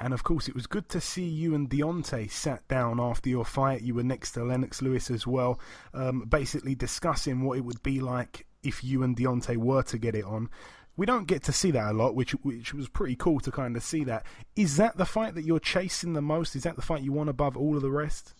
And 0.00 0.12
of 0.12 0.22
course, 0.24 0.48
it 0.48 0.54
was 0.54 0.66
good 0.66 0.88
to 0.90 1.00
see 1.00 1.24
you 1.24 1.54
and 1.54 1.68
Deontay 1.68 2.30
sat 2.30 2.66
down 2.68 3.00
after 3.00 3.28
your 3.28 3.44
fight. 3.44 3.82
You 3.82 3.94
were 3.94 4.02
next 4.02 4.32
to 4.32 4.44
Lennox 4.44 4.82
Lewis 4.82 5.10
as 5.10 5.26
well, 5.26 5.60
um, 5.92 6.26
basically 6.28 6.74
discussing 6.74 7.42
what 7.42 7.58
it 7.58 7.62
would 7.62 7.82
be 7.82 8.00
like 8.00 8.46
if 8.64 8.82
you 8.82 9.02
and 9.02 9.16
Deontay 9.16 9.56
were 9.56 9.82
to 9.84 9.98
get 9.98 10.14
it 10.16 10.24
on. 10.24 10.50
We 10.96 11.06
don't 11.06 11.26
get 11.26 11.42
to 11.44 11.52
see 11.52 11.70
that 11.72 11.90
a 11.90 11.92
lot, 11.92 12.14
which 12.14 12.32
which 12.42 12.72
was 12.72 12.88
pretty 12.88 13.16
cool 13.16 13.40
to 13.40 13.50
kind 13.50 13.76
of 13.76 13.82
see 13.82 14.04
that. 14.04 14.24
Is 14.54 14.76
that 14.76 14.96
the 14.96 15.04
fight 15.04 15.34
that 15.34 15.44
you're 15.44 15.58
chasing 15.58 16.12
the 16.12 16.22
most? 16.22 16.54
Is 16.54 16.62
that 16.62 16.76
the 16.76 16.82
fight 16.82 17.02
you 17.02 17.12
want 17.12 17.28
above 17.28 17.56
all 17.56 17.76
of 17.76 17.82
the 17.82 17.90
rest? 17.90 18.32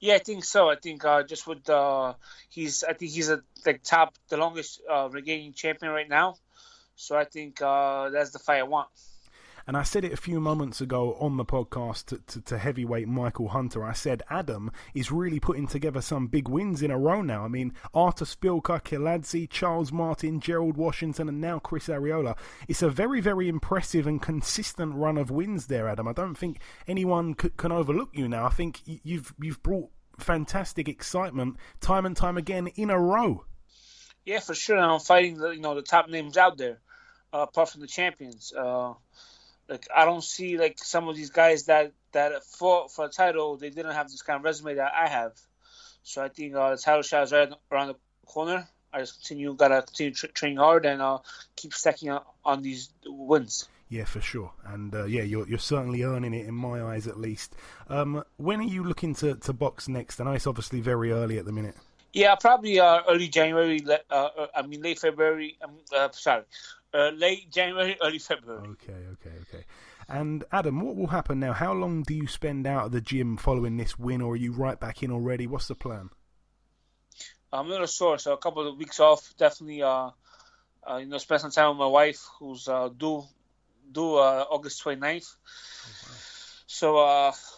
Yeah, 0.00 0.16
I 0.16 0.18
think 0.18 0.44
so. 0.44 0.68
I 0.68 0.76
think 0.76 1.02
uh, 1.04 1.22
just 1.22 1.46
with 1.46 1.68
uh, 1.70 2.12
he's 2.50 2.84
I 2.84 2.92
think 2.92 3.12
he's 3.12 3.30
a 3.30 3.42
like 3.64 3.82
top 3.82 4.14
the 4.28 4.36
longest 4.36 4.82
uh, 4.90 5.08
regaining 5.10 5.54
champion 5.54 5.92
right 5.92 6.08
now. 6.08 6.36
So 6.96 7.16
I 7.16 7.24
think 7.24 7.62
uh, 7.62 8.10
that's 8.10 8.30
the 8.30 8.38
fight 8.38 8.58
I 8.58 8.64
want. 8.64 8.88
And 9.66 9.76
I 9.76 9.82
said 9.82 10.04
it 10.04 10.12
a 10.12 10.18
few 10.18 10.40
moments 10.40 10.80
ago 10.80 11.16
on 11.18 11.36
the 11.36 11.44
podcast 11.44 12.06
to, 12.06 12.18
to, 12.26 12.40
to, 12.42 12.58
heavyweight 12.58 13.08
Michael 13.08 13.48
Hunter. 13.48 13.82
I 13.82 13.94
said 13.94 14.22
Adam 14.28 14.70
is 14.94 15.10
really 15.10 15.40
putting 15.40 15.66
together 15.66 16.02
some 16.02 16.26
big 16.26 16.48
wins 16.48 16.82
in 16.82 16.90
a 16.90 16.98
row 16.98 17.22
now. 17.22 17.44
I 17.44 17.48
mean, 17.48 17.72
Artur 17.94 18.26
Szpilka, 18.26 18.82
Kiladze, 18.82 19.48
Charles 19.48 19.90
Martin, 19.90 20.40
Gerald 20.40 20.76
Washington, 20.76 21.28
and 21.28 21.40
now 21.40 21.58
Chris 21.58 21.88
Arreola. 21.88 22.36
It's 22.68 22.82
a 22.82 22.90
very, 22.90 23.20
very 23.20 23.48
impressive 23.48 24.06
and 24.06 24.20
consistent 24.20 24.94
run 24.94 25.16
of 25.16 25.30
wins 25.30 25.66
there, 25.66 25.88
Adam. 25.88 26.08
I 26.08 26.12
don't 26.12 26.34
think 26.36 26.58
anyone 26.86 27.34
c- 27.40 27.50
can 27.56 27.72
overlook 27.72 28.10
you 28.12 28.28
now. 28.28 28.46
I 28.46 28.50
think 28.50 28.80
you've 28.84 29.32
you've 29.40 29.62
brought 29.62 29.90
fantastic 30.18 30.88
excitement 30.88 31.56
time 31.80 32.06
and 32.06 32.16
time 32.16 32.36
again 32.36 32.68
in 32.68 32.90
a 32.90 32.98
row. 32.98 33.44
Yeah, 34.24 34.40
for 34.40 34.54
sure. 34.54 34.78
I'm 34.78 35.00
fighting 35.00 35.38
the 35.38 35.50
you 35.50 35.60
know 35.60 35.74
the 35.74 35.82
top 35.82 36.08
names 36.08 36.36
out 36.36 36.56
there, 36.56 36.80
uh, 37.32 37.46
apart 37.48 37.70
from 37.70 37.80
the 37.82 37.86
champions. 37.86 38.52
Uh, 38.52 38.94
like 39.68 39.88
I 39.94 40.04
don't 40.04 40.24
see 40.24 40.58
like 40.58 40.78
some 40.78 41.08
of 41.08 41.16
these 41.16 41.30
guys 41.30 41.64
that 41.64 41.92
that 42.12 42.44
fought 42.44 42.92
for 42.92 43.06
a 43.06 43.08
title. 43.08 43.56
They 43.56 43.70
didn't 43.70 43.92
have 43.92 44.10
this 44.10 44.22
kind 44.22 44.38
of 44.38 44.44
resume 44.44 44.74
that 44.74 44.92
I 44.94 45.08
have. 45.08 45.32
So 46.02 46.22
I 46.22 46.28
think 46.28 46.54
uh, 46.54 46.70
the 46.70 46.76
title 46.76 47.02
shot 47.02 47.24
is 47.24 47.32
right 47.32 47.52
around 47.70 47.88
the 47.88 47.96
corner. 48.26 48.68
I 48.92 49.00
just 49.00 49.20
continue 49.20 49.54
gotta 49.54 49.82
continue 49.82 50.14
tra- 50.14 50.28
training 50.28 50.58
hard 50.58 50.86
and 50.86 51.02
uh, 51.02 51.18
keep 51.56 51.74
stacking 51.74 52.10
on, 52.10 52.22
on 52.44 52.62
these 52.62 52.90
wins. 53.04 53.68
Yeah, 53.88 54.04
for 54.04 54.20
sure, 54.20 54.52
and 54.64 54.94
uh, 54.94 55.04
yeah, 55.04 55.22
you're 55.22 55.48
you're 55.48 55.58
certainly 55.58 56.02
earning 56.02 56.34
it 56.34 56.46
in 56.46 56.54
my 56.54 56.82
eyes 56.82 57.06
at 57.06 57.18
least. 57.18 57.54
Um, 57.88 58.24
when 58.36 58.60
are 58.60 58.64
you 58.64 58.82
looking 58.82 59.14
to, 59.16 59.34
to 59.34 59.52
box 59.52 59.88
next? 59.88 60.20
And 60.20 60.28
it's 60.34 60.46
obviously 60.46 60.80
very 60.80 61.12
early 61.12 61.38
at 61.38 61.44
the 61.44 61.52
minute. 61.52 61.76
Yeah, 62.14 62.36
probably 62.36 62.78
uh, 62.78 63.00
early 63.08 63.28
January. 63.28 63.84
Uh, 63.84 64.14
uh, 64.14 64.46
I 64.54 64.62
mean 64.62 64.82
late 64.82 65.00
February. 65.00 65.58
Um, 65.62 65.72
uh, 65.94 66.08
sorry, 66.12 66.44
uh, 66.94 67.10
late 67.10 67.50
January, 67.50 67.96
early 68.00 68.20
February. 68.20 68.68
Okay, 68.68 68.92
okay, 68.92 69.36
okay. 69.42 69.64
And 70.08 70.44
Adam, 70.52 70.80
what 70.80 70.94
will 70.94 71.08
happen 71.08 71.40
now? 71.40 71.52
How 71.52 71.72
long 71.72 72.02
do 72.02 72.14
you 72.14 72.28
spend 72.28 72.68
out 72.68 72.86
of 72.86 72.92
the 72.92 73.00
gym 73.00 73.36
following 73.36 73.78
this 73.78 73.98
win, 73.98 74.22
or 74.22 74.34
are 74.34 74.36
you 74.36 74.52
right 74.52 74.78
back 74.78 75.02
in 75.02 75.10
already? 75.10 75.48
What's 75.48 75.66
the 75.66 75.74
plan? 75.74 76.10
I'm 77.52 77.66
a 77.66 77.70
little 77.70 77.86
sore, 77.88 78.18
so 78.18 78.32
a 78.32 78.38
couple 78.38 78.66
of 78.66 78.76
weeks 78.76 79.00
off. 79.00 79.34
Definitely, 79.36 79.82
uh, 79.82 80.10
uh, 80.88 80.96
you 80.98 81.06
know, 81.06 81.18
spend 81.18 81.40
some 81.40 81.50
time 81.50 81.70
with 81.70 81.78
my 81.78 81.86
wife, 81.86 82.20
who's 82.38 82.68
uh, 82.68 82.90
due 82.96 83.24
due 83.90 84.16
uh, 84.16 84.44
August 84.50 84.84
29th. 84.84 85.34
So, 86.66 86.98
uh, 86.98 87.32
so 87.32 87.53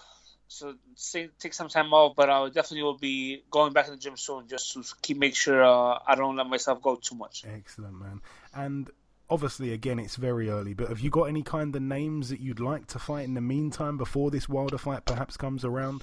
take 1.40 1.54
some 1.54 1.68
time 1.68 1.92
off, 1.92 2.14
but 2.16 2.30
I 2.30 2.46
definitely 2.46 2.82
will 2.82 2.98
be 2.98 3.42
going 3.50 3.72
back 3.72 3.86
in 3.86 3.92
the 3.92 3.98
gym 3.98 4.16
soon, 4.16 4.48
just 4.48 4.72
to 4.72 4.84
keep 5.02 5.18
make 5.18 5.34
sure 5.34 5.64
uh, 5.64 5.98
I 6.06 6.14
don't 6.14 6.36
let 6.36 6.46
myself 6.46 6.82
go 6.82 6.96
too 6.96 7.16
much. 7.16 7.44
Excellent, 7.46 7.98
man. 7.98 8.20
And 8.54 8.90
obviously, 9.28 9.72
again, 9.72 9.98
it's 9.98 10.16
very 10.16 10.48
early, 10.48 10.74
but 10.74 10.88
have 10.88 11.00
you 11.00 11.10
got 11.10 11.24
any 11.24 11.42
kind 11.42 11.74
of 11.74 11.82
names 11.82 12.28
that 12.30 12.40
you'd 12.40 12.60
like 12.60 12.86
to 12.88 12.98
fight 12.98 13.24
in 13.24 13.34
the 13.34 13.40
meantime 13.40 13.98
before 13.98 14.30
this 14.30 14.48
Wilder 14.48 14.78
fight 14.78 15.04
perhaps 15.04 15.36
comes 15.36 15.64
around? 15.64 16.02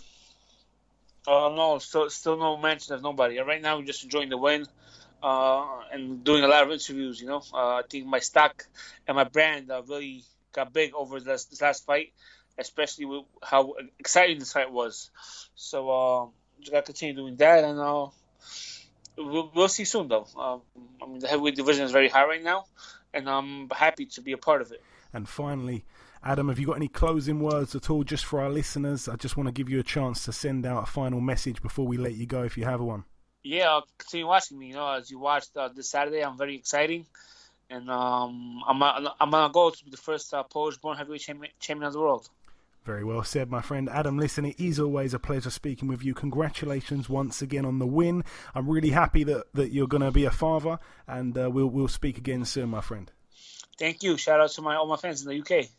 Uh, 1.26 1.50
no, 1.56 1.80
still, 1.80 2.10
still 2.10 2.38
no 2.38 2.58
mention 2.58 2.96
of 2.96 3.02
nobody. 3.02 3.40
Right 3.40 3.62
now, 3.62 3.78
we're 3.78 3.86
just 3.86 4.04
enjoying 4.04 4.30
the 4.30 4.38
win 4.38 4.66
uh, 5.22 5.66
and 5.92 6.24
doing 6.24 6.44
a 6.44 6.48
lot 6.48 6.64
of 6.64 6.72
interviews. 6.72 7.22
You 7.22 7.28
know, 7.28 7.44
uh, 7.54 7.76
I 7.76 7.82
think 7.90 8.06
my 8.06 8.20
stock 8.20 8.66
and 9.08 9.16
my 9.16 9.24
brand 9.24 9.72
uh, 9.72 9.82
really 9.88 10.26
got 10.52 10.74
big 10.74 10.94
over 10.94 11.20
this, 11.20 11.46
this, 11.46 11.62
last 11.62 11.86
fight, 11.86 12.14
especially 12.58 13.06
with 13.06 13.24
how 13.42 13.76
exciting 14.00 14.40
the 14.40 14.46
fight 14.46 14.72
was. 14.72 15.10
So, 15.56 15.90
uh, 15.90 16.26
just 16.60 16.72
gotta 16.72 16.86
continue 16.86 17.16
doing 17.16 17.36
that, 17.38 17.64
and 17.64 17.80
uh, 17.80 18.08
we'll, 19.18 19.52
we'll 19.54 19.68
see 19.68 19.86
soon, 19.86 20.08
though. 20.08 20.28
Um, 20.38 20.62
I 21.02 21.08
mean, 21.08 21.20
the 21.20 21.28
heavyweight 21.28 21.56
division 21.56 21.86
is 21.86 21.92
very 21.92 22.10
high 22.10 22.26
right 22.26 22.44
now, 22.44 22.66
and 23.14 23.30
I'm 23.30 23.70
happy 23.70 24.06
to 24.08 24.22
be 24.22 24.32
a 24.32 24.38
part 24.38 24.62
of 24.62 24.72
it. 24.72 24.82
And 25.14 25.28
finally, 25.28 25.86
Adam, 26.24 26.48
have 26.48 26.58
you 26.58 26.68
got 26.68 26.78
any 26.78 26.88
closing 26.88 27.42
words 27.42 27.76
at 27.76 27.90
all 27.90 28.04
just 28.04 28.26
for 28.26 28.42
our 28.42 28.50
listeners? 28.50 29.10
I 29.10 29.16
just 29.18 29.36
want 29.36 29.48
to 29.48 29.52
give 29.52 29.70
you 29.70 29.80
a 29.80 29.84
chance 29.84 30.24
to 30.26 30.32
send 30.32 30.66
out 30.66 30.84
a 30.84 30.86
final 30.86 31.20
message 31.20 31.62
before 31.62 31.86
we 31.86 31.98
let 31.98 32.16
you 32.16 32.26
go 32.26 32.44
if 32.44 32.58
you 32.58 32.64
have 32.64 32.80
one. 32.80 33.04
Yeah, 33.44 33.70
I'll 33.70 33.88
continue 33.98 34.26
watching 34.26 34.58
me. 34.58 34.68
You 34.68 34.76
know, 34.76 34.90
as 34.94 35.12
you 35.12 35.20
watched 35.20 35.56
uh, 35.58 35.68
this 35.68 35.90
Saturday, 35.90 36.24
I'm 36.24 36.38
very 36.38 36.56
exciting. 36.56 37.06
And 37.70 37.90
um, 37.90 38.62
I'm, 38.66 38.82
I'm 38.82 39.32
going 39.32 39.50
to 39.50 39.54
go 39.54 39.70
to 39.70 39.84
be 39.84 39.92
the 39.92 39.98
first 39.98 40.34
uh, 40.34 40.44
Polish 40.44 40.78
born 40.78 40.98
heavyweight 40.98 41.22
champion, 41.22 41.52
champion 41.60 41.88
of 41.88 41.94
the 41.94 42.00
world. 42.00 42.30
Very 42.86 43.04
well 43.04 43.24
said, 43.24 43.50
my 43.50 43.62
friend 43.62 43.90
Adam. 43.90 44.18
Listen, 44.18 44.46
it 44.46 44.60
is 44.60 44.80
always 44.80 45.14
a 45.14 45.20
pleasure 45.20 45.50
speaking 45.50 45.88
with 45.88 46.04
you. 46.04 46.14
Congratulations 46.14 47.08
once 47.08 47.42
again 47.42 47.66
on 47.66 47.80
the 47.80 47.88
win. 47.88 48.24
I'm 48.54 48.70
really 48.70 48.90
happy 48.90 49.24
that, 49.24 49.46
that 49.54 49.72
you're 49.72 49.88
going 49.88 50.04
to 50.04 50.12
be 50.12 50.26
a 50.26 50.32
father, 50.32 50.80
and 51.08 51.38
uh, 51.38 51.50
we'll 51.50 51.70
we'll 51.70 51.88
speak 51.88 52.18
again 52.18 52.44
soon, 52.44 52.70
my 52.70 52.82
friend. 52.82 53.10
Thank 53.80 54.04
you. 54.04 54.18
Shout 54.18 54.42
out 54.42 54.52
to 54.52 54.62
my 54.62 54.76
all 54.76 54.88
my 54.88 54.98
fans 54.98 55.26
in 55.26 55.30
the 55.30 55.40
UK. 55.40 55.70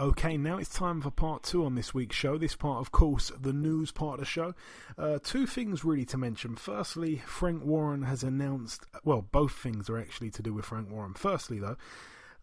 Okay, 0.00 0.38
now 0.38 0.56
it's 0.56 0.70
time 0.70 1.02
for 1.02 1.10
part 1.10 1.42
two 1.42 1.64
on 1.64 1.74
this 1.74 1.92
week's 1.92 2.16
show. 2.16 2.38
This 2.38 2.56
part, 2.56 2.80
of 2.80 2.90
course, 2.90 3.30
the 3.38 3.52
news 3.52 3.92
part 3.92 4.14
of 4.14 4.20
the 4.20 4.26
show. 4.26 4.54
Uh, 4.96 5.18
two 5.22 5.46
things 5.46 5.84
really 5.84 6.06
to 6.06 6.16
mention. 6.16 6.56
Firstly, 6.56 7.22
Frank 7.26 7.64
Warren 7.64 8.02
has 8.02 8.22
announced, 8.22 8.86
well, 9.04 9.20
both 9.20 9.52
things 9.52 9.90
are 9.90 9.98
actually 9.98 10.30
to 10.30 10.42
do 10.42 10.54
with 10.54 10.64
Frank 10.64 10.90
Warren. 10.90 11.12
Firstly, 11.14 11.60
though, 11.60 11.76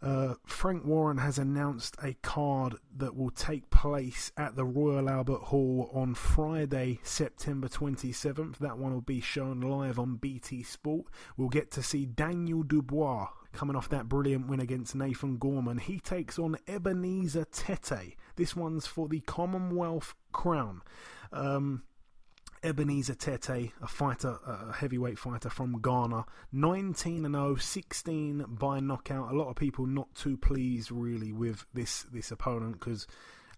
Uh, 0.02 0.36
Frank 0.46 0.86
Warren 0.86 1.18
has 1.18 1.38
announced 1.38 1.98
a 2.02 2.14
card 2.22 2.76
that 2.96 3.16
will 3.16 3.32
take 3.32 3.70
place 3.70 4.32
at 4.38 4.56
the 4.56 4.64
Royal 4.64 5.10
Albert 5.10 5.42
Hall 5.42 5.90
on 5.94 6.14
Friday, 6.14 7.00
September 7.04 7.68
27th. 7.68 8.58
That 8.60 8.78
one 8.78 8.94
will 8.94 9.02
be 9.02 9.20
shown 9.20 9.60
live 9.60 10.00
on 10.00 10.16
BT 10.16 10.64
Sport. 10.64 11.08
We'll 11.36 11.50
get 11.50 11.70
to 11.72 11.84
see 11.84 12.06
Daniel 12.06 12.64
Dubois 12.64 13.28
coming 13.52 13.76
off 13.76 13.90
that 13.90 14.08
brilliant 14.08 14.48
win 14.48 14.62
against 14.62 14.96
Nathan 14.96 15.38
Gorman. 15.38 15.80
He 15.80 16.00
takes 16.00 16.40
on 16.40 16.58
Ebenezer 16.68 17.46
Tete. 17.52 18.16
This 18.38 18.56
one's 18.56 18.88
for 18.88 19.10
the 19.10 19.20
Commonwealth 19.22 20.16
Crown. 20.32 20.82
Um, 21.34 21.84
Ebenezer 22.64 23.16
Tete, 23.16 23.72
a 23.82 23.88
fighter, 23.88 24.38
a 24.46 24.74
heavyweight 24.74 25.18
fighter 25.18 25.50
from 25.50 25.82
Ghana, 25.82 26.26
19 26.52 27.26
and 27.26 27.36
0, 27.36 27.56
16 27.56 28.46
by 28.48 28.80
knockout. 28.80 29.32
A 29.32 29.36
lot 29.36 29.50
of 29.50 29.56
people 29.56 29.86
not 29.86 30.14
too 30.16 30.38
pleased 30.38 30.92
really 30.92 31.32
with 31.32 31.66
this 31.74 32.04
this 32.04 32.32
opponent 32.32 32.80
because, 32.80 33.08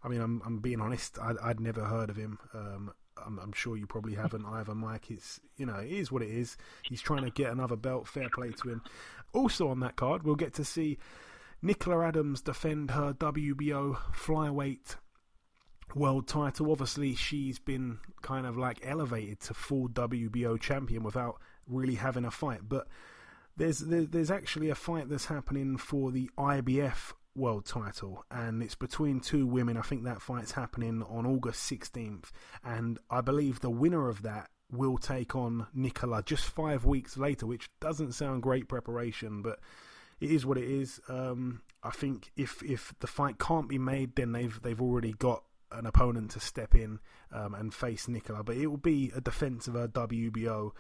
I 0.04 0.08
mean, 0.08 0.22
I'm 0.22 0.42
I'm 0.46 0.60
being 0.60 0.82
honest, 0.82 1.18
I'd, 1.20 1.38
I'd 1.40 1.60
never 1.60 1.86
heard 1.86 2.10
of 2.10 2.16
him. 2.16 2.40
Um, 2.54 2.94
I'm, 3.24 3.40
I'm, 3.40 3.52
sure 3.52 3.78
you 3.78 3.86
probably 3.88 4.16
haven't 4.16 4.46
either, 4.48 4.76
Mike. 4.76 5.10
It's 5.10 5.40
you 5.58 5.66
know 5.66 5.76
it 5.76 5.92
is 5.92 6.12
what 6.12 6.22
it 6.22 6.30
is. 6.30 6.58
He's 6.84 7.02
trying 7.02 7.24
to 7.24 7.32
get 7.32 7.52
another 7.52 7.76
belt. 7.76 8.08
Fair 8.08 8.30
play 8.30 8.52
to 8.52 8.70
him. 8.70 8.82
Also 9.34 9.70
on 9.70 9.80
that 9.80 9.96
card, 9.96 10.24
we'll 10.24 10.36
get 10.36 10.54
to 10.56 10.66
see 10.66 10.98
Nicola 11.62 12.06
Adams 12.06 12.42
defend 12.42 12.92
her 12.92 13.14
WBO 13.14 13.98
flyweight 14.14 14.96
world 15.96 16.28
title. 16.28 16.72
Obviously, 16.72 17.16
she's 17.16 17.60
been 17.60 18.00
kind 18.22 18.46
of 18.46 18.58
like 18.58 18.80
elevated 18.84 19.40
to 19.42 19.54
full 19.54 19.90
WBO 19.90 20.60
champion 20.60 21.04
without 21.04 21.40
really 21.68 21.96
having 21.96 22.26
a 22.26 22.32
fight. 22.32 22.62
But 22.68 22.88
there's 23.58 23.80
there's 23.80 24.32
actually 24.32 24.70
a 24.70 24.76
fight 24.76 25.10
that's 25.10 25.26
happening 25.26 25.78
for 25.78 26.12
the 26.12 26.30
IBF 26.38 27.14
world 27.36 27.66
title, 27.66 28.26
and 28.30 28.62
it's 28.62 28.76
between 28.76 29.20
two 29.20 29.46
women. 29.46 29.78
I 29.78 29.82
think 29.82 30.04
that 30.04 30.22
fight's 30.22 30.52
happening 30.52 31.04
on 31.04 31.26
August 31.26 31.70
16th, 31.72 32.32
and 32.64 33.00
I 33.10 33.22
believe 33.22 33.60
the 33.60 33.70
winner 33.70 34.10
of 34.10 34.24
that 34.24 34.50
will 34.72 34.98
take 34.98 35.36
on 35.36 35.68
Nicola 35.74 36.24
just 36.24 36.46
five 36.46 36.86
weeks 36.86 37.18
later, 37.18 37.46
which 37.46 37.70
doesn't 37.80 38.14
sound 38.14 38.42
great 38.42 38.70
preparation, 38.70 39.42
but 39.42 39.60
it 40.20 40.32
is 40.32 40.46
what 40.46 40.58
it 40.58 40.64
is. 40.64 41.00
Um, 41.10 41.62
I 41.84 41.92
think 41.92 42.32
if 42.38 42.64
if 42.64 42.94
the 43.00 43.08
fight 43.08 43.38
can't 43.40 43.68
be 43.68 43.80
made, 43.80 44.16
then 44.16 44.32
they've 44.32 44.62
they've 44.62 44.82
already 44.82 45.14
got 45.14 45.44
an 45.72 45.86
opponent 45.86 46.32
to 46.32 46.40
step 46.40 46.76
in 46.76 47.00
um, 47.32 47.54
and 47.56 47.74
face 47.74 48.08
Nicola. 48.08 48.44
But 48.44 48.58
it 48.58 48.68
will 48.68 48.78
be 48.78 49.12
a 49.16 49.22
defence 49.22 49.68
of 49.68 49.76
her 49.76 49.88
WBO 49.88 50.72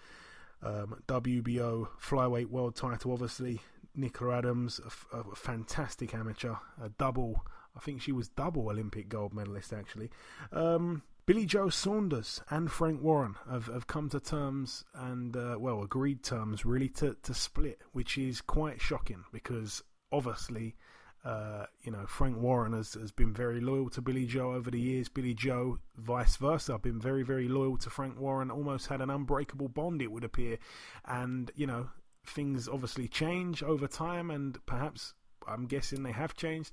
um, 0.63 1.01
WBO 1.07 1.87
flyweight 1.99 2.47
world 2.47 2.75
title. 2.75 3.13
Obviously, 3.13 3.61
Nicola 3.95 4.37
Adams, 4.37 4.79
a, 5.11 5.17
a, 5.17 5.35
fantastic 5.35 6.13
amateur, 6.13 6.55
a 6.81 6.89
double. 6.97 7.43
I 7.75 7.79
think 7.79 8.01
she 8.01 8.11
was 8.11 8.29
double 8.29 8.69
Olympic 8.69 9.09
gold 9.09 9.33
medalist 9.33 9.73
actually. 9.73 10.09
Um, 10.51 11.03
Billy 11.25 11.45
Joe 11.45 11.69
Saunders 11.69 12.41
and 12.49 12.71
Frank 12.71 13.01
Warren 13.01 13.35
have, 13.49 13.67
have 13.67 13.87
come 13.87 14.09
to 14.09 14.19
terms 14.19 14.83
and 14.93 15.35
uh, 15.37 15.55
well 15.59 15.81
agreed 15.81 16.23
terms 16.23 16.65
really 16.65 16.89
to, 16.89 17.15
to 17.23 17.33
split, 17.33 17.81
which 17.91 18.17
is 18.17 18.41
quite 18.41 18.81
shocking 18.81 19.23
because 19.31 19.83
obviously 20.11 20.75
uh, 21.23 21.65
you 21.83 21.91
know, 21.91 22.05
Frank 22.07 22.37
Warren 22.37 22.73
has, 22.73 22.93
has 22.95 23.11
been 23.11 23.33
very 23.33 23.61
loyal 23.61 23.89
to 23.91 24.01
Billy 24.01 24.25
Joe 24.25 24.53
over 24.53 24.71
the 24.71 24.79
years. 24.79 25.07
Billy 25.07 25.33
Joe, 25.33 25.77
vice 25.95 26.37
versa, 26.37 26.79
been 26.79 26.99
very, 26.99 27.23
very 27.23 27.47
loyal 27.47 27.77
to 27.77 27.89
Frank 27.89 28.19
Warren. 28.19 28.49
Almost 28.49 28.87
had 28.87 29.01
an 29.01 29.09
unbreakable 29.09 29.69
bond, 29.69 30.01
it 30.01 30.11
would 30.11 30.23
appear. 30.23 30.57
And, 31.05 31.51
you 31.55 31.67
know, 31.67 31.89
things 32.25 32.67
obviously 32.67 33.07
change 33.07 33.61
over 33.61 33.87
time, 33.87 34.31
and 34.31 34.57
perhaps 34.65 35.13
I'm 35.47 35.67
guessing 35.67 36.03
they 36.03 36.11
have 36.11 36.35
changed. 36.35 36.71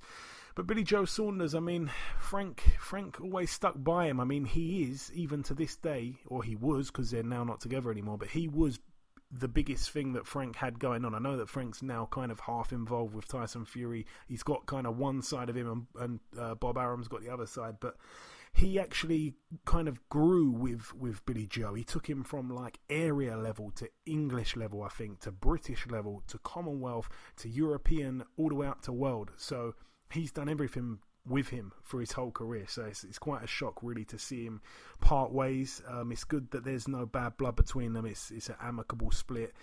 But 0.55 0.67
Billy 0.67 0.83
Joe 0.83 1.05
Saunders, 1.05 1.55
I 1.55 1.59
mean, 1.59 1.91
Frank 2.19 2.63
Frank 2.79 3.21
always 3.21 3.51
stuck 3.51 3.75
by 3.77 4.07
him. 4.07 4.19
I 4.19 4.25
mean, 4.25 4.45
he 4.45 4.83
is 4.83 5.11
even 5.13 5.43
to 5.43 5.53
this 5.53 5.77
day, 5.77 6.17
or 6.25 6.43
he 6.43 6.55
was, 6.55 6.87
because 6.87 7.11
they're 7.11 7.23
now 7.23 7.43
not 7.43 7.61
together 7.61 7.91
anymore. 7.91 8.17
But 8.17 8.29
he 8.29 8.47
was 8.47 8.79
the 9.31 9.47
biggest 9.47 9.91
thing 9.91 10.13
that 10.13 10.25
Frank 10.25 10.55
had 10.55 10.79
going 10.79 11.05
on. 11.05 11.13
I 11.13 11.19
know 11.19 11.37
that 11.37 11.49
Frank's 11.49 11.83
now 11.83 12.07
kind 12.11 12.31
of 12.31 12.39
half 12.41 12.71
involved 12.71 13.13
with 13.13 13.27
Tyson 13.27 13.65
Fury. 13.65 14.05
He's 14.27 14.43
got 14.43 14.65
kind 14.65 14.87
of 14.87 14.97
one 14.97 15.21
side 15.21 15.49
of 15.49 15.55
him, 15.55 15.87
and, 15.99 16.01
and 16.01 16.19
uh, 16.39 16.55
Bob 16.55 16.77
Arum's 16.77 17.07
got 17.07 17.21
the 17.21 17.29
other 17.29 17.45
side. 17.45 17.75
But 17.79 17.95
he 18.53 18.79
actually 18.79 19.35
kind 19.65 19.87
of 19.87 20.07
grew 20.09 20.49
with 20.49 20.93
with 20.95 21.25
Billy 21.25 21.45
Joe. 21.47 21.73
He 21.75 21.83
took 21.83 22.09
him 22.09 22.23
from 22.23 22.49
like 22.49 22.79
area 22.89 23.37
level 23.37 23.71
to 23.75 23.89
English 24.05 24.55
level, 24.55 24.83
I 24.83 24.89
think, 24.89 25.19
to 25.21 25.31
British 25.31 25.87
level 25.87 26.23
to 26.27 26.39
Commonwealth 26.39 27.09
to 27.37 27.49
European, 27.49 28.23
all 28.37 28.49
the 28.49 28.55
way 28.55 28.67
up 28.67 28.81
to 28.81 28.91
world. 28.91 29.31
So 29.37 29.75
he's 30.11 30.31
done 30.31 30.49
everything 30.49 30.99
with 31.29 31.49
him 31.49 31.71
for 31.83 31.99
his 31.99 32.11
whole 32.11 32.31
career. 32.31 32.65
So 32.67 32.83
it's, 32.83 33.03
it's 33.03 33.19
quite 33.19 33.43
a 33.43 33.47
shock, 33.47 33.81
really, 33.81 34.05
to 34.05 34.19
see 34.19 34.45
him 34.45 34.61
part 34.99 35.31
ways. 35.31 35.81
Um, 35.87 36.11
it's 36.11 36.23
good 36.23 36.51
that 36.51 36.65
there's 36.65 36.87
no 36.87 37.05
bad 37.05 37.37
blood 37.37 37.55
between 37.55 37.93
them. 37.93 38.05
It's 38.05 38.31
it's 38.31 38.49
an 38.49 38.55
amicable 38.61 39.11
split, 39.11 39.53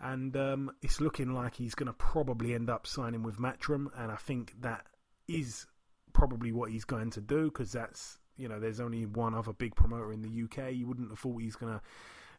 and 0.00 0.36
um, 0.36 0.70
it's 0.82 1.00
looking 1.00 1.34
like 1.34 1.54
he's 1.54 1.74
going 1.74 1.88
to 1.88 1.92
probably 1.92 2.54
end 2.54 2.70
up 2.70 2.86
signing 2.86 3.22
with 3.22 3.38
Matchroom, 3.38 3.88
and 3.96 4.10
I 4.10 4.16
think 4.16 4.54
that 4.60 4.86
is 5.28 5.66
probably 6.12 6.52
what 6.52 6.70
he's 6.70 6.84
going 6.84 7.10
to 7.10 7.20
do 7.20 7.46
because 7.46 7.72
that's 7.72 8.18
you 8.36 8.48
know 8.48 8.58
there's 8.58 8.80
only 8.80 9.04
one 9.04 9.34
other 9.34 9.52
big 9.52 9.74
promoter 9.74 10.12
in 10.12 10.22
the 10.22 10.44
UK. 10.44 10.72
You 10.72 10.86
wouldn't 10.86 11.10
have 11.10 11.18
thought 11.18 11.42
he's 11.42 11.56
going 11.56 11.74
to 11.74 11.80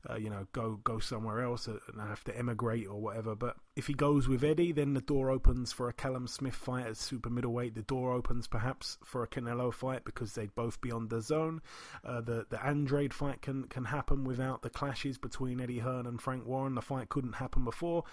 uh, 0.10 0.15
you 0.15 0.30
know, 0.30 0.47
go 0.54 0.80
go 0.84 1.00
somewhere 1.00 1.41
else 1.41 1.67
and 1.67 1.80
have 2.00 2.23
to 2.26 2.38
emigrate 2.38 2.88
or 2.88 3.00
whatever. 3.00 3.36
But 3.36 3.58
if 3.78 3.86
he 3.86 3.94
goes 3.94 4.28
with 4.28 4.44
Eddie, 4.44 4.72
then 4.72 4.96
the 4.96 5.02
door 5.02 5.30
opens 5.30 5.72
for 5.72 5.88
a 5.88 5.94
Callum 5.94 6.26
Smith 6.26 6.56
fight 6.56 6.88
at 6.88 6.98
super 6.98 7.30
middleweight. 7.30 7.76
The 7.76 7.84
door 7.84 8.12
opens 8.12 8.48
perhaps 8.48 8.98
for 9.06 9.22
a 9.22 9.28
Canelo 9.28 9.72
fight 9.72 10.04
because 10.04 10.34
they'd 10.34 10.56
both 10.56 10.82
be 10.82 10.92
on 10.92 11.08
DAZN. 11.08 11.60
Uh, 12.04 12.22
the 12.22 12.48
the 12.50 12.66
Andrade 12.66 13.13
fight 13.13 13.44
can 13.44 13.66
can 13.66 13.86
happen 13.86 14.24
without 14.24 14.63
the 14.63 14.72
clashes 14.72 15.20
between 15.20 15.62
Eddie 15.62 15.78
Hearn 15.78 16.08
and 16.08 16.20
Frank 16.20 16.48
Warren. 16.48 16.74
The 16.74 16.82
fight 16.82 17.10
couldn't 17.10 17.34
happen 17.34 17.63
before. 17.63 18.04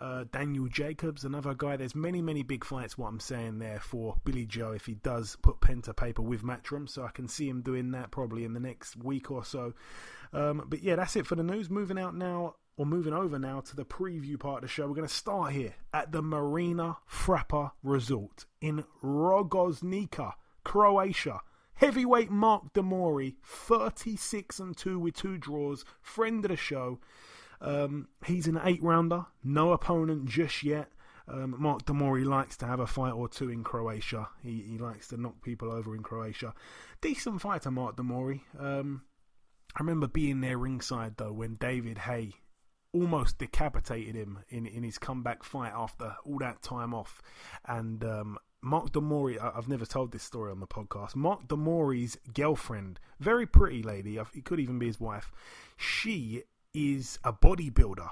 Uh, 0.00 0.24
Daniel 0.32 0.66
Jacobs, 0.66 1.24
another 1.24 1.54
guy. 1.54 1.76
There's 1.76 1.94
many 1.94 2.20
many 2.20 2.42
big 2.42 2.64
fights. 2.64 2.98
What 2.98 3.06
I'm 3.06 3.20
saying 3.20 3.60
there 3.60 3.78
for 3.78 4.16
Billy 4.24 4.44
Joe 4.44 4.72
if 4.72 4.86
he 4.86 4.94
does 4.94 5.36
put 5.40 5.60
pen 5.60 5.82
to 5.82 5.94
paper 5.94 6.22
with 6.22 6.42
Matchroom, 6.42 6.88
so 6.88 7.04
I 7.04 7.12
can 7.12 7.28
see 7.28 7.48
him 7.48 7.62
doing 7.62 7.92
that 7.92 8.10
probably 8.10 8.44
in 8.44 8.54
the 8.54 8.60
next 8.60 8.96
week 8.96 9.30
or 9.30 9.44
so. 9.44 9.74
Um, 10.32 10.64
but 10.66 10.82
yeah, 10.82 10.96
that's 10.96 11.14
it 11.14 11.28
for 11.28 11.36
the 11.36 11.44
news. 11.44 11.70
Moving 11.70 11.98
out 11.98 12.16
now, 12.16 12.56
or 12.76 12.86
moving 12.86 13.12
over 13.12 13.38
now 13.38 13.60
to 13.60 13.76
the 13.76 13.84
preview 13.84 14.38
part 14.38 14.56
of 14.56 14.62
the 14.62 14.68
show. 14.68 14.86
We're 14.86 14.94
going 14.94 15.08
to 15.08 15.14
start 15.14 15.52
here 15.52 15.74
at 15.92 16.12
the 16.12 16.22
Marina 16.22 16.98
Frapa 17.10 17.72
Resort 17.82 18.46
in 18.60 18.84
Rogoznica, 19.02 20.32
Croatia. 20.64 21.40
Heavyweight 21.74 22.30
Mark 22.30 22.72
De 22.74 22.82
Mori, 22.82 23.36
36 23.44 24.60
and 24.60 24.76
2 24.76 24.98
with 24.98 25.14
two 25.14 25.36
draws, 25.36 25.84
friend 26.00 26.44
of 26.44 26.50
the 26.50 26.56
show. 26.56 27.00
Um, 27.60 28.08
he's 28.24 28.46
an 28.46 28.60
eight 28.62 28.82
rounder, 28.82 29.26
no 29.42 29.72
opponent 29.72 30.26
just 30.26 30.62
yet. 30.62 30.88
Um, 31.28 31.54
Mark 31.58 31.84
De 31.84 31.94
Mori 31.94 32.24
likes 32.24 32.56
to 32.58 32.66
have 32.66 32.80
a 32.80 32.86
fight 32.86 33.12
or 33.12 33.28
two 33.28 33.48
in 33.48 33.64
Croatia. 33.64 34.28
He, 34.42 34.62
he 34.62 34.78
likes 34.78 35.08
to 35.08 35.16
knock 35.16 35.42
people 35.42 35.70
over 35.70 35.94
in 35.94 36.02
Croatia. 36.02 36.54
Decent 37.00 37.40
fighter, 37.40 37.70
Mark 37.70 37.96
De 37.96 38.02
Mori. 38.02 38.44
Um, 38.58 39.02
I 39.74 39.80
remember 39.80 40.06
being 40.06 40.40
there 40.40 40.58
ringside 40.58 41.16
though 41.16 41.32
when 41.32 41.54
David 41.54 41.98
Haye 41.98 42.34
almost 42.92 43.38
decapitated 43.38 44.14
him 44.14 44.40
in 44.48 44.66
in 44.66 44.82
his 44.82 44.98
comeback 44.98 45.42
fight 45.42 45.72
after 45.74 46.16
all 46.24 46.38
that 46.38 46.62
time 46.62 46.94
off, 46.94 47.22
and 47.66 48.04
um, 48.04 48.38
Mark 48.60 48.92
De 48.92 49.00
Mori. 49.00 49.38
I've 49.38 49.68
never 49.68 49.86
told 49.86 50.12
this 50.12 50.22
story 50.22 50.50
on 50.50 50.60
the 50.60 50.66
podcast. 50.66 51.16
Mark 51.16 51.48
De 51.48 51.56
Mori's 51.56 52.16
girlfriend, 52.32 53.00
very 53.18 53.46
pretty 53.46 53.82
lady. 53.82 54.18
It 54.18 54.44
could 54.44 54.60
even 54.60 54.78
be 54.78 54.86
his 54.86 55.00
wife. 55.00 55.32
She 55.76 56.44
is 56.72 57.18
a 57.24 57.32
bodybuilder. 57.32 58.10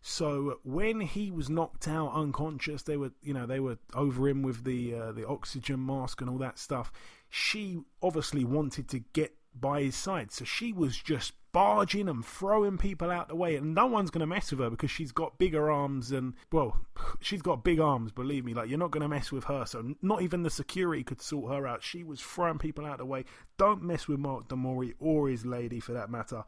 So 0.00 0.60
when 0.62 1.00
he 1.00 1.32
was 1.32 1.50
knocked 1.50 1.88
out 1.88 2.12
unconscious, 2.14 2.82
they 2.82 2.96
were, 2.96 3.10
you 3.22 3.34
know, 3.34 3.44
they 3.44 3.58
were 3.58 3.78
over 3.92 4.28
him 4.28 4.42
with 4.42 4.62
the 4.64 4.94
uh, 4.94 5.12
the 5.12 5.26
oxygen 5.26 5.84
mask 5.84 6.20
and 6.20 6.30
all 6.30 6.38
that 6.38 6.58
stuff. 6.58 6.92
She 7.28 7.80
obviously 8.00 8.44
wanted 8.44 8.88
to 8.90 9.00
get 9.00 9.34
by 9.52 9.82
his 9.82 9.96
side. 9.96 10.30
So 10.32 10.44
she 10.44 10.72
was 10.72 10.96
just 10.96 11.32
barging 11.56 12.06
and 12.06 12.22
throwing 12.22 12.76
people 12.76 13.10
out 13.10 13.28
the 13.28 13.34
way, 13.34 13.56
and 13.56 13.74
no 13.74 13.86
one's 13.86 14.10
going 14.10 14.20
to 14.20 14.26
mess 14.26 14.50
with 14.50 14.60
her 14.60 14.68
because 14.68 14.90
she's 14.90 15.10
got 15.10 15.38
bigger 15.38 15.70
arms 15.70 16.12
and, 16.12 16.34
well, 16.52 16.76
she's 17.20 17.40
got 17.40 17.64
big 17.64 17.80
arms, 17.80 18.12
believe 18.12 18.44
me. 18.44 18.52
Like, 18.52 18.68
you're 18.68 18.78
not 18.78 18.90
going 18.90 19.00
to 19.00 19.08
mess 19.08 19.32
with 19.32 19.44
her. 19.44 19.64
So, 19.64 19.94
not 20.02 20.20
even 20.20 20.42
the 20.42 20.50
security 20.50 21.02
could 21.02 21.22
sort 21.22 21.50
her 21.54 21.66
out. 21.66 21.82
She 21.82 22.04
was 22.04 22.20
throwing 22.20 22.58
people 22.58 22.84
out 22.84 22.98
the 22.98 23.06
way. 23.06 23.24
Don't 23.56 23.82
mess 23.82 24.06
with 24.06 24.18
Mark 24.18 24.48
De 24.48 24.54
Mori 24.54 24.96
or 25.00 25.30
his 25.30 25.46
lady 25.46 25.80
for 25.80 25.94
that 25.94 26.10
matter. 26.10 26.44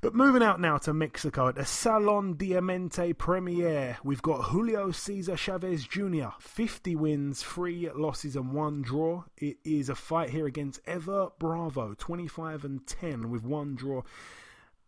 But 0.00 0.16
moving 0.16 0.42
out 0.42 0.60
now 0.60 0.78
to 0.78 0.92
Mexico 0.92 1.46
at 1.46 1.54
the 1.54 1.64
Salon 1.64 2.34
Diamante 2.34 3.12
Premier, 3.12 3.98
we've 4.02 4.20
got 4.20 4.46
Julio 4.46 4.90
Cesar 4.90 5.36
Chavez 5.36 5.84
Jr., 5.84 6.30
50 6.40 6.96
wins, 6.96 7.40
3 7.44 7.90
losses, 7.94 8.34
and 8.34 8.52
1 8.52 8.82
draw. 8.82 9.22
It 9.36 9.58
is 9.62 9.88
a 9.88 9.94
fight 9.94 10.30
here 10.30 10.48
against 10.48 10.80
Evert 10.88 11.38
Bravo, 11.38 11.94
25 11.94 12.64
and 12.64 12.84
10 12.84 13.30
with 13.30 13.44
1 13.44 13.76
draw. 13.76 14.02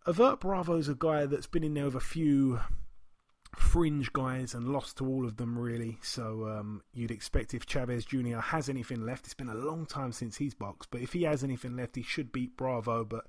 Evert 0.05 0.41
Bravo's 0.41 0.89
a 0.89 0.97
guy 0.97 1.27
that's 1.27 1.47
been 1.47 1.63
in 1.63 1.75
there 1.75 1.85
with 1.85 1.95
a 1.95 2.01
few 2.01 2.59
fringe 3.55 4.13
guys 4.13 4.53
and 4.53 4.67
lost 4.67 4.97
to 4.97 5.07
all 5.07 5.25
of 5.25 5.37
them 5.37 5.57
really. 5.57 5.99
So 6.03 6.49
um, 6.49 6.83
you'd 6.93 7.13
expect 7.13 7.55
if 7.55 7.67
Chavez 7.67 8.05
Jr. 8.05 8.39
has 8.39 8.69
anything 8.69 9.07
left, 9.07 9.27
it's 9.27 9.35
been 9.35 9.49
a 9.49 9.55
long 9.55 9.87
time 9.87 10.11
since 10.11 10.37
he's 10.37 10.55
boxed, 10.55 10.91
but 10.91 11.03
if 11.03 11.13
he 11.13 11.23
has 11.23 11.45
anything 11.45 11.77
left, 11.77 11.95
he 11.95 12.03
should 12.03 12.33
beat 12.33 12.57
Bravo. 12.57 13.05
But 13.05 13.29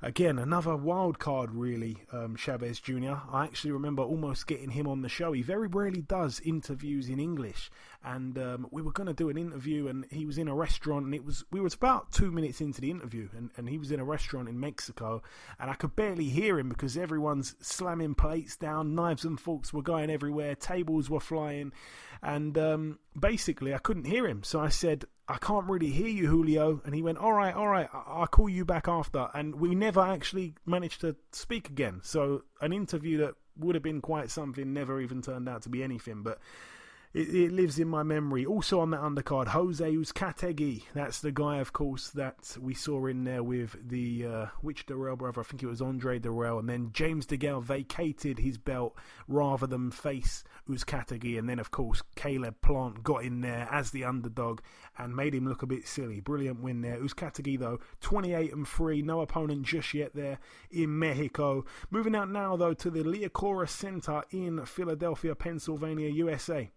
again, 0.00 0.38
another 0.38 0.76
wild 0.76 1.18
card, 1.18 1.50
really, 1.52 2.04
um, 2.12 2.36
Chavez 2.36 2.78
Jr. 2.78 3.16
I 3.32 3.42
actually 3.44 3.72
remember 3.72 4.04
almost 4.04 4.46
getting 4.46 4.70
him 4.70 4.86
on 4.86 5.02
the 5.02 5.08
show. 5.08 5.32
He 5.32 5.42
very 5.42 5.66
rarely 5.66 6.02
does 6.02 6.40
interviews 6.44 7.08
in 7.08 7.18
English, 7.18 7.68
and 8.06 8.38
um, 8.38 8.68
we 8.70 8.82
were 8.82 8.92
going 8.92 9.08
to 9.08 9.12
do 9.12 9.28
an 9.28 9.36
interview, 9.36 9.88
and 9.88 10.06
he 10.12 10.24
was 10.24 10.38
in 10.38 10.46
a 10.46 10.54
restaurant, 10.54 11.04
and 11.06 11.14
it 11.14 11.24
was 11.24 11.44
we 11.50 11.60
was 11.60 11.74
about 11.74 12.12
two 12.12 12.30
minutes 12.30 12.60
into 12.60 12.80
the 12.80 12.90
interview, 12.90 13.28
and, 13.36 13.50
and 13.56 13.68
he 13.68 13.78
was 13.78 13.90
in 13.90 13.98
a 13.98 14.04
restaurant 14.04 14.48
in 14.48 14.60
Mexico, 14.60 15.22
and 15.58 15.68
I 15.68 15.74
could 15.74 15.96
barely 15.96 16.26
hear 16.26 16.56
him 16.58 16.68
because 16.68 16.96
everyone's 16.96 17.56
slamming 17.60 18.14
plates 18.14 18.56
down, 18.56 18.94
knives 18.94 19.24
and 19.24 19.38
forks 19.38 19.72
were 19.72 19.82
going 19.82 20.08
everywhere, 20.08 20.54
tables 20.54 21.10
were 21.10 21.20
flying, 21.20 21.72
and 22.22 22.56
um, 22.56 23.00
basically 23.18 23.74
I 23.74 23.78
couldn't 23.78 24.06
hear 24.06 24.26
him. 24.26 24.44
So 24.44 24.60
I 24.60 24.68
said, 24.68 25.04
I 25.28 25.38
can't 25.38 25.68
really 25.68 25.90
hear 25.90 26.06
you, 26.06 26.28
Julio. 26.28 26.80
And 26.84 26.94
he 26.94 27.02
went, 27.02 27.18
All 27.18 27.32
right, 27.32 27.54
all 27.54 27.68
right, 27.68 27.88
I'll 27.92 28.28
call 28.28 28.48
you 28.48 28.64
back 28.64 28.86
after. 28.86 29.28
And 29.34 29.56
we 29.56 29.74
never 29.74 30.00
actually 30.00 30.54
managed 30.64 31.00
to 31.00 31.16
speak 31.32 31.68
again. 31.68 32.00
So 32.04 32.42
an 32.60 32.72
interview 32.72 33.18
that 33.18 33.34
would 33.58 33.74
have 33.74 33.82
been 33.82 34.00
quite 34.00 34.30
something 34.30 34.72
never 34.72 35.00
even 35.00 35.22
turned 35.22 35.48
out 35.48 35.62
to 35.62 35.68
be 35.68 35.82
anything. 35.82 36.22
But 36.22 36.38
it, 37.16 37.34
it, 37.34 37.52
lives 37.52 37.78
in 37.78 37.88
my 37.88 38.02
memory. 38.02 38.44
Also 38.44 38.78
on 38.78 38.90
that 38.90 39.00
undercard, 39.00 39.48
Jose 39.48 39.90
Uzcategui. 39.90 40.82
That's 40.92 41.20
the 41.20 41.32
guy, 41.32 41.58
of 41.58 41.72
course, 41.72 42.10
that 42.10 42.58
we 42.60 42.74
saw 42.74 43.06
in 43.06 43.24
there 43.24 43.42
with 43.42 43.88
the 43.88 44.26
uh, 44.26 44.46
which 44.60 44.84
Dirrell 44.84 45.16
brother? 45.16 45.40
I 45.40 45.44
think 45.44 45.62
it 45.62 45.66
was 45.66 45.80
Andre 45.80 46.18
Dirrell, 46.18 46.58
and 46.58 46.68
then 46.68 46.90
James 46.92 47.26
DeGale 47.26 47.62
vacated 47.62 48.40
his 48.40 48.58
belt 48.58 48.94
rather 49.28 49.66
than 49.66 49.90
face 49.90 50.44
Uzcategui, 50.68 51.38
and 51.38 51.48
then 51.48 51.58
of 51.58 51.70
course 51.70 52.02
Caleb 52.16 52.60
Plant 52.60 53.02
got 53.02 53.24
in 53.24 53.40
there 53.40 53.66
as 53.72 53.92
the 53.92 54.04
underdog 54.04 54.60
and 54.98 55.16
made 55.16 55.34
him 55.34 55.48
look 55.48 55.62
a 55.62 55.66
bit 55.66 55.88
silly. 55.88 56.20
Brilliant 56.20 56.60
win 56.60 56.82
there. 56.82 56.98
Uzcategui 56.98 57.58
though, 57.58 57.80
28 58.02 58.52
and 58.52 58.68
three, 58.68 59.00
no 59.00 59.22
opponent 59.22 59.62
just 59.62 59.94
yet 59.94 60.14
there 60.14 60.38
in 60.70 60.98
Mexico. 60.98 61.64
Moving 61.90 62.14
out 62.14 62.30
now 62.30 62.56
though 62.56 62.74
to 62.74 62.90
the 62.90 63.04
Liacouras 63.04 63.70
Center 63.70 64.22
in 64.32 64.66
Philadelphia, 64.66 65.34
Pennsylvania, 65.34 66.10
USA. 66.10 66.70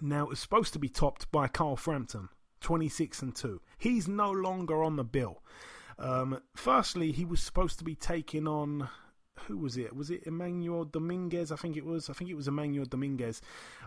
Now, 0.00 0.26
was 0.26 0.40
supposed 0.40 0.72
to 0.72 0.78
be 0.78 0.88
topped 0.88 1.30
by 1.30 1.48
Carl 1.48 1.76
Frampton, 1.76 2.28
26 2.60 3.22
and 3.22 3.34
2. 3.34 3.60
He's 3.78 4.08
no 4.08 4.30
longer 4.30 4.82
on 4.82 4.96
the 4.96 5.04
bill. 5.04 5.42
Um, 5.98 6.40
firstly, 6.56 7.12
he 7.12 7.24
was 7.24 7.40
supposed 7.40 7.78
to 7.78 7.84
be 7.84 7.94
taking 7.94 8.48
on. 8.48 8.88
Who 9.46 9.58
was 9.58 9.76
it? 9.76 9.94
Was 9.94 10.10
it 10.10 10.26
Emmanuel 10.26 10.84
Dominguez? 10.84 11.52
I 11.52 11.56
think 11.56 11.76
it 11.76 11.84
was. 11.84 12.08
I 12.08 12.12
think 12.14 12.30
it 12.30 12.36
was 12.36 12.48
Emmanuel 12.48 12.86
Dominguez. 12.86 13.42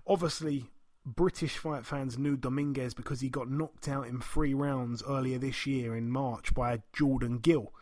Obviously, 0.07 0.69
British 1.05 1.57
fight 1.57 1.85
fans 1.85 2.17
knew 2.17 2.37
Dominguez 2.37 2.93
because 2.93 3.19
he 3.21 3.29
got 3.29 3.49
knocked 3.49 3.87
out 3.87 4.07
in 4.07 4.21
three 4.21 4.53
rounds 4.53 5.03
earlier 5.07 5.37
this 5.37 5.65
year 5.65 5.95
in 5.95 6.09
March 6.09 6.53
by 6.53 6.81
Jordan 6.93 7.39
Gill, 7.39 7.73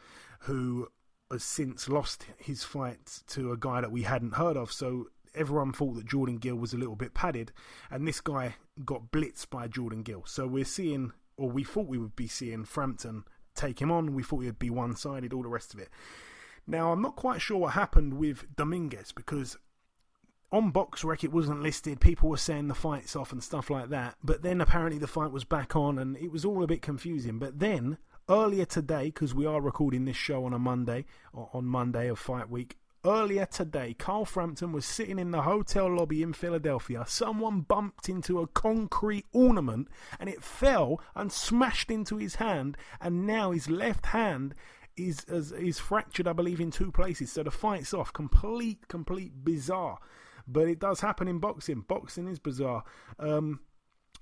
who 0.41 0.87
has 1.31 1.43
since 1.43 1.87
lost 1.87 2.25
his 2.37 2.63
fight 2.63 3.21
to 3.27 3.51
a 3.51 3.57
guy 3.57 3.81
that 3.81 3.91
we 3.91 4.03
hadn't 4.03 4.35
heard 4.35 4.57
of. 4.57 4.71
So 4.71 5.07
everyone 5.35 5.73
thought 5.73 5.95
that 5.95 6.05
Jordan 6.05 6.37
Gill 6.37 6.55
was 6.55 6.73
a 6.73 6.77
little 6.77 6.95
bit 6.95 7.13
padded, 7.13 7.51
and 7.89 8.07
this 8.07 8.21
guy 8.21 8.55
got 8.85 9.11
blitzed 9.11 9.49
by 9.49 9.67
Jordan 9.67 10.03
Gill. 10.03 10.23
So 10.25 10.47
we're 10.47 10.65
seeing, 10.65 11.13
or 11.37 11.49
we 11.49 11.63
thought 11.63 11.87
we 11.87 11.97
would 11.97 12.15
be 12.15 12.27
seeing 12.27 12.65
Frampton 12.65 13.23
take 13.55 13.81
him 13.81 13.91
on. 13.91 14.13
We 14.13 14.23
thought 14.23 14.39
he 14.39 14.47
would 14.47 14.59
be 14.59 14.69
one 14.69 14.95
sided, 14.95 15.33
all 15.33 15.43
the 15.43 15.49
rest 15.49 15.73
of 15.73 15.79
it. 15.79 15.89
Now, 16.67 16.91
I'm 16.91 17.01
not 17.01 17.15
quite 17.15 17.41
sure 17.41 17.57
what 17.57 17.73
happened 17.73 18.13
with 18.13 18.45
Dominguez 18.55 19.11
because 19.11 19.57
on 20.51 20.71
BoxRec 20.71 21.23
it 21.23 21.31
wasn't 21.31 21.61
listed. 21.61 21.99
People 21.99 22.29
were 22.29 22.37
saying 22.37 22.67
the 22.67 22.75
fight's 22.75 23.15
off 23.15 23.31
and 23.31 23.43
stuff 23.43 23.69
like 23.69 23.89
that. 23.89 24.15
But 24.23 24.41
then 24.41 24.61
apparently 24.61 24.99
the 24.99 25.07
fight 25.07 25.31
was 25.31 25.43
back 25.43 25.75
on 25.75 25.97
and 25.97 26.17
it 26.17 26.31
was 26.31 26.45
all 26.45 26.63
a 26.63 26.67
bit 26.67 26.81
confusing. 26.81 27.39
But 27.39 27.59
then 27.59 27.97
earlier 28.29 28.65
today, 28.65 29.05
because 29.05 29.33
we 29.33 29.45
are 29.45 29.61
recording 29.61 30.05
this 30.05 30.15
show 30.15 30.45
on 30.45 30.53
a 30.53 30.59
Monday, 30.59 31.05
on 31.33 31.65
Monday 31.65 32.07
of 32.09 32.19
fight 32.19 32.49
week, 32.49 32.77
Earlier 33.03 33.47
today, 33.47 33.95
Carl 33.97 34.25
Frampton 34.25 34.71
was 34.71 34.85
sitting 34.85 35.17
in 35.17 35.31
the 35.31 35.41
hotel 35.41 35.91
lobby 35.91 36.21
in 36.21 36.33
Philadelphia. 36.33 37.03
Someone 37.07 37.61
bumped 37.61 38.07
into 38.07 38.39
a 38.39 38.47
concrete 38.47 39.25
ornament 39.33 39.87
and 40.19 40.29
it 40.29 40.43
fell 40.43 41.01
and 41.15 41.31
smashed 41.31 41.89
into 41.89 42.17
his 42.17 42.35
hand, 42.35 42.77
and 42.99 43.25
now 43.25 43.49
his 43.49 43.69
left 43.71 44.07
hand 44.07 44.53
is 44.95 45.23
is, 45.23 45.51
is 45.51 45.79
fractured, 45.79 46.27
I 46.27 46.33
believe, 46.33 46.59
in 46.59 46.69
two 46.69 46.91
places. 46.91 47.31
So 47.31 47.41
the 47.41 47.49
fight's 47.49 47.91
off. 47.91 48.13
Complete, 48.13 48.87
complete 48.87 49.43
bizarre. 49.43 49.97
But 50.47 50.67
it 50.67 50.79
does 50.79 51.01
happen 51.01 51.27
in 51.27 51.39
boxing. 51.39 51.81
Boxing 51.87 52.27
is 52.27 52.37
bizarre. 52.37 52.83
Um, 53.17 53.61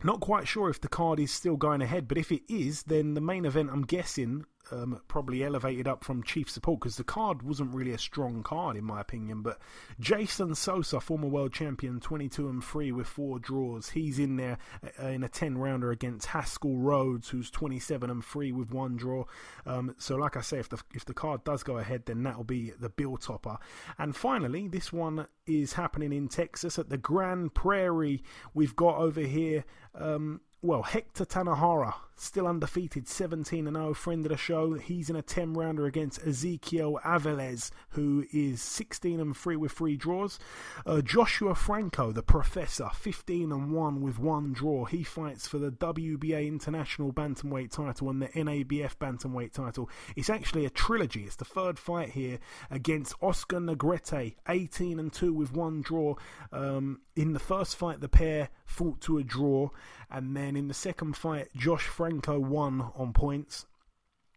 not 0.03 0.21
quite 0.21 0.47
sure 0.47 0.69
if 0.69 0.79
the 0.79 0.87
card 0.87 1.19
is 1.19 1.31
still 1.31 1.57
going 1.57 1.81
ahead, 1.81 2.07
but 2.07 2.17
if 2.17 2.31
it 2.31 2.43
is, 2.47 2.83
then 2.83 3.13
the 3.13 3.21
main 3.21 3.43
event, 3.43 3.69
I'm 3.71 3.81
guessing, 3.81 4.45
um, 4.71 5.01
probably 5.07 5.43
elevated 5.43 5.87
up 5.87 6.03
from 6.03 6.23
chief 6.23 6.49
support 6.49 6.79
because 6.79 6.97
the 6.97 7.03
card 7.03 7.41
wasn't 7.41 7.73
really 7.73 7.91
a 7.91 7.97
strong 7.97 8.43
card 8.43 8.75
in 8.75 8.83
my 8.83 9.01
opinion. 9.01 9.41
But 9.41 9.59
Jason 9.99 10.55
Sosa, 10.55 10.99
former 10.99 11.27
world 11.27 11.53
champion, 11.53 11.99
22 11.99 12.47
and 12.47 12.63
3 12.63 12.91
with 12.91 13.07
four 13.07 13.39
draws, 13.39 13.89
he's 13.89 14.19
in 14.19 14.37
there 14.37 14.57
uh, 15.01 15.07
in 15.07 15.23
a 15.23 15.29
10 15.29 15.57
rounder 15.57 15.91
against 15.91 16.27
Haskell 16.27 16.77
Rhodes, 16.77 17.29
who's 17.29 17.49
27 17.49 18.09
and 18.09 18.23
3 18.23 18.51
with 18.51 18.71
one 18.71 18.95
draw. 18.95 19.25
Um, 19.65 19.95
so, 19.97 20.15
like 20.15 20.37
I 20.37 20.41
say, 20.41 20.59
if 20.59 20.69
the 20.69 20.81
if 20.93 21.05
the 21.05 21.13
card 21.13 21.43
does 21.43 21.63
go 21.63 21.77
ahead, 21.77 22.05
then 22.05 22.23
that'll 22.23 22.43
be 22.43 22.71
the 22.79 22.89
bill 22.89 23.17
topper. 23.17 23.57
And 23.97 24.15
finally, 24.15 24.67
this 24.67 24.93
one 24.93 25.27
is 25.45 25.73
happening 25.73 26.13
in 26.13 26.27
Texas 26.27 26.77
at 26.77 26.89
the 26.89 26.97
Grand 26.97 27.53
Prairie. 27.53 28.23
We've 28.53 28.75
got 28.75 28.97
over 28.97 29.21
here. 29.21 29.65
Um, 29.95 30.41
well, 30.61 30.83
Hector 30.83 31.25
Tanajara, 31.25 31.93
still 32.21 32.47
undefeated, 32.47 33.07
17 33.07 33.65
0, 33.65 33.93
friend 33.93 34.25
of 34.25 34.31
the 34.31 34.37
show. 34.37 34.73
He's 34.73 35.09
in 35.09 35.15
a 35.15 35.21
10 35.21 35.53
rounder 35.53 35.85
against 35.85 36.25
Ezekiel 36.25 36.99
Avilés, 37.03 37.71
who 37.89 38.25
is 38.33 38.61
16 38.61 39.19
and 39.19 39.35
3 39.35 39.55
with 39.55 39.71
three 39.71 39.95
draws. 39.95 40.39
Uh, 40.85 41.01
Joshua 41.01 41.55
Franco, 41.55 42.11
the 42.11 42.23
professor, 42.23 42.89
15 42.93 43.51
and 43.51 43.71
1 43.71 44.01
with 44.01 44.19
one 44.19 44.53
draw. 44.53 44.85
He 44.85 45.03
fights 45.03 45.47
for 45.47 45.57
the 45.57 45.71
WBA 45.71 46.47
International 46.47 47.13
Bantamweight 47.13 47.71
title 47.71 48.09
and 48.09 48.21
the 48.21 48.27
NABF 48.27 48.95
Bantamweight 48.97 49.53
title. 49.53 49.89
It's 50.15 50.29
actually 50.29 50.65
a 50.65 50.69
trilogy. 50.69 51.23
It's 51.23 51.35
the 51.35 51.45
third 51.45 51.79
fight 51.79 52.09
here 52.09 52.39
against 52.69 53.15
Oscar 53.21 53.59
Negrete, 53.59 54.35
18 54.47 54.99
and 54.99 55.11
2 55.11 55.33
with 55.33 55.53
one 55.53 55.81
draw. 55.81 56.15
Um, 56.51 57.01
in 57.15 57.33
the 57.33 57.39
first 57.39 57.75
fight, 57.75 58.01
the 58.01 58.09
pair 58.09 58.49
fought 58.65 59.01
to 59.01 59.17
a 59.17 59.23
draw. 59.23 59.69
And 60.11 60.35
then 60.35 60.55
in 60.55 60.67
the 60.67 60.73
second 60.73 61.15
fight, 61.15 61.49
Josh 61.55 61.83
Franco 61.83 62.08
won 62.09 62.91
on 62.95 63.13
points. 63.13 63.65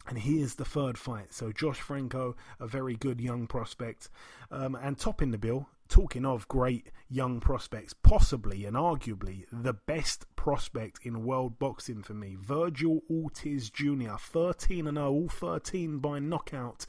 And 0.07 0.19
here's 0.19 0.57
the 0.57 0.65
third 0.65 0.99
fight. 0.99 1.33
So 1.33 1.53
Josh 1.53 1.81
Franco, 1.81 2.37
a 2.59 2.67
very 2.67 2.97
good 2.97 3.21
young 3.21 3.47
prospect, 3.47 4.09
um, 4.51 4.75
and 4.75 4.99
topping 4.99 5.31
the 5.31 5.39
bill. 5.39 5.69
Talking 5.89 6.25
of 6.25 6.49
great 6.49 6.91
young 7.11 7.39
prospects, 7.39 7.93
possibly 7.93 8.65
and 8.65 8.77
arguably 8.77 9.45
the 9.53 9.75
best 9.75 10.25
prospect 10.37 11.01
in 11.03 11.23
world 11.23 11.59
boxing 11.59 12.03
for 12.03 12.15
me, 12.15 12.35
Vergil 12.41 13.03
Ortiz 13.11 13.69
Jr. 13.69 14.15
13 14.19 14.87
and 14.87 14.97
0, 14.97 15.11
all 15.11 15.29
13 15.29 15.99
by 15.99 16.19
knockout. 16.19 16.87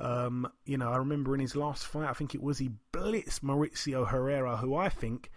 Um, 0.00 0.50
you 0.64 0.78
know, 0.78 0.90
I 0.90 0.96
remember 0.96 1.32
in 1.34 1.40
his 1.40 1.54
last 1.54 1.86
fight, 1.86 2.10
I 2.10 2.12
think 2.12 2.34
it 2.34 2.42
was 2.42 2.58
he 2.58 2.72
blitzed 2.92 3.40
Mauricio 3.40 4.08
Herrera, 4.08 4.56
who 4.56 4.74
I 4.74 4.88
think 4.88 5.30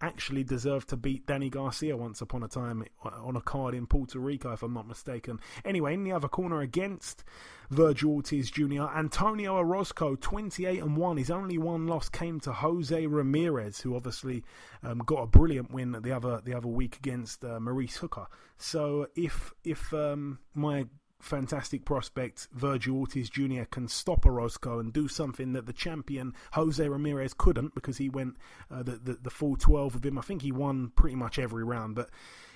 actually 0.00 0.44
deserved 0.44 0.88
to 0.88 0.96
beat 0.96 1.26
Danny 1.26 1.50
Garcia 1.50 1.96
once 1.96 2.20
upon 2.20 2.42
a 2.42 2.48
time 2.48 2.84
on 3.02 3.36
a 3.36 3.40
card 3.40 3.74
in 3.74 3.86
Puerto 3.86 4.18
Rico, 4.18 4.52
if 4.52 4.62
I'm 4.62 4.74
not 4.74 4.86
mistaken. 4.86 5.40
Anyway, 5.64 5.94
in 5.94 6.04
the 6.04 6.12
other 6.12 6.28
corner 6.28 6.60
against 6.60 7.24
Vergil 7.70 8.10
Ortiz 8.10 8.50
Jr., 8.50 8.84
Antonio 8.96 9.56
Orozco, 9.56 10.16
28 10.16 10.82
and 10.82 10.96
1. 10.96 11.16
His 11.16 11.30
only 11.30 11.58
one 11.58 11.86
loss 11.86 12.08
came 12.08 12.40
to 12.40 12.52
Jose 12.52 13.06
Ramirez, 13.06 13.80
who 13.80 13.96
obviously 13.96 14.44
um, 14.82 14.98
got 14.98 15.22
a 15.22 15.26
brilliant 15.26 15.72
win 15.72 15.92
the 15.92 16.12
other 16.12 16.40
the 16.44 16.54
other 16.54 16.68
week 16.68 16.96
against 16.96 17.44
uh, 17.44 17.60
Maurice 17.60 17.96
Hooker. 17.96 18.26
So 18.56 19.08
if 19.14 19.52
if 19.64 19.92
um, 19.92 20.38
my 20.54 20.86
fantastic 21.20 21.84
prospect 21.84 22.48
Vergil 22.56 22.94
Ortiz 22.94 23.28
Jr. 23.28 23.64
can 23.70 23.88
stop 23.88 24.24
Orozco 24.24 24.78
and 24.78 24.92
do 24.92 25.08
something 25.08 25.52
that 25.52 25.66
the 25.66 25.72
champion 25.72 26.32
Jose 26.52 26.86
Ramirez 26.86 27.34
couldn't 27.34 27.74
because 27.74 27.98
he 27.98 28.08
went 28.08 28.36
uh, 28.70 28.82
the, 28.82 28.92
the, 28.92 29.18
the 29.22 29.30
full 29.30 29.56
12 29.56 29.94
with 29.94 30.06
him. 30.06 30.18
I 30.18 30.22
think 30.22 30.42
he 30.42 30.52
won 30.52 30.92
pretty 30.94 31.16
much 31.16 31.38
every 31.38 31.64
round, 31.64 31.94
but 31.94 32.10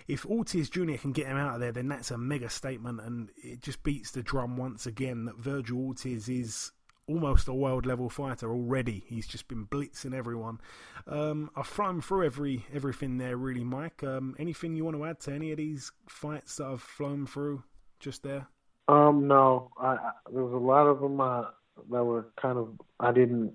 if 0.09 0.27
Ortiz 0.27 0.69
Jr. 0.69 0.95
can 0.95 1.13
get 1.13 1.27
him 1.27 1.37
out 1.37 1.55
of 1.55 1.61
there, 1.61 1.73
then 1.73 1.89
that's 1.89 2.11
a 2.11 2.19
mega 2.19 2.51
statement, 2.51 3.01
and 3.01 3.31
it 3.37 3.61
just 3.61 3.83
beats 3.83 4.11
the 4.11 4.23
drum 4.23 4.57
once 4.57 4.87
again 4.87 5.27
that 5.27 5.41
Vergil 5.41 5.87
Ortiz 5.87 6.29
is 6.29 6.73
almost 7.07 7.49
a 7.49 7.55
world 7.55 7.87
level 7.87 8.09
fighter 8.09 8.51
already. 8.51 9.05
He's 9.07 9.27
just 9.27 9.49
been 9.49 9.67
blitzing 9.67 10.15
everyone. 10.15 10.61
Um, 11.07 11.51
I've 11.57 11.67
thrown 11.67 12.01
through 12.01 12.27
every 12.27 12.65
everything 12.73 13.19
there, 13.19 13.37
really, 13.37 13.65
Mike. 13.65 14.03
Um, 14.03 14.35
anything 14.39 14.77
you 14.77 14.85
want 14.85 14.97
to 14.97 15.05
add 15.05 15.21
to 15.21 15.33
any 15.33 15.51
of 15.51 15.59
these 15.59 15.93
fights 16.09 16.57
that 16.57 16.67
I've 16.67 16.83
flown 16.83 17.27
through? 17.27 17.63
Just 18.03 18.23
there? 18.23 18.47
Um, 18.89 19.27
no. 19.27 19.71
I, 19.81 19.95
I 19.95 20.11
there 20.31 20.45
was 20.45 20.53
a 20.53 20.57
lot 20.57 20.87
of 20.87 21.01
them. 21.01 21.21
Uh, 21.21 21.45
that 21.91 22.05
were 22.05 22.29
kind 22.41 22.59
of 22.59 22.69
I 23.01 23.13
didn't 23.13 23.53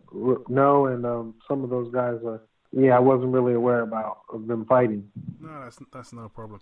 know, 0.49 0.87
and 0.87 1.05
um, 1.05 1.35
some 1.47 1.63
of 1.63 1.69
those 1.69 1.91
guys 1.91 2.15
are 2.25 2.41
yeah 2.71 2.95
I 2.95 2.99
wasn't 2.99 3.31
really 3.31 3.53
aware 3.53 3.81
about 3.81 4.19
of 4.33 4.47
them 4.47 4.65
fighting. 4.65 5.09
No, 5.39 5.63
that's 5.63 5.79
that's 5.93 6.13
no 6.13 6.29
problem. 6.29 6.61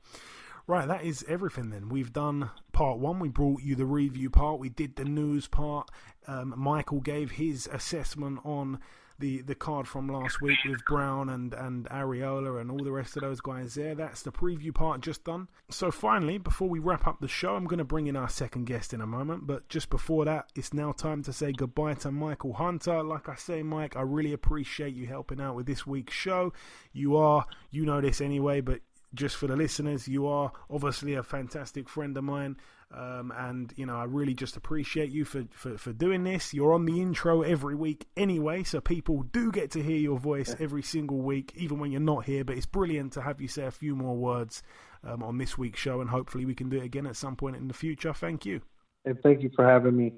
Right, 0.68 0.88
that 0.88 1.04
is 1.04 1.24
everything 1.28 1.70
then. 1.70 1.90
We've 1.90 2.12
done 2.12 2.50
part 2.72 2.98
one. 2.98 3.20
We 3.20 3.30
brought 3.30 3.62
you 3.62 3.76
the 3.76 3.86
review 3.86 4.32
part. 4.32 4.60
We 4.60 4.70
did 4.70 4.96
the 4.96 5.06
news 5.06 5.48
part. 5.48 5.92
Um, 6.28 6.56
Michael 6.58 7.02
gave 7.02 7.32
his 7.32 7.70
assessment 7.72 8.40
on 8.44 8.80
the, 9.20 9.42
the 9.42 9.56
card 9.56 9.88
from 9.88 10.10
last 10.10 10.42
week 10.42 10.58
with 10.68 10.84
Brown 10.86 11.30
and, 11.30 11.54
and 11.54 11.86
Arreola 11.90 12.60
and 12.60 12.70
all 12.70 12.84
the 12.84 12.92
rest 12.92 13.16
of 13.16 13.22
those 13.22 13.40
guys 13.42 13.76
there. 13.76 13.96
That's 13.96 14.22
the 14.22 14.32
preview 14.32 14.74
part 14.74 15.02
just 15.02 15.24
done. 15.24 15.48
So 15.70 15.92
finally, 15.92 16.38
before 16.38 16.68
we 16.68 16.80
wrap 16.80 17.08
up 17.08 17.20
the 17.22 17.28
show, 17.28 17.56
I'm 17.56 17.66
going 17.66 17.80
to 17.80 17.86
bring 17.86 18.08
in 18.08 18.16
our 18.16 18.30
second 18.30 18.66
guest 18.66 18.94
in 18.94 19.02
a 19.02 19.08
moment. 19.08 19.48
But 19.48 19.70
just 19.70 19.90
before 19.90 20.26
that, 20.26 20.50
it's 20.56 20.74
now 20.74 20.92
time 20.92 21.24
to 21.24 21.34
say 21.34 21.52
goodbye 21.52 21.96
to 21.96 22.12
Michael 22.12 22.54
Hunter. 22.54 23.04
Like 23.04 23.30
I 23.30 23.36
say, 23.36 23.64
Mike, 23.64 23.96
I 23.96 24.02
really 24.02 24.34
appreciate 24.34 24.96
you 24.96 25.08
helping 25.08 25.40
out 25.40 25.56
with 25.56 25.66
this 25.66 25.88
week's 25.88 26.14
show. 26.14 26.54
You 26.92 27.16
are, 27.18 27.46
you 27.72 27.86
know 27.86 28.02
this 28.02 28.20
anyway, 28.22 28.62
but 28.62 28.82
just 29.14 29.38
for 29.38 29.48
the 29.48 29.56
listeners, 29.56 30.08
you 30.08 30.28
are 30.28 30.52
obviously 30.70 31.14
a 31.14 31.24
fantastic 31.24 31.88
friend 31.88 32.18
of 32.18 32.24
mine. 32.26 32.58
Um, 32.94 33.34
and 33.36 33.74
you 33.76 33.86
know, 33.86 33.98
I 33.98 34.06
really 34.06 34.34
just 34.34 34.56
appreciate 34.56 35.10
you 35.10 35.26
for, 35.26 35.46
for, 35.52 35.78
for 35.78 35.92
doing 35.92 36.24
this. 36.24 36.54
You're 36.54 36.74
on 36.74 36.86
the 36.86 37.02
intro 37.02 37.42
every 37.42 37.76
week 37.76 38.08
anyway, 38.16 38.64
so 38.64 38.80
people 38.80 39.24
do 39.24 39.52
get 39.52 39.72
to 39.72 39.84
hear 39.84 39.98
your 39.98 40.20
voice 40.20 40.56
every 40.60 40.84
single 40.84 41.18
week, 41.18 41.52
even 41.56 41.80
when 41.80 41.92
you're 41.92 42.02
not 42.02 42.26
here. 42.26 42.44
But 42.44 42.58
it's 42.58 42.66
brilliant 42.66 43.14
to 43.14 43.22
have 43.22 43.42
you 43.42 43.48
say 43.48 43.66
a 43.66 43.72
few 43.72 43.96
more 43.96 44.16
words 44.16 44.64
um, 45.04 45.24
on 45.24 45.38
this 45.38 45.58
week's 45.58 45.80
show, 45.80 46.00
and 46.00 46.10
hopefully 46.10 46.46
we 46.46 46.56
can 46.56 46.70
do 46.70 46.78
it 46.78 46.84
again 46.84 47.06
at 47.06 47.16
some 47.16 47.36
point 47.36 47.56
in 47.56 47.68
the 47.68 47.74
future. 47.74 48.14
Thank 48.14 48.46
you. 48.46 48.62
And 49.04 49.20
thank 49.22 49.42
you 49.42 49.52
for 49.56 49.66
having 49.68 49.98
me. 49.98 50.14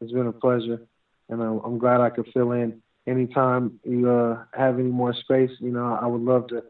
It's 0.00 0.12
been 0.12 0.26
a 0.26 0.32
pleasure, 0.32 0.80
and 1.28 1.42
I'm 1.42 1.78
glad 1.78 2.00
I 2.00 2.10
could 2.10 2.28
fill 2.32 2.52
in 2.52 2.82
anytime 3.06 3.78
you 3.84 4.10
uh, 4.10 4.44
have 4.52 4.78
any 4.78 4.90
more 4.90 5.14
space. 5.14 5.50
You 5.58 5.70
know, 5.70 5.98
I 6.00 6.06
would 6.06 6.22
love 6.22 6.48
to, 6.48 6.62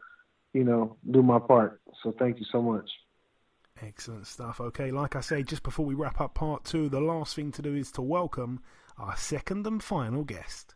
you 0.53 0.63
know, 0.63 0.97
do 1.09 1.21
my 1.21 1.39
part. 1.39 1.81
So 2.03 2.13
thank 2.17 2.39
you 2.39 2.45
so 2.51 2.61
much. 2.61 2.89
Excellent 3.81 4.25
stuff. 4.25 4.59
Okay, 4.59 4.91
like 4.91 5.15
I 5.15 5.21
say, 5.21 5.43
just 5.43 5.63
before 5.63 5.85
we 5.85 5.93
wrap 5.93 6.19
up 6.19 6.33
part 6.33 6.63
two, 6.63 6.89
the 6.89 6.99
last 6.99 7.35
thing 7.35 7.51
to 7.53 7.61
do 7.61 7.75
is 7.75 7.91
to 7.91 8.01
welcome 8.01 8.61
our 8.97 9.15
second 9.15 9.67
and 9.67 9.83
final 9.83 10.23
guest. 10.23 10.73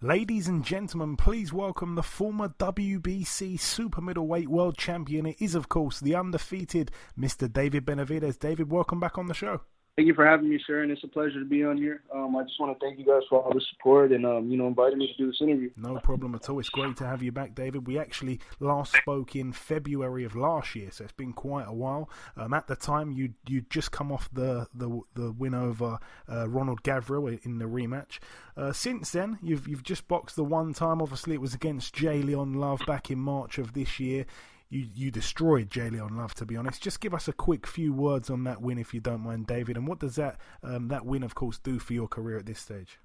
Ladies 0.00 0.48
and 0.48 0.64
gentlemen, 0.64 1.16
please 1.16 1.52
welcome 1.52 1.94
the 1.94 2.02
former 2.02 2.48
WBC 2.48 3.58
super 3.58 4.00
middleweight 4.00 4.48
world 4.48 4.76
champion. 4.76 5.26
It 5.26 5.36
is, 5.40 5.54
of 5.54 5.68
course, 5.68 6.00
the 6.00 6.14
undefeated 6.14 6.90
Mr. 7.18 7.52
David 7.52 7.84
Benavidez. 7.84 8.38
David, 8.38 8.70
welcome 8.70 9.00
back 9.00 9.18
on 9.18 9.26
the 9.26 9.34
show. 9.34 9.62
Thank 9.94 10.08
you 10.08 10.14
for 10.14 10.24
having 10.24 10.48
me, 10.48 10.58
sir, 10.66 10.82
and 10.82 10.90
it's 10.90 11.04
a 11.04 11.08
pleasure 11.08 11.38
to 11.38 11.44
be 11.44 11.62
on 11.64 11.76
here. 11.76 12.02
Um, 12.14 12.34
I 12.34 12.44
just 12.44 12.58
want 12.58 12.78
to 12.78 12.82
thank 12.82 12.98
you 12.98 13.04
guys 13.04 13.20
for 13.28 13.42
all 13.42 13.52
the 13.52 13.60
support 13.72 14.10
and 14.10 14.24
um, 14.24 14.48
you 14.48 14.56
know 14.56 14.66
inviting 14.66 14.98
me 14.98 15.06
to 15.06 15.22
do 15.22 15.26
this 15.26 15.36
interview. 15.42 15.68
No 15.76 15.98
problem 15.98 16.34
at 16.34 16.48
all. 16.48 16.58
It's 16.60 16.70
great 16.70 16.96
to 16.96 17.06
have 17.06 17.22
you 17.22 17.30
back, 17.30 17.54
David. 17.54 17.86
We 17.86 17.98
actually 17.98 18.40
last 18.58 18.96
spoke 18.96 19.36
in 19.36 19.52
February 19.52 20.24
of 20.24 20.34
last 20.34 20.74
year, 20.74 20.90
so 20.90 21.04
it's 21.04 21.12
been 21.12 21.34
quite 21.34 21.68
a 21.68 21.74
while. 21.74 22.08
Um, 22.38 22.54
at 22.54 22.68
the 22.68 22.76
time, 22.76 23.12
you 23.12 23.34
you 23.46 23.66
just 23.68 23.92
come 23.92 24.10
off 24.10 24.30
the 24.32 24.66
the, 24.74 25.02
the 25.12 25.30
win 25.32 25.52
over 25.52 25.98
uh, 26.26 26.48
Ronald 26.48 26.82
Gavril 26.82 27.38
in 27.44 27.58
the 27.58 27.66
rematch. 27.66 28.18
Uh, 28.56 28.72
since 28.72 29.10
then, 29.10 29.38
you've 29.42 29.68
you've 29.68 29.82
just 29.82 30.08
boxed 30.08 30.36
the 30.36 30.44
one 30.44 30.72
time. 30.72 31.02
Obviously, 31.02 31.34
it 31.34 31.40
was 31.42 31.52
against 31.52 31.94
J'Leon 31.94 32.56
Love 32.56 32.80
back 32.86 33.10
in 33.10 33.18
March 33.18 33.58
of 33.58 33.74
this 33.74 34.00
year 34.00 34.24
you 34.72 34.88
you 34.94 35.10
destroyed 35.10 35.68
J'Leon 35.68 36.16
Love. 36.16 36.34
To 36.36 36.46
be 36.46 36.56
honest, 36.56 36.82
just 36.82 37.00
give 37.00 37.12
us 37.12 37.28
a 37.28 37.32
quick 37.32 37.66
few 37.66 37.92
words 37.92 38.30
on 38.30 38.44
that 38.44 38.62
win, 38.62 38.78
if 38.78 38.94
you 38.94 39.00
don't 39.00 39.20
mind, 39.20 39.46
David. 39.46 39.76
And 39.76 39.86
what 39.86 40.00
does 40.00 40.16
that 40.16 40.38
um, 40.62 40.88
that 40.88 41.04
win, 41.04 41.22
of 41.22 41.34
course, 41.34 41.58
do 41.58 41.78
for 41.78 41.92
your 41.92 42.08
career 42.08 42.38
at 42.38 42.46
this 42.46 42.58
stage? 42.58 42.98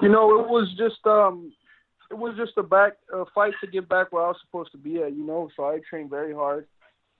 You 0.00 0.08
know, 0.08 0.40
it 0.40 0.48
was 0.48 0.72
just 0.78 1.04
um, 1.06 1.52
it 2.10 2.16
was 2.16 2.36
just 2.36 2.52
a 2.56 2.62
back 2.62 2.92
a 3.12 3.24
fight 3.34 3.54
to 3.60 3.66
get 3.66 3.88
back 3.88 4.12
where 4.12 4.24
I 4.24 4.28
was 4.28 4.38
supposed 4.46 4.70
to 4.72 4.78
be 4.78 5.02
at. 5.02 5.12
You 5.12 5.26
know, 5.26 5.50
so 5.56 5.64
I 5.64 5.80
trained 5.90 6.08
very 6.08 6.32
hard 6.32 6.66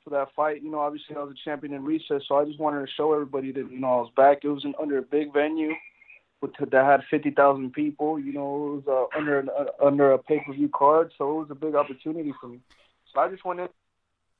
for 0.04 0.10
that 0.10 0.28
fight. 0.36 0.62
You 0.62 0.70
know, 0.70 0.78
obviously 0.78 1.16
I 1.16 1.20
was 1.20 1.32
a 1.32 1.48
champion 1.48 1.74
in 1.74 1.84
recess, 1.84 2.22
so 2.28 2.36
I 2.36 2.44
just 2.44 2.60
wanted 2.60 2.86
to 2.86 2.92
show 2.96 3.12
everybody 3.12 3.50
that 3.52 3.70
you 3.70 3.80
know 3.80 3.88
I 3.88 4.00
was 4.02 4.12
back. 4.16 4.38
It 4.44 4.48
was 4.48 4.64
under 4.80 4.98
a 4.98 5.02
big 5.02 5.32
venue. 5.32 5.72
With, 6.40 6.52
that 6.60 6.84
had 6.84 7.00
fifty 7.10 7.32
thousand 7.32 7.72
people, 7.72 8.16
you 8.16 8.32
know, 8.32 8.78
it 8.78 8.86
was 8.86 9.08
uh, 9.12 9.18
under 9.18 9.40
an, 9.40 9.48
uh, 9.58 9.84
under 9.84 10.12
a 10.12 10.18
pay 10.18 10.40
per 10.46 10.52
view 10.52 10.70
card, 10.72 11.10
so 11.18 11.32
it 11.32 11.34
was 11.40 11.50
a 11.50 11.56
big 11.56 11.74
opportunity 11.74 12.32
for 12.40 12.46
me. 12.46 12.60
So 13.12 13.18
I 13.18 13.28
just 13.28 13.44
went 13.44 13.58
in 13.58 13.68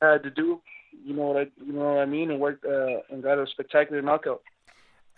had 0.00 0.22
to 0.22 0.30
do. 0.30 0.60
You 1.04 1.14
know 1.14 1.26
what 1.26 1.36
I 1.36 1.46
you 1.64 1.72
know 1.72 1.92
what 1.92 1.98
I 1.98 2.06
mean, 2.06 2.30
and 2.30 2.40
worked 2.40 2.64
uh, 2.64 3.00
and 3.10 3.22
got 3.22 3.38
a 3.38 3.46
spectacular 3.46 4.02
knockout. 4.02 4.42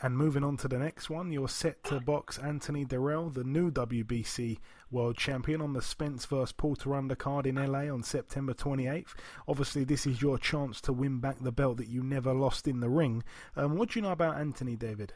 And 0.02 0.16
moving 0.16 0.44
on 0.44 0.56
to 0.58 0.68
the 0.68 0.78
next 0.78 1.10
one, 1.10 1.30
you're 1.30 1.48
set 1.48 1.84
to 1.84 2.00
box 2.00 2.38
Anthony 2.38 2.86
Dirrell, 2.86 3.34
the 3.34 3.44
new 3.44 3.70
WBC 3.70 4.58
world 4.90 5.18
champion, 5.18 5.60
on 5.60 5.74
the 5.74 5.82
Spence 5.82 6.24
vs. 6.24 6.52
Porter 6.52 6.90
undercard 6.90 7.44
in 7.44 7.56
LA 7.56 7.92
on 7.92 8.02
September 8.02 8.54
28th. 8.54 9.14
Obviously, 9.46 9.84
this 9.84 10.06
is 10.06 10.22
your 10.22 10.38
chance 10.38 10.80
to 10.82 10.94
win 10.94 11.18
back 11.18 11.36
the 11.40 11.52
belt 11.52 11.76
that 11.76 11.88
you 11.88 12.02
never 12.02 12.32
lost 12.32 12.66
in 12.66 12.80
the 12.80 12.88
ring. 12.88 13.22
Um, 13.56 13.76
what 13.76 13.90
do 13.90 13.98
you 13.98 14.02
know 14.02 14.12
about 14.12 14.38
Anthony, 14.38 14.74
David? 14.74 15.12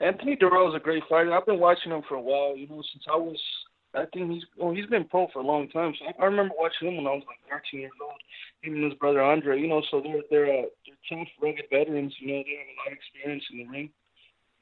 Anthony 0.00 0.36
Dirrell 0.36 0.70
is 0.70 0.74
a 0.74 0.82
great 0.82 1.04
fighter. 1.08 1.32
I've 1.32 1.46
been 1.46 1.60
watching 1.60 1.92
him 1.92 2.02
for 2.08 2.16
a 2.16 2.20
while. 2.20 2.56
You 2.56 2.66
know, 2.66 2.82
since 2.92 3.04
I 3.08 3.16
was 3.16 3.40
I 3.96 4.04
think 4.12 4.30
he's 4.30 4.44
well, 4.58 4.74
he's 4.74 4.86
been 4.86 5.04
pro 5.04 5.28
for 5.32 5.40
a 5.40 5.46
long 5.46 5.68
time. 5.68 5.94
So 5.98 6.06
I, 6.06 6.22
I 6.22 6.26
remember 6.26 6.54
watching 6.58 6.88
him 6.88 6.96
when 6.96 7.06
I 7.06 7.16
was 7.16 7.24
like 7.26 7.38
13 7.50 7.80
years 7.80 7.92
old. 8.00 8.20
Him 8.62 8.74
and 8.74 8.84
his 8.84 8.94
brother 8.94 9.22
Andre, 9.22 9.58
you 9.60 9.68
know, 9.68 9.82
so 9.90 10.00
they're 10.00 10.22
they're 10.30 10.52
uh, 10.52 10.66
they're 10.84 11.18
tough, 11.18 11.28
rugged 11.40 11.64
veterans. 11.70 12.14
You 12.20 12.28
know, 12.28 12.42
they 12.44 12.56
have 12.60 12.68
a 12.68 12.78
lot 12.78 12.92
of 12.92 12.98
experience 12.98 13.44
in 13.50 13.58
the 13.58 13.66
ring, 13.66 13.90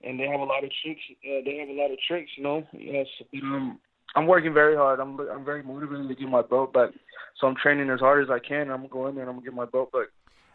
and 0.02 0.18
they 0.18 0.26
have 0.26 0.40
a 0.40 0.44
lot 0.44 0.64
of 0.64 0.70
tricks. 0.82 1.02
Uh, 1.10 1.42
they 1.44 1.58
have 1.58 1.68
a 1.68 1.80
lot 1.80 1.90
of 1.90 1.98
tricks. 2.06 2.30
You 2.36 2.44
know, 2.44 2.66
yes. 2.72 3.06
Um, 3.42 3.80
I'm 4.14 4.26
working 4.26 4.54
very 4.54 4.76
hard. 4.76 5.00
I'm 5.00 5.18
I'm 5.20 5.44
very 5.44 5.62
motivated 5.62 6.08
to 6.08 6.14
get 6.14 6.28
my 6.28 6.42
belt 6.42 6.72
back. 6.72 6.90
So 7.40 7.46
I'm 7.46 7.56
training 7.56 7.90
as 7.90 8.00
hard 8.00 8.22
as 8.22 8.30
I 8.30 8.38
can. 8.38 8.70
I'm 8.70 8.86
gonna 8.86 8.88
go 8.88 9.06
in 9.08 9.14
there 9.14 9.24
and 9.24 9.30
I'm 9.30 9.36
gonna 9.36 9.46
get 9.46 9.54
my 9.54 9.66
belt 9.66 9.92
back. 9.92 10.08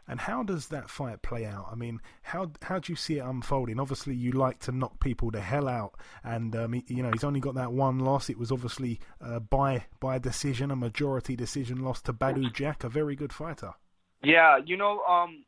And 0.10 0.20
how 0.20 0.42
does 0.42 0.70
that 0.70 0.90
fight 0.90 1.22
play 1.22 1.46
out? 1.46 1.68
I 1.72 1.76
mean, 1.76 2.02
how 2.24 2.52
how 2.64 2.80
do 2.80 2.92
you 2.92 2.96
see 2.96 3.20
it 3.20 3.24
unfolding? 3.24 3.80
Obviously, 3.80 4.16
you 4.16 4.32
like 4.32 4.58
to 4.62 4.72
knock 4.72 5.00
people 5.00 5.30
the 5.30 5.40
hell 5.40 5.68
out, 5.68 5.94
and 6.24 6.56
um, 6.56 6.74
he, 6.74 6.84
you 6.88 7.04
know 7.04 7.12
he's 7.12 7.24
only 7.24 7.40
got 7.40 7.54
that 7.54 7.72
one 7.72 8.00
loss. 8.00 8.28
It 8.28 8.40
was 8.40 8.52
obviously 8.52 9.00
uh, 9.22 9.40
by 9.40 9.86
by 10.00 10.18
decision, 10.18 10.72
a 10.72 10.76
majority 10.76 11.36
decision 11.36 11.84
loss 11.84 12.02
to 12.02 12.14
Badou 12.14 12.52
Jack, 12.52 12.84
a 12.84 12.90
very 12.90 13.16
good 13.16 13.32
fighter. 13.32 13.74
Yeah, 14.24 14.58
you 14.66 14.78
know, 14.78 15.02
um, 15.04 15.46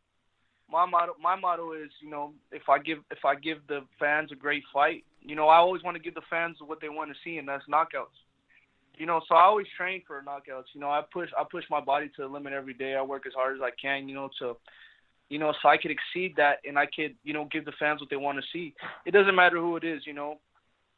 my 0.70 0.86
motto 0.86 1.16
my 1.20 1.36
motto 1.36 1.74
is, 1.74 1.89
you 1.99 2.12
know, 2.12 2.34
if 2.51 2.70
I 2.70 2.78
give 2.78 2.99
if 3.09 3.26
I 3.26 3.34
give 3.34 3.66
the 3.68 3.82
fans 3.99 4.32
a 4.32 4.36
great 4.36 4.64
fight, 4.72 5.03
you 5.22 5.36
know, 5.36 5.47
I 5.47 5.57
always 5.57 5.82
want 5.82 5.97
to 5.97 6.03
give 6.03 6.14
the 6.14 6.22
fans 6.30 6.57
what 6.64 6.82
they 6.82 6.89
want 6.89 7.09
to 7.09 7.18
see, 7.24 7.38
and 7.38 7.47
that's 7.47 7.66
knockouts 7.68 8.14
you 9.02 9.08
know, 9.08 9.20
so 9.28 9.34
I 9.34 9.45
always 9.45 9.66
train 9.76 10.04
for 10.06 10.22
knockouts. 10.22 10.76
You 10.76 10.82
know, 10.82 10.91
I 10.91 11.02
push 11.12 11.30
I 11.36 11.43
push 11.49 11.64
my 11.72 11.82
body 11.82 12.12
to 12.16 12.22
the 12.22 12.28
limit 12.28 12.54
every 12.54 12.76
day. 12.76 12.93
I 12.93 13.02
work 13.02 13.24
as 13.26 13.34
hard 13.34 13.56
as 13.56 13.62
I 13.64 13.72
can, 13.82 14.08
you 14.08 14.14
know, 14.14 14.30
to 14.38 14.56
you 15.28 15.39
know, 15.39 15.52
so 15.60 15.70
I 15.70 15.78
could 15.78 15.89
exceed 15.89 16.36
that 16.38 16.58
and 16.68 16.78
I 16.78 16.86
could, 16.86 17.16
you 17.24 17.34
know, 17.34 17.47
give 17.52 17.66
the 17.66 17.72
fans 17.80 17.99
what 17.99 18.12
they 18.12 18.16
want 18.16 18.38
to 18.38 18.43
see. 18.54 18.76
It 19.08 19.12
doesn't 19.12 19.34
matter 19.34 19.58
who 19.58 19.76
it 19.76 19.84
is, 19.84 20.04
you 20.06 20.14
know. 20.14 20.36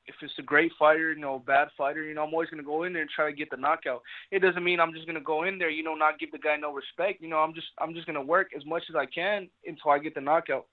If 0.05 0.15
it's 0.21 0.33
a 0.37 0.41
great 0.41 0.73
fighter, 0.77 1.13
you 1.13 1.21
know, 1.21 1.41
bad 1.47 1.69
fighter, 1.77 2.03
you 2.03 2.13
know, 2.13 2.23
I'm 2.23 2.33
always 2.33 2.49
gonna 2.49 2.61
go 2.61 2.83
in 2.83 2.91
there 2.91 3.03
and 3.03 3.09
try 3.09 3.29
to 3.29 3.37
get 3.37 3.49
the 3.49 3.55
knockout. 3.55 4.01
It 4.31 4.39
doesn't 4.39 4.65
mean 4.65 4.81
I'm 4.81 4.93
just 4.93 5.07
gonna 5.07 5.21
go 5.21 5.43
in 5.43 5.57
there, 5.57 5.69
you 5.69 5.81
know, 5.81 5.95
not 5.95 6.19
give 6.19 6.33
the 6.33 6.39
guy 6.39 6.57
no 6.57 6.73
respect. 6.73 7.21
You 7.21 7.29
know, 7.29 7.37
I'm 7.37 7.53
just 7.53 7.67
I'm 7.77 7.93
just 7.93 8.05
gonna 8.05 8.21
work 8.21 8.49
as 8.53 8.65
much 8.65 8.83
as 8.89 8.97
I 8.97 9.05
can 9.05 9.47
until 9.65 9.91
I 9.91 9.99
get 9.99 10.13
the 10.13 10.19
knockout. 10.19 10.65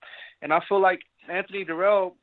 And 0.43 0.53
I 0.53 0.61
feel 0.68 0.81
like 0.81 0.99
Anthony 1.28 1.64
Dirrell, 1.64 2.14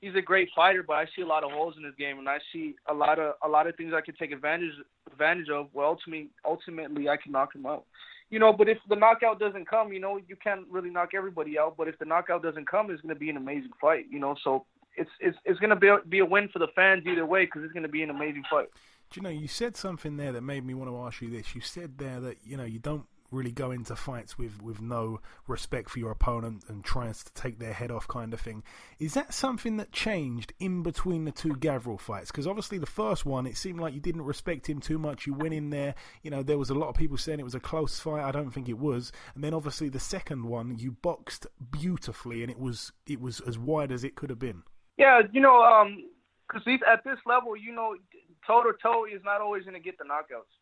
he's 0.00 0.14
a 0.14 0.22
great 0.22 0.48
fighter, 0.54 0.82
but 0.82 0.94
I 0.94 1.06
see 1.14 1.22
a 1.22 1.26
lot 1.26 1.44
of 1.44 1.50
holes 1.50 1.74
in 1.76 1.84
his 1.84 1.94
game, 1.96 2.18
and 2.18 2.28
I 2.28 2.38
see 2.52 2.74
a 2.88 2.94
lot 2.94 3.18
of 3.18 3.34
a 3.42 3.48
lot 3.48 3.66
of 3.66 3.76
things 3.76 3.92
I 3.94 4.00
can 4.00 4.14
take 4.14 4.32
advantage 4.32 4.72
advantage 5.10 5.48
of. 5.48 5.68
Well, 5.72 5.88
ultimately, 5.88 6.28
ultimately, 6.44 7.08
I 7.08 7.16
can 7.16 7.32
knock 7.32 7.54
him 7.54 7.66
out. 7.66 7.84
You 8.30 8.38
know, 8.38 8.52
but 8.52 8.68
if 8.68 8.78
the 8.88 8.96
knockout 8.96 9.40
doesn't 9.40 9.68
come, 9.68 9.92
you 9.92 10.00
know, 10.00 10.18
you 10.28 10.36
can't 10.36 10.66
really 10.70 10.90
knock 10.90 11.10
everybody 11.14 11.58
out. 11.58 11.76
But 11.78 11.88
if 11.88 11.98
the 11.98 12.04
knockout 12.04 12.42
doesn't 12.42 12.68
come, 12.68 12.90
it's 12.90 13.00
going 13.00 13.14
to 13.14 13.18
be 13.18 13.30
an 13.30 13.38
amazing 13.38 13.70
fight. 13.80 14.04
You 14.10 14.18
know, 14.18 14.36
so 14.44 14.66
it's 14.96 15.10
it's 15.20 15.36
it's 15.44 15.58
going 15.60 15.70
to 15.70 15.76
be 15.76 15.88
a, 15.88 15.98
be 16.08 16.18
a 16.18 16.26
win 16.26 16.48
for 16.52 16.58
the 16.58 16.68
fans 16.74 17.04
either 17.06 17.26
way 17.26 17.46
because 17.46 17.62
it's 17.64 17.72
going 17.72 17.84
to 17.84 17.88
be 17.88 18.02
an 18.02 18.10
amazing 18.10 18.44
fight. 18.50 18.68
Do 19.10 19.20
you 19.20 19.22
know? 19.22 19.30
You 19.30 19.48
said 19.48 19.76
something 19.76 20.16
there 20.18 20.32
that 20.32 20.42
made 20.42 20.64
me 20.64 20.74
want 20.74 20.90
to 20.90 20.98
ask 20.98 21.22
you 21.22 21.30
this. 21.30 21.54
You 21.54 21.62
said 21.62 21.96
there 21.98 22.20
that 22.20 22.36
you 22.44 22.56
know 22.56 22.64
you 22.64 22.78
don't 22.78 23.06
really 23.30 23.52
go 23.52 23.70
into 23.70 23.94
fights 23.94 24.38
with, 24.38 24.62
with 24.62 24.80
no 24.80 25.20
respect 25.46 25.90
for 25.90 25.98
your 25.98 26.10
opponent 26.10 26.64
and 26.68 26.84
tries 26.84 27.22
to 27.24 27.32
take 27.34 27.58
their 27.58 27.72
head 27.72 27.90
off 27.90 28.08
kind 28.08 28.32
of 28.32 28.40
thing. 28.40 28.62
Is 28.98 29.14
that 29.14 29.34
something 29.34 29.76
that 29.76 29.92
changed 29.92 30.52
in 30.58 30.82
between 30.82 31.24
the 31.24 31.32
two 31.32 31.54
Gavril 31.54 32.00
fights? 32.00 32.30
Because 32.30 32.46
obviously 32.46 32.78
the 32.78 32.86
first 32.86 33.26
one, 33.26 33.46
it 33.46 33.56
seemed 33.56 33.80
like 33.80 33.94
you 33.94 34.00
didn't 34.00 34.22
respect 34.22 34.68
him 34.68 34.80
too 34.80 34.98
much. 34.98 35.26
You 35.26 35.34
went 35.34 35.54
in 35.54 35.70
there, 35.70 35.94
you 36.22 36.30
know, 36.30 36.42
there 36.42 36.58
was 36.58 36.70
a 36.70 36.74
lot 36.74 36.88
of 36.88 36.94
people 36.94 37.16
saying 37.16 37.40
it 37.40 37.44
was 37.44 37.54
a 37.54 37.60
close 37.60 38.00
fight. 38.00 38.24
I 38.24 38.32
don't 38.32 38.50
think 38.50 38.68
it 38.68 38.78
was. 38.78 39.12
And 39.34 39.44
then 39.44 39.54
obviously 39.54 39.88
the 39.88 40.00
second 40.00 40.44
one, 40.44 40.76
you 40.78 40.92
boxed 40.92 41.46
beautifully 41.70 42.42
and 42.42 42.50
it 42.50 42.58
was 42.58 42.92
it 43.06 43.20
was 43.20 43.40
as 43.40 43.58
wide 43.58 43.92
as 43.92 44.04
it 44.04 44.14
could 44.14 44.30
have 44.30 44.38
been. 44.38 44.62
Yeah, 44.96 45.22
you 45.32 45.40
know, 45.40 45.62
um, 45.62 46.04
because 46.48 46.66
at 46.90 47.04
this 47.04 47.18
level, 47.26 47.56
you 47.56 47.72
know, 47.72 47.94
toe 48.46 48.62
to 48.62 48.72
toe 48.82 49.04
is 49.04 49.20
not 49.24 49.40
always 49.40 49.62
going 49.64 49.74
to 49.74 49.80
get 49.80 49.98
the 49.98 50.04
knockouts 50.04 50.57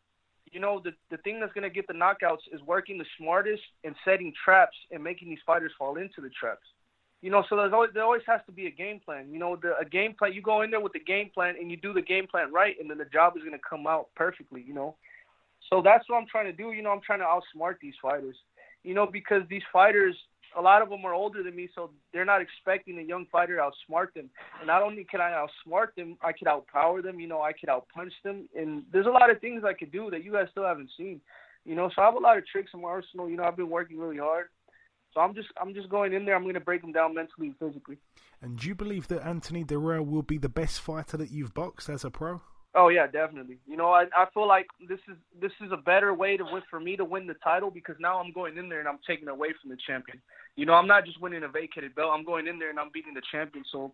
you 0.51 0.59
know, 0.59 0.81
the 0.83 0.93
the 1.09 1.17
thing 1.17 1.39
that's 1.39 1.53
gonna 1.53 1.69
get 1.69 1.87
the 1.87 1.93
knockouts 1.93 2.45
is 2.51 2.61
working 2.61 2.97
the 2.97 3.05
smartest 3.17 3.63
and 3.83 3.95
setting 4.05 4.33
traps 4.43 4.77
and 4.91 5.03
making 5.03 5.29
these 5.29 5.39
fighters 5.45 5.71
fall 5.77 5.97
into 5.97 6.21
the 6.21 6.29
traps. 6.29 6.65
You 7.21 7.31
know, 7.31 7.43
so 7.49 7.55
there's 7.55 7.73
always 7.73 7.91
there 7.93 8.03
always 8.03 8.21
has 8.27 8.41
to 8.45 8.51
be 8.51 8.67
a 8.67 8.71
game 8.71 8.99
plan. 9.03 9.31
You 9.31 9.39
know, 9.39 9.55
the 9.55 9.77
a 9.77 9.85
game 9.85 10.13
plan. 10.17 10.33
You 10.33 10.41
go 10.41 10.61
in 10.61 10.71
there 10.71 10.79
with 10.79 10.93
the 10.93 10.99
game 10.99 11.29
plan 11.33 11.55
and 11.59 11.71
you 11.71 11.77
do 11.77 11.93
the 11.93 12.01
game 12.01 12.27
plan 12.27 12.51
right, 12.53 12.75
and 12.79 12.89
then 12.89 12.97
the 12.97 13.05
job 13.05 13.33
is 13.35 13.43
gonna 13.43 13.57
come 13.67 13.87
out 13.87 14.09
perfectly. 14.15 14.61
You 14.61 14.73
know, 14.73 14.95
so 15.69 15.81
that's 15.81 16.07
what 16.07 16.17
I'm 16.17 16.27
trying 16.27 16.45
to 16.45 16.53
do. 16.53 16.71
You 16.71 16.83
know, 16.83 16.91
I'm 16.91 17.01
trying 17.01 17.19
to 17.19 17.25
outsmart 17.25 17.75
these 17.81 17.95
fighters. 18.01 18.35
You 18.83 18.93
know, 18.93 19.07
because 19.07 19.41
these 19.49 19.63
fighters, 19.73 20.15
a 20.55 20.61
lot 20.61 20.81
of 20.81 20.89
them 20.89 21.03
are 21.05 21.13
older 21.13 21.43
than 21.43 21.55
me, 21.55 21.69
so 21.73 21.89
they're 22.13 22.25
not 22.25 22.41
expecting 22.41 22.99
a 22.99 23.01
young 23.01 23.25
fighter 23.31 23.57
to 23.57 23.61
outsmart 23.61 24.13
them. 24.13 24.29
And 24.59 24.67
not 24.67 24.83
only 24.83 25.03
can 25.03 25.21
I 25.21 25.31
outsmart 25.31 25.95
them, 25.95 26.17
I 26.21 26.31
could 26.31 26.47
outpower 26.47 27.03
them. 27.03 27.19
You 27.19 27.27
know, 27.27 27.41
I 27.41 27.53
could 27.53 27.69
outpunch 27.69 28.13
them, 28.23 28.47
and 28.55 28.83
there's 28.91 29.07
a 29.07 29.11
lot 29.11 29.29
of 29.29 29.39
things 29.41 29.63
I 29.65 29.73
could 29.73 29.91
do 29.91 30.09
that 30.11 30.23
you 30.23 30.31
guys 30.31 30.47
still 30.51 30.65
haven't 30.65 30.91
seen. 30.97 31.21
You 31.65 31.75
know, 31.75 31.89
so 31.93 32.01
I 32.01 32.05
have 32.05 32.15
a 32.15 32.19
lot 32.19 32.37
of 32.37 32.47
tricks 32.47 32.71
in 32.73 32.81
my 32.81 32.87
arsenal. 32.87 33.29
You 33.29 33.37
know, 33.37 33.43
I've 33.43 33.57
been 33.57 33.69
working 33.69 33.99
really 33.99 34.17
hard. 34.17 34.47
So 35.13 35.21
I'm 35.21 35.33
just 35.33 35.49
I'm 35.59 35.73
just 35.73 35.89
going 35.89 36.13
in 36.13 36.25
there. 36.25 36.35
I'm 36.35 36.43
going 36.43 36.53
to 36.53 36.59
break 36.59 36.81
them 36.81 36.91
down 36.91 37.15
mentally 37.15 37.47
and 37.47 37.57
physically. 37.57 37.97
And 38.41 38.57
do 38.57 38.67
you 38.67 38.75
believe 38.75 39.07
that 39.07 39.25
Anthony 39.25 39.63
Dirrell 39.63 40.05
will 40.05 40.21
be 40.21 40.37
the 40.37 40.49
best 40.49 40.79
fighter 40.79 41.17
that 41.17 41.31
you've 41.31 41.53
boxed 41.53 41.89
as 41.89 42.05
a 42.05 42.11
pro? 42.11 42.41
Oh 42.79 42.89
yeah, 42.89 43.07
definitely. 43.07 43.57
You 43.65 43.75
know, 43.75 43.89
I 43.89 44.03
I 44.15 44.27
feel 44.35 44.47
like 44.47 44.67
this 44.87 44.99
is 45.09 45.17
this 45.41 45.51
is 45.65 45.71
a 45.71 45.77
better 45.77 46.13
way 46.13 46.37
to 46.37 46.43
win 46.43 46.61
for 46.69 46.79
me 46.79 46.95
to 46.95 47.03
win 47.03 47.25
the 47.25 47.33
title 47.43 47.71
because 47.71 47.95
now 47.99 48.19
I'm 48.19 48.31
going 48.31 48.55
in 48.55 48.69
there 48.69 48.79
and 48.79 48.87
I'm 48.87 48.99
taking 49.05 49.27
away 49.27 49.49
from 49.59 49.71
the 49.71 49.77
champion. 49.87 50.21
You 50.55 50.67
know, 50.67 50.73
I'm 50.73 50.85
not 50.85 51.03
just 51.03 51.19
winning 51.19 51.41
a 51.41 51.47
vacated 51.47 51.95
belt. 51.95 52.11
I'm 52.13 52.23
going 52.23 52.45
in 52.45 52.59
there 52.59 52.69
and 52.69 52.79
I'm 52.79 52.91
beating 52.93 53.15
the 53.15 53.23
champion. 53.31 53.65
So 53.71 53.93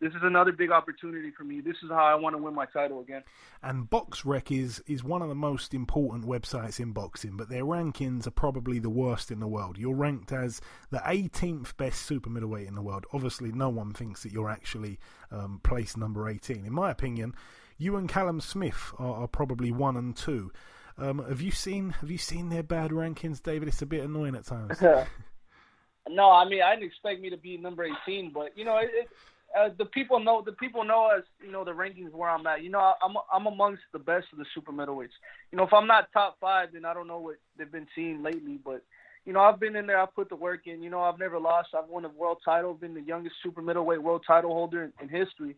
this 0.00 0.10
is 0.10 0.22
another 0.24 0.50
big 0.50 0.72
opportunity 0.72 1.30
for 1.30 1.44
me. 1.44 1.60
This 1.60 1.76
is 1.84 1.90
how 1.90 2.04
I 2.04 2.16
want 2.16 2.34
to 2.36 2.42
win 2.42 2.52
my 2.52 2.66
title 2.66 3.00
again. 3.00 3.22
And 3.62 3.88
BoxRec 3.88 4.50
is 4.50 4.82
is 4.88 5.04
one 5.04 5.22
of 5.22 5.28
the 5.28 5.36
most 5.36 5.72
important 5.72 6.24
websites 6.24 6.80
in 6.80 6.90
boxing, 6.90 7.36
but 7.36 7.48
their 7.48 7.64
rankings 7.64 8.26
are 8.26 8.32
probably 8.32 8.80
the 8.80 8.90
worst 8.90 9.30
in 9.30 9.38
the 9.38 9.46
world. 9.46 9.78
You're 9.78 9.94
ranked 9.94 10.32
as 10.32 10.60
the 10.90 10.98
18th 10.98 11.76
best 11.76 12.02
super 12.02 12.28
middleweight 12.28 12.66
in 12.66 12.74
the 12.74 12.82
world. 12.82 13.06
Obviously, 13.12 13.52
no 13.52 13.68
one 13.68 13.92
thinks 13.92 14.24
that 14.24 14.32
you're 14.32 14.50
actually 14.50 14.98
um, 15.30 15.60
placed 15.62 15.96
number 15.96 16.28
18. 16.28 16.66
In 16.66 16.72
my 16.72 16.90
opinion, 16.90 17.34
you 17.78 17.96
and 17.96 18.08
Callum 18.08 18.40
Smith 18.40 18.92
are, 18.98 19.22
are 19.22 19.28
probably 19.28 19.72
one 19.72 19.96
and 19.96 20.16
two. 20.16 20.52
Um, 20.98 21.24
have 21.28 21.40
you 21.40 21.50
seen 21.50 21.90
Have 21.90 22.10
you 22.10 22.18
seen 22.18 22.48
their 22.48 22.62
bad 22.62 22.90
rankings, 22.90 23.42
David? 23.42 23.68
It's 23.68 23.82
a 23.82 23.86
bit 23.86 24.04
annoying 24.04 24.34
at 24.34 24.46
times. 24.46 24.80
no, 26.08 26.30
I 26.30 26.48
mean 26.48 26.62
I 26.62 26.74
didn't 26.74 26.88
expect 26.88 27.20
me 27.20 27.30
to 27.30 27.36
be 27.36 27.56
number 27.56 27.84
18, 27.84 28.30
but 28.32 28.56
you 28.56 28.64
know 28.64 28.78
it, 28.78 28.90
it 28.92 29.08
uh, 29.56 29.70
the 29.78 29.84
people 29.86 30.20
know 30.20 30.42
the 30.44 30.52
people 30.52 30.84
know 30.84 31.10
as 31.16 31.22
you 31.42 31.50
know 31.50 31.64
the 31.64 31.72
rankings 31.72 32.12
where 32.12 32.28
I'm 32.28 32.46
at. 32.46 32.62
You 32.62 32.70
know, 32.70 32.94
I'm 33.02 33.14
I'm 33.32 33.46
amongst 33.46 33.82
the 33.92 33.98
best 33.98 34.26
of 34.32 34.38
the 34.38 34.44
super 34.54 34.72
middleweights. 34.72 35.16
You 35.50 35.58
know, 35.58 35.64
if 35.64 35.72
I'm 35.72 35.86
not 35.86 36.12
top 36.12 36.36
five, 36.40 36.70
then 36.72 36.84
I 36.84 36.94
don't 36.94 37.06
know 37.06 37.20
what 37.20 37.36
they've 37.56 37.70
been 37.70 37.86
seeing 37.94 38.22
lately. 38.22 38.58
But 38.62 38.82
you 39.24 39.32
know, 39.32 39.40
I've 39.40 39.60
been 39.60 39.76
in 39.76 39.86
there. 39.86 40.00
I've 40.00 40.14
put 40.14 40.28
the 40.28 40.36
work 40.36 40.66
in. 40.66 40.82
You 40.82 40.90
know, 40.90 41.00
I've 41.00 41.18
never 41.18 41.38
lost. 41.38 41.68
I've 41.76 41.88
won 41.88 42.04
a 42.04 42.08
world 42.08 42.38
title. 42.44 42.74
Been 42.74 42.94
the 42.94 43.00
youngest 43.00 43.36
super 43.42 43.62
middleweight 43.62 44.02
world 44.02 44.24
title 44.26 44.52
holder 44.52 44.84
in, 44.84 44.92
in 45.00 45.08
history. 45.08 45.56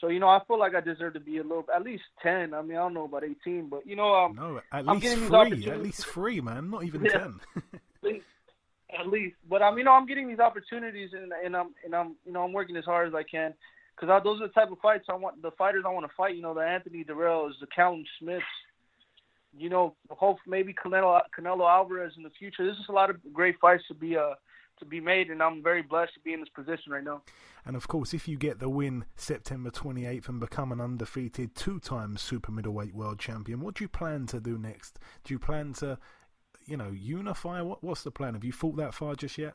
So 0.00 0.08
you 0.08 0.18
know, 0.18 0.28
I 0.28 0.40
feel 0.46 0.58
like 0.58 0.74
I 0.74 0.80
deserve 0.80 1.12
to 1.14 1.20
be 1.20 1.38
a 1.38 1.42
little, 1.42 1.64
at 1.74 1.82
least 1.82 2.04
ten. 2.22 2.54
I 2.54 2.62
mean, 2.62 2.76
I 2.76 2.80
don't 2.80 2.94
know 2.94 3.04
about 3.04 3.24
eighteen, 3.24 3.68
but 3.68 3.86
you 3.86 3.96
know, 3.96 4.14
um, 4.14 4.34
no, 4.34 4.58
at 4.72 4.88
I'm 4.88 4.98
least 4.98 5.02
getting 5.02 5.26
three. 5.28 5.70
At 5.70 5.82
least 5.82 6.06
three, 6.06 6.40
man. 6.40 6.70
Not 6.70 6.84
even 6.84 7.04
Yeah. 7.04 7.10
ten. 7.18 7.40
at 8.98 9.06
least. 9.08 9.36
But 9.48 9.62
I'm, 9.62 9.78
you 9.78 9.84
know, 9.84 9.92
I'm 9.92 10.06
getting 10.06 10.28
these 10.28 10.38
opportunities, 10.38 11.10
and 11.12 11.32
and 11.44 11.56
I'm 11.56 11.74
and 11.84 11.94
I'm, 11.94 12.16
you 12.24 12.32
know, 12.32 12.42
I'm 12.44 12.52
working 12.52 12.76
as 12.76 12.84
hard 12.84 13.08
as 13.08 13.14
I 13.14 13.22
can, 13.22 13.54
because 13.94 14.22
those 14.24 14.40
are 14.40 14.48
the 14.48 14.52
type 14.52 14.70
of 14.70 14.78
fights 14.78 15.06
I 15.08 15.14
want. 15.14 15.42
The 15.42 15.50
fighters 15.52 15.84
I 15.86 15.90
want 15.92 16.06
to 16.06 16.12
fight, 16.16 16.34
you 16.34 16.42
know, 16.42 16.54
the 16.54 16.60
Anthony 16.60 17.04
Dirrells, 17.04 17.52
the 17.60 17.66
Callum 17.66 18.04
Smiths, 18.18 18.44
you 19.56 19.68
know, 19.68 19.94
hope 20.10 20.38
maybe 20.46 20.72
Canelo 20.74 21.20
Canelo 21.38 21.68
Alvarez 21.70 22.12
in 22.16 22.22
the 22.22 22.30
future. 22.30 22.66
This 22.66 22.76
is 22.78 22.86
a 22.88 22.92
lot 22.92 23.10
of 23.10 23.16
great 23.32 23.56
fights 23.60 23.84
to 23.88 23.94
be 23.94 24.16
uh 24.16 24.34
to 24.80 24.84
be 24.84 25.00
made, 25.00 25.30
and 25.30 25.42
I'm 25.42 25.62
very 25.62 25.82
blessed 25.82 26.14
to 26.14 26.20
be 26.20 26.32
in 26.32 26.40
this 26.40 26.48
position 26.48 26.92
right 26.92 27.04
now. 27.04 27.22
And 27.64 27.76
of 27.76 27.88
course, 27.88 28.12
if 28.12 28.26
you 28.26 28.36
get 28.36 28.58
the 28.58 28.68
win 28.68 29.04
September 29.16 29.70
28th 29.70 30.28
and 30.28 30.40
become 30.40 30.72
an 30.72 30.80
undefeated 30.80 31.54
two-time 31.54 32.16
super 32.16 32.50
middleweight 32.50 32.94
world 32.94 33.18
champion, 33.18 33.60
what 33.60 33.76
do 33.76 33.84
you 33.84 33.88
plan 33.88 34.26
to 34.26 34.40
do 34.40 34.58
next? 34.58 34.98
Do 35.24 35.34
you 35.34 35.38
plan 35.38 35.74
to, 35.74 35.98
you 36.66 36.76
know, 36.76 36.90
unify? 36.90 37.60
What 37.60 37.82
What's 37.82 38.02
the 38.02 38.10
plan? 38.10 38.34
Have 38.34 38.44
you 38.44 38.52
thought 38.52 38.76
that 38.76 38.94
far 38.94 39.14
just 39.14 39.38
yet? 39.38 39.54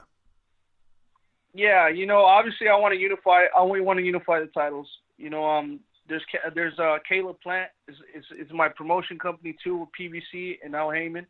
Yeah, 1.53 1.87
you 1.87 2.05
know, 2.05 2.25
obviously 2.25 2.67
I 2.67 2.75
want 2.75 2.93
to 2.93 2.99
unify. 2.99 3.45
I 3.55 3.59
only 3.59 3.81
want 3.81 3.97
to 3.97 4.05
unify 4.05 4.39
the 4.39 4.47
titles. 4.47 4.89
You 5.17 5.29
know, 5.29 5.45
um, 5.45 5.79
there's 6.07 6.23
there's 6.53 6.77
uh 6.79 6.97
Caleb 7.07 7.37
Plant 7.41 7.69
is 7.87 7.95
is, 8.13 8.25
is 8.37 8.51
my 8.53 8.69
promotion 8.69 9.17
company 9.17 9.55
too 9.63 9.77
with 9.77 9.89
PBC 9.99 10.57
and 10.63 10.75
Al 10.75 10.91
Haymon. 10.91 11.25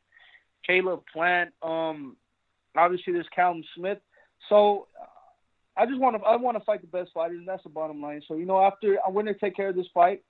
Caleb 0.66 1.02
Plant. 1.12 1.54
Um, 1.62 2.18
obviously 2.78 3.14
there's 3.14 3.28
Callum 3.36 3.64
Smith. 3.76 4.00
So 4.50 4.88
uh, 5.00 5.06
I 5.82 5.86
just 5.86 6.00
want 6.00 6.18
to 6.18 6.24
I 6.24 6.36
want 6.36 6.58
to 6.58 6.64
fight 6.64 6.82
the 6.82 6.88
best 6.88 7.12
fighters, 7.14 7.38
and 7.40 7.48
that's 7.48 7.64
the 7.64 7.70
bottom 7.70 8.02
line. 8.02 8.22
So 8.28 8.36
you 8.36 8.46
know, 8.46 8.64
after 8.64 8.98
I'm 9.06 9.14
going 9.14 9.26
to 9.26 9.34
take 9.34 9.56
care 9.56 9.70
of 9.70 9.76
this 9.76 9.88
fight, 9.94 10.22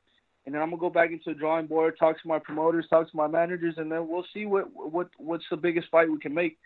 and 0.45 0.53
then 0.53 0.61
I'm 0.61 0.69
gonna 0.69 0.79
go 0.79 0.89
back 0.89 1.11
into 1.11 1.33
the 1.33 1.33
drawing 1.33 1.67
board, 1.67 1.95
talk 1.97 2.21
to 2.21 2.27
my 2.27 2.39
promoters, 2.39 2.85
talk 2.89 3.09
to 3.09 3.17
my 3.17 3.27
managers, 3.27 3.75
and 3.77 3.91
then 3.91 4.07
we'll 4.07 4.25
see 4.33 4.45
what 4.45 4.65
what 4.73 5.09
what's 5.17 5.45
the 5.49 5.57
biggest 5.57 5.89
fight 5.89 6.09
we 6.09 6.19
can 6.19 6.33
make. 6.33 6.57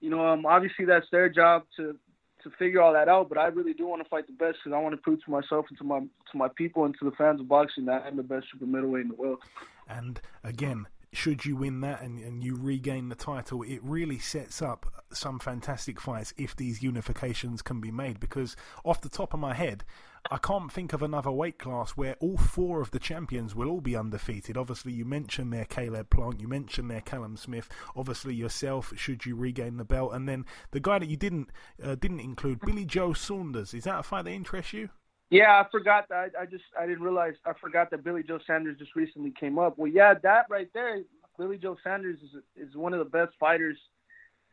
You 0.00 0.10
know, 0.10 0.26
um, 0.26 0.46
obviously 0.46 0.84
that's 0.84 1.06
their 1.10 1.28
job 1.28 1.64
to 1.76 1.96
to 2.42 2.50
figure 2.58 2.80
all 2.80 2.92
that 2.92 3.08
out, 3.08 3.28
but 3.28 3.38
I 3.38 3.46
really 3.46 3.72
do 3.72 3.86
want 3.86 4.02
to 4.02 4.08
fight 4.08 4.26
the 4.26 4.32
best 4.32 4.58
because 4.62 4.76
I 4.76 4.80
want 4.80 4.94
to 4.94 5.00
prove 5.00 5.24
to 5.24 5.30
myself 5.30 5.66
and 5.68 5.78
to 5.78 5.84
my 5.84 6.00
to 6.00 6.36
my 6.36 6.48
people 6.56 6.84
and 6.84 6.94
to 6.98 7.04
the 7.04 7.16
fans 7.16 7.40
of 7.40 7.48
boxing 7.48 7.86
that 7.86 8.04
I'm 8.06 8.16
the 8.16 8.22
best 8.22 8.46
super 8.52 8.66
middleweight 8.66 9.02
in 9.02 9.08
the 9.08 9.14
world. 9.14 9.40
And 9.88 10.20
again, 10.44 10.86
should 11.16 11.44
you 11.44 11.56
win 11.56 11.80
that 11.80 12.02
and, 12.02 12.18
and 12.18 12.44
you 12.44 12.56
regain 12.56 13.08
the 13.08 13.14
title, 13.14 13.62
it 13.62 13.80
really 13.82 14.18
sets 14.18 14.60
up 14.60 15.04
some 15.12 15.38
fantastic 15.38 16.00
fights 16.00 16.34
if 16.36 16.54
these 16.56 16.80
unifications 16.80 17.64
can 17.64 17.80
be 17.80 17.90
made. 17.90 18.20
Because 18.20 18.56
off 18.84 19.00
the 19.00 19.08
top 19.08 19.32
of 19.32 19.40
my 19.40 19.54
head, 19.54 19.84
I 20.30 20.38
can't 20.38 20.70
think 20.70 20.92
of 20.92 21.02
another 21.02 21.30
weight 21.30 21.58
class 21.58 21.92
where 21.92 22.16
all 22.20 22.36
four 22.36 22.80
of 22.80 22.90
the 22.90 22.98
champions 22.98 23.54
will 23.54 23.70
all 23.70 23.80
be 23.80 23.96
undefeated. 23.96 24.56
Obviously, 24.56 24.92
you 24.92 25.04
mentioned 25.04 25.52
there 25.52 25.64
Caleb 25.64 26.10
Plant, 26.10 26.40
you 26.40 26.48
mentioned 26.48 26.90
there 26.90 27.00
Callum 27.00 27.36
Smith. 27.36 27.68
Obviously, 27.94 28.34
yourself, 28.34 28.92
should 28.96 29.24
you 29.24 29.36
regain 29.36 29.76
the 29.76 29.84
belt, 29.84 30.12
and 30.12 30.28
then 30.28 30.44
the 30.72 30.80
guy 30.80 30.98
that 30.98 31.08
you 31.08 31.16
didn't 31.16 31.50
uh, 31.82 31.94
didn't 31.94 32.20
include, 32.20 32.60
Billy 32.60 32.84
Joe 32.84 33.12
Saunders. 33.12 33.72
Is 33.72 33.84
that 33.84 34.00
a 34.00 34.02
fight 34.02 34.24
that 34.24 34.32
interests 34.32 34.72
you? 34.72 34.90
Yeah, 35.30 35.60
I 35.60 35.66
forgot 35.70 36.08
that. 36.08 36.30
I, 36.38 36.42
I 36.42 36.46
just 36.46 36.64
I 36.78 36.86
didn't 36.86 37.02
realize 37.02 37.34
I 37.44 37.52
forgot 37.60 37.90
that 37.90 38.04
Billy 38.04 38.22
Joe 38.22 38.38
Sanders 38.46 38.78
just 38.78 38.94
recently 38.94 39.32
came 39.38 39.58
up. 39.58 39.76
Well, 39.76 39.90
yeah, 39.90 40.14
that 40.22 40.46
right 40.48 40.68
there, 40.72 41.02
Billy 41.36 41.58
Joe 41.58 41.76
Sanders 41.82 42.18
is 42.22 42.68
is 42.68 42.76
one 42.76 42.92
of 42.92 43.00
the 43.00 43.10
best 43.10 43.32
fighters, 43.38 43.76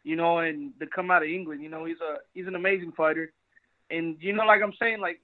you 0.03 0.15
know, 0.15 0.39
and 0.39 0.74
to 0.80 0.88
come 0.88 1.11
out 1.11 1.21
of 1.21 1.30
England. 1.30 1.61
You 1.61 1.69
know, 1.69 1.86
he's 1.86 2.01
a 2.01 2.17
he's 2.34 2.47
an 2.47 2.55
amazing 2.55 2.91
fighter, 2.97 3.32
and 3.91 4.17
you 4.19 4.34
know, 4.34 4.45
like 4.45 4.61
I'm 4.63 4.74
saying, 4.80 4.99
like 4.99 5.21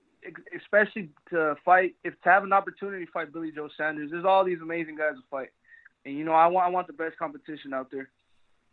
especially 0.56 1.10
to 1.32 1.56
fight 1.66 1.96
if 2.04 2.14
to 2.22 2.30
have 2.30 2.44
an 2.44 2.54
opportunity 2.54 3.06
to 3.06 3.12
fight 3.12 3.34
Billy 3.34 3.52
Joe 3.52 3.70
Sanders, 3.76 4.12
there's 4.12 4.26
all 4.26 4.46
these 4.46 4.62
amazing 4.62 4.98
guys 4.98 5.16
to 5.16 5.24
fight, 5.32 5.50
and 6.06 6.16
you 6.16 6.24
know, 6.24 6.34
I 6.34 6.46
want 6.48 6.68
I 6.68 6.70
want 6.70 6.86
the 6.86 6.94
best 6.94 7.18
competition 7.18 7.74
out 7.74 7.90
there. 7.92 8.10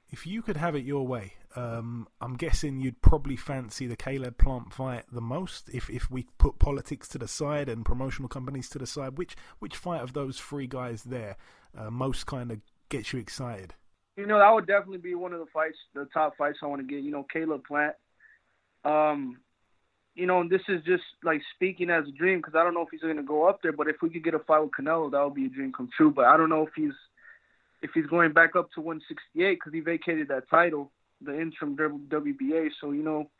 If 0.09 0.27
you 0.27 0.43
could 0.43 0.57
have 0.57 0.77
it 0.77 0.85
your 0.85 1.07
way, 1.07 1.33
um, 1.57 2.07
I'm 2.21 2.37
guessing 2.37 2.81
you'd 2.81 3.01
probably 3.01 3.35
fancy 3.35 3.87
the 3.87 3.97
Caleb 3.97 4.37
Plant 4.37 4.73
fight 4.73 5.05
the 5.11 5.23
most. 5.23 5.71
If 5.71 5.89
if 5.89 6.11
we 6.11 6.27
put 6.39 6.59
politics 6.59 7.09
to 7.09 7.19
the 7.19 7.27
side 7.27 7.69
and 7.69 7.85
promotional 7.85 8.29
companies 8.29 8.69
to 8.71 8.79
the 8.79 8.87
side, 8.87 9.17
which 9.17 9.37
which 9.59 9.77
fight 9.77 10.03
of 10.03 10.13
those 10.13 10.39
three 10.39 10.67
guys 10.67 11.03
there 11.05 11.37
uh, 11.77 11.91
most 11.91 12.27
kind 12.27 12.53
of 12.53 12.61
gets 12.91 13.13
you 13.13 13.19
excited? 13.19 13.75
You 14.17 14.27
know, 14.27 14.39
that 14.39 14.51
would 14.51 14.67
definitely 14.67 14.99
be 14.99 15.15
one 15.15 15.33
of 15.33 15.41
the 15.41 15.47
fights, 15.47 15.79
the 15.95 16.07
top 16.13 16.37
fights 16.37 16.59
I 16.63 16.67
want 16.67 16.81
to 16.81 16.87
get. 16.87 17.03
You 17.03 17.11
know, 17.11 17.27
Caleb 17.33 17.65
Plant. 17.67 17.95
Um, 18.85 19.39
you 20.15 20.27
know, 20.27 20.47
this 20.49 20.63
is 20.69 20.83
just 20.85 21.05
like 21.23 21.43
speaking 21.55 21.91
as 21.91 22.07
a 22.07 22.13
dream 22.13 22.39
because 22.39 22.55
I 22.55 22.65
don't 22.65 22.75
know 22.75 22.83
if 22.83 22.89
he's 22.91 23.01
going 23.01 23.17
to 23.17 23.23
go 23.23 23.49
up 23.49 23.61
there. 23.63 23.73
But 23.73 23.89
if 23.89 23.97
we 24.03 24.11
could 24.11 24.25
get 24.25 24.35
a 24.35 24.39
fight 24.41 24.61
with 24.61 24.73
Canelo, 24.79 25.11
that 25.11 25.23
would 25.25 25.35
be 25.35 25.47
a 25.47 25.51
dream 25.51 25.73
come 25.73 25.91
true. 25.97 26.11
But 26.11 26.27
I 26.27 26.37
don't 26.37 26.49
know 26.49 26.67
if 26.67 26.73
he's 26.75 26.93
if 27.83 27.91
he's 27.95 28.07
going 28.07 28.33
back 28.33 28.57
up 28.57 28.71
to 28.73 28.81
168 28.81 29.55
because 29.55 29.73
he 29.73 29.81
vacated 29.81 30.29
that 30.29 30.49
title, 30.49 30.91
the 31.21 31.41
interim 31.41 31.77
WBA. 31.77 32.71
So 32.81 32.93
you 32.93 33.03
know, 33.03 33.31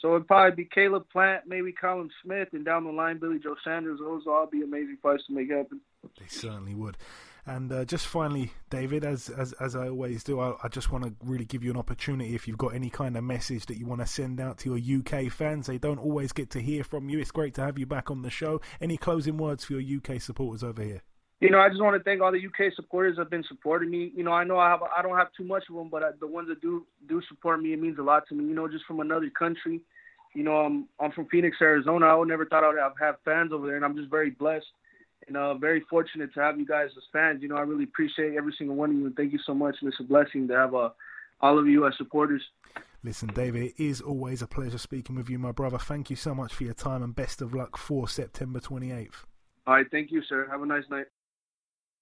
so 0.00 0.16
it'd 0.16 0.26
probably 0.26 0.64
be 0.64 0.68
Caleb 0.72 1.04
Plant, 1.10 1.44
maybe 1.46 1.72
Colin 1.72 2.10
Smith, 2.22 2.48
and 2.52 2.64
down 2.64 2.84
the 2.84 2.90
line 2.90 3.18
Billy 3.18 3.38
Joe 3.38 3.56
Sanders. 3.64 4.00
Those 4.00 4.26
all 4.26 4.46
be 4.46 4.62
amazing 4.62 4.98
fights 5.02 5.24
to 5.26 5.34
make 5.34 5.50
happen. 5.50 5.80
They 6.18 6.26
certainly 6.28 6.74
would. 6.74 6.98
And 7.46 7.70
uh, 7.70 7.84
just 7.84 8.06
finally, 8.06 8.52
David, 8.70 9.04
as 9.04 9.28
as 9.28 9.52
as 9.54 9.76
I 9.76 9.88
always 9.88 10.24
do, 10.24 10.40
I, 10.40 10.54
I 10.62 10.68
just 10.68 10.90
want 10.90 11.04
to 11.04 11.14
really 11.22 11.44
give 11.44 11.62
you 11.62 11.70
an 11.70 11.76
opportunity. 11.76 12.34
If 12.34 12.48
you've 12.48 12.58
got 12.58 12.74
any 12.74 12.88
kind 12.88 13.16
of 13.16 13.24
message 13.24 13.66
that 13.66 13.78
you 13.78 13.86
want 13.86 14.00
to 14.00 14.06
send 14.06 14.40
out 14.40 14.58
to 14.58 14.76
your 14.76 15.00
UK 15.00 15.30
fans, 15.30 15.66
they 15.66 15.78
don't 15.78 15.98
always 15.98 16.32
get 16.32 16.50
to 16.50 16.60
hear 16.60 16.84
from 16.84 17.08
you. 17.08 17.18
It's 17.18 17.30
great 17.30 17.54
to 17.54 17.62
have 17.62 17.78
you 17.78 17.86
back 17.86 18.10
on 18.10 18.22
the 18.22 18.30
show. 18.30 18.60
Any 18.80 18.96
closing 18.96 19.36
words 19.36 19.64
for 19.64 19.74
your 19.74 19.98
UK 19.98 20.20
supporters 20.22 20.64
over 20.64 20.82
here? 20.82 21.02
You 21.40 21.50
know, 21.50 21.58
I 21.58 21.68
just 21.68 21.82
want 21.82 21.96
to 21.96 22.02
thank 22.02 22.22
all 22.22 22.32
the 22.32 22.46
UK 22.46 22.72
supporters 22.74 23.16
that 23.16 23.22
have 23.22 23.30
been 23.30 23.44
supporting 23.48 23.90
me. 23.90 24.12
You 24.14 24.24
know, 24.24 24.32
I 24.32 24.44
know 24.44 24.58
I 24.58 24.70
have 24.70 24.80
I 24.82 25.02
don't 25.02 25.16
have 25.16 25.32
too 25.36 25.44
much 25.44 25.64
of 25.68 25.76
them, 25.76 25.88
but 25.90 26.02
I, 26.02 26.10
the 26.18 26.26
ones 26.26 26.48
that 26.48 26.60
do 26.60 26.86
do 27.08 27.20
support 27.28 27.60
me, 27.60 27.72
it 27.72 27.80
means 27.80 27.98
a 27.98 28.02
lot 28.02 28.26
to 28.28 28.34
me. 28.34 28.44
You 28.44 28.54
know, 28.54 28.68
just 28.68 28.84
from 28.86 29.00
another 29.00 29.30
country. 29.30 29.80
You 30.34 30.42
know, 30.42 30.56
I'm 30.56 30.88
I'm 31.00 31.12
from 31.12 31.26
Phoenix, 31.26 31.56
Arizona. 31.60 32.06
I 32.06 32.14
would 32.14 32.28
never 32.28 32.46
thought 32.46 32.64
I 32.64 32.68
would 32.68 32.78
have, 32.78 32.92
have 33.00 33.16
fans 33.24 33.52
over 33.52 33.66
there, 33.66 33.76
and 33.76 33.84
I'm 33.84 33.96
just 33.96 34.10
very 34.10 34.30
blessed 34.30 34.66
and 35.26 35.36
uh, 35.36 35.54
very 35.54 35.80
fortunate 35.88 36.32
to 36.34 36.40
have 36.40 36.58
you 36.58 36.66
guys 36.66 36.88
as 36.96 37.02
fans. 37.12 37.42
You 37.42 37.48
know, 37.48 37.56
I 37.56 37.60
really 37.60 37.84
appreciate 37.84 38.36
every 38.36 38.54
single 38.56 38.76
one 38.76 38.90
of 38.90 38.96
you, 38.96 39.06
and 39.06 39.16
thank 39.16 39.32
you 39.32 39.38
so 39.44 39.54
much. 39.54 39.76
And 39.80 39.88
it's 39.88 40.00
a 40.00 40.04
blessing 40.04 40.48
to 40.48 40.54
have 40.54 40.74
uh, 40.74 40.90
all 41.40 41.58
of 41.58 41.66
you 41.66 41.86
as 41.86 41.94
supporters. 41.96 42.42
Listen, 43.02 43.28
David, 43.34 43.62
it 43.62 43.74
is 43.82 44.00
always 44.00 44.40
a 44.40 44.46
pleasure 44.46 44.78
speaking 44.78 45.16
with 45.16 45.28
you, 45.28 45.38
my 45.38 45.52
brother. 45.52 45.78
Thank 45.78 46.08
you 46.08 46.16
so 46.16 46.34
much 46.34 46.54
for 46.54 46.64
your 46.64 46.74
time 46.74 47.02
and 47.02 47.14
best 47.14 47.42
of 47.42 47.54
luck 47.54 47.76
for 47.76 48.08
September 48.08 48.60
28th. 48.60 49.24
All 49.66 49.74
right, 49.74 49.86
thank 49.90 50.10
you, 50.10 50.22
sir. 50.22 50.48
Have 50.50 50.62
a 50.62 50.66
nice 50.66 50.84
night. 50.90 51.06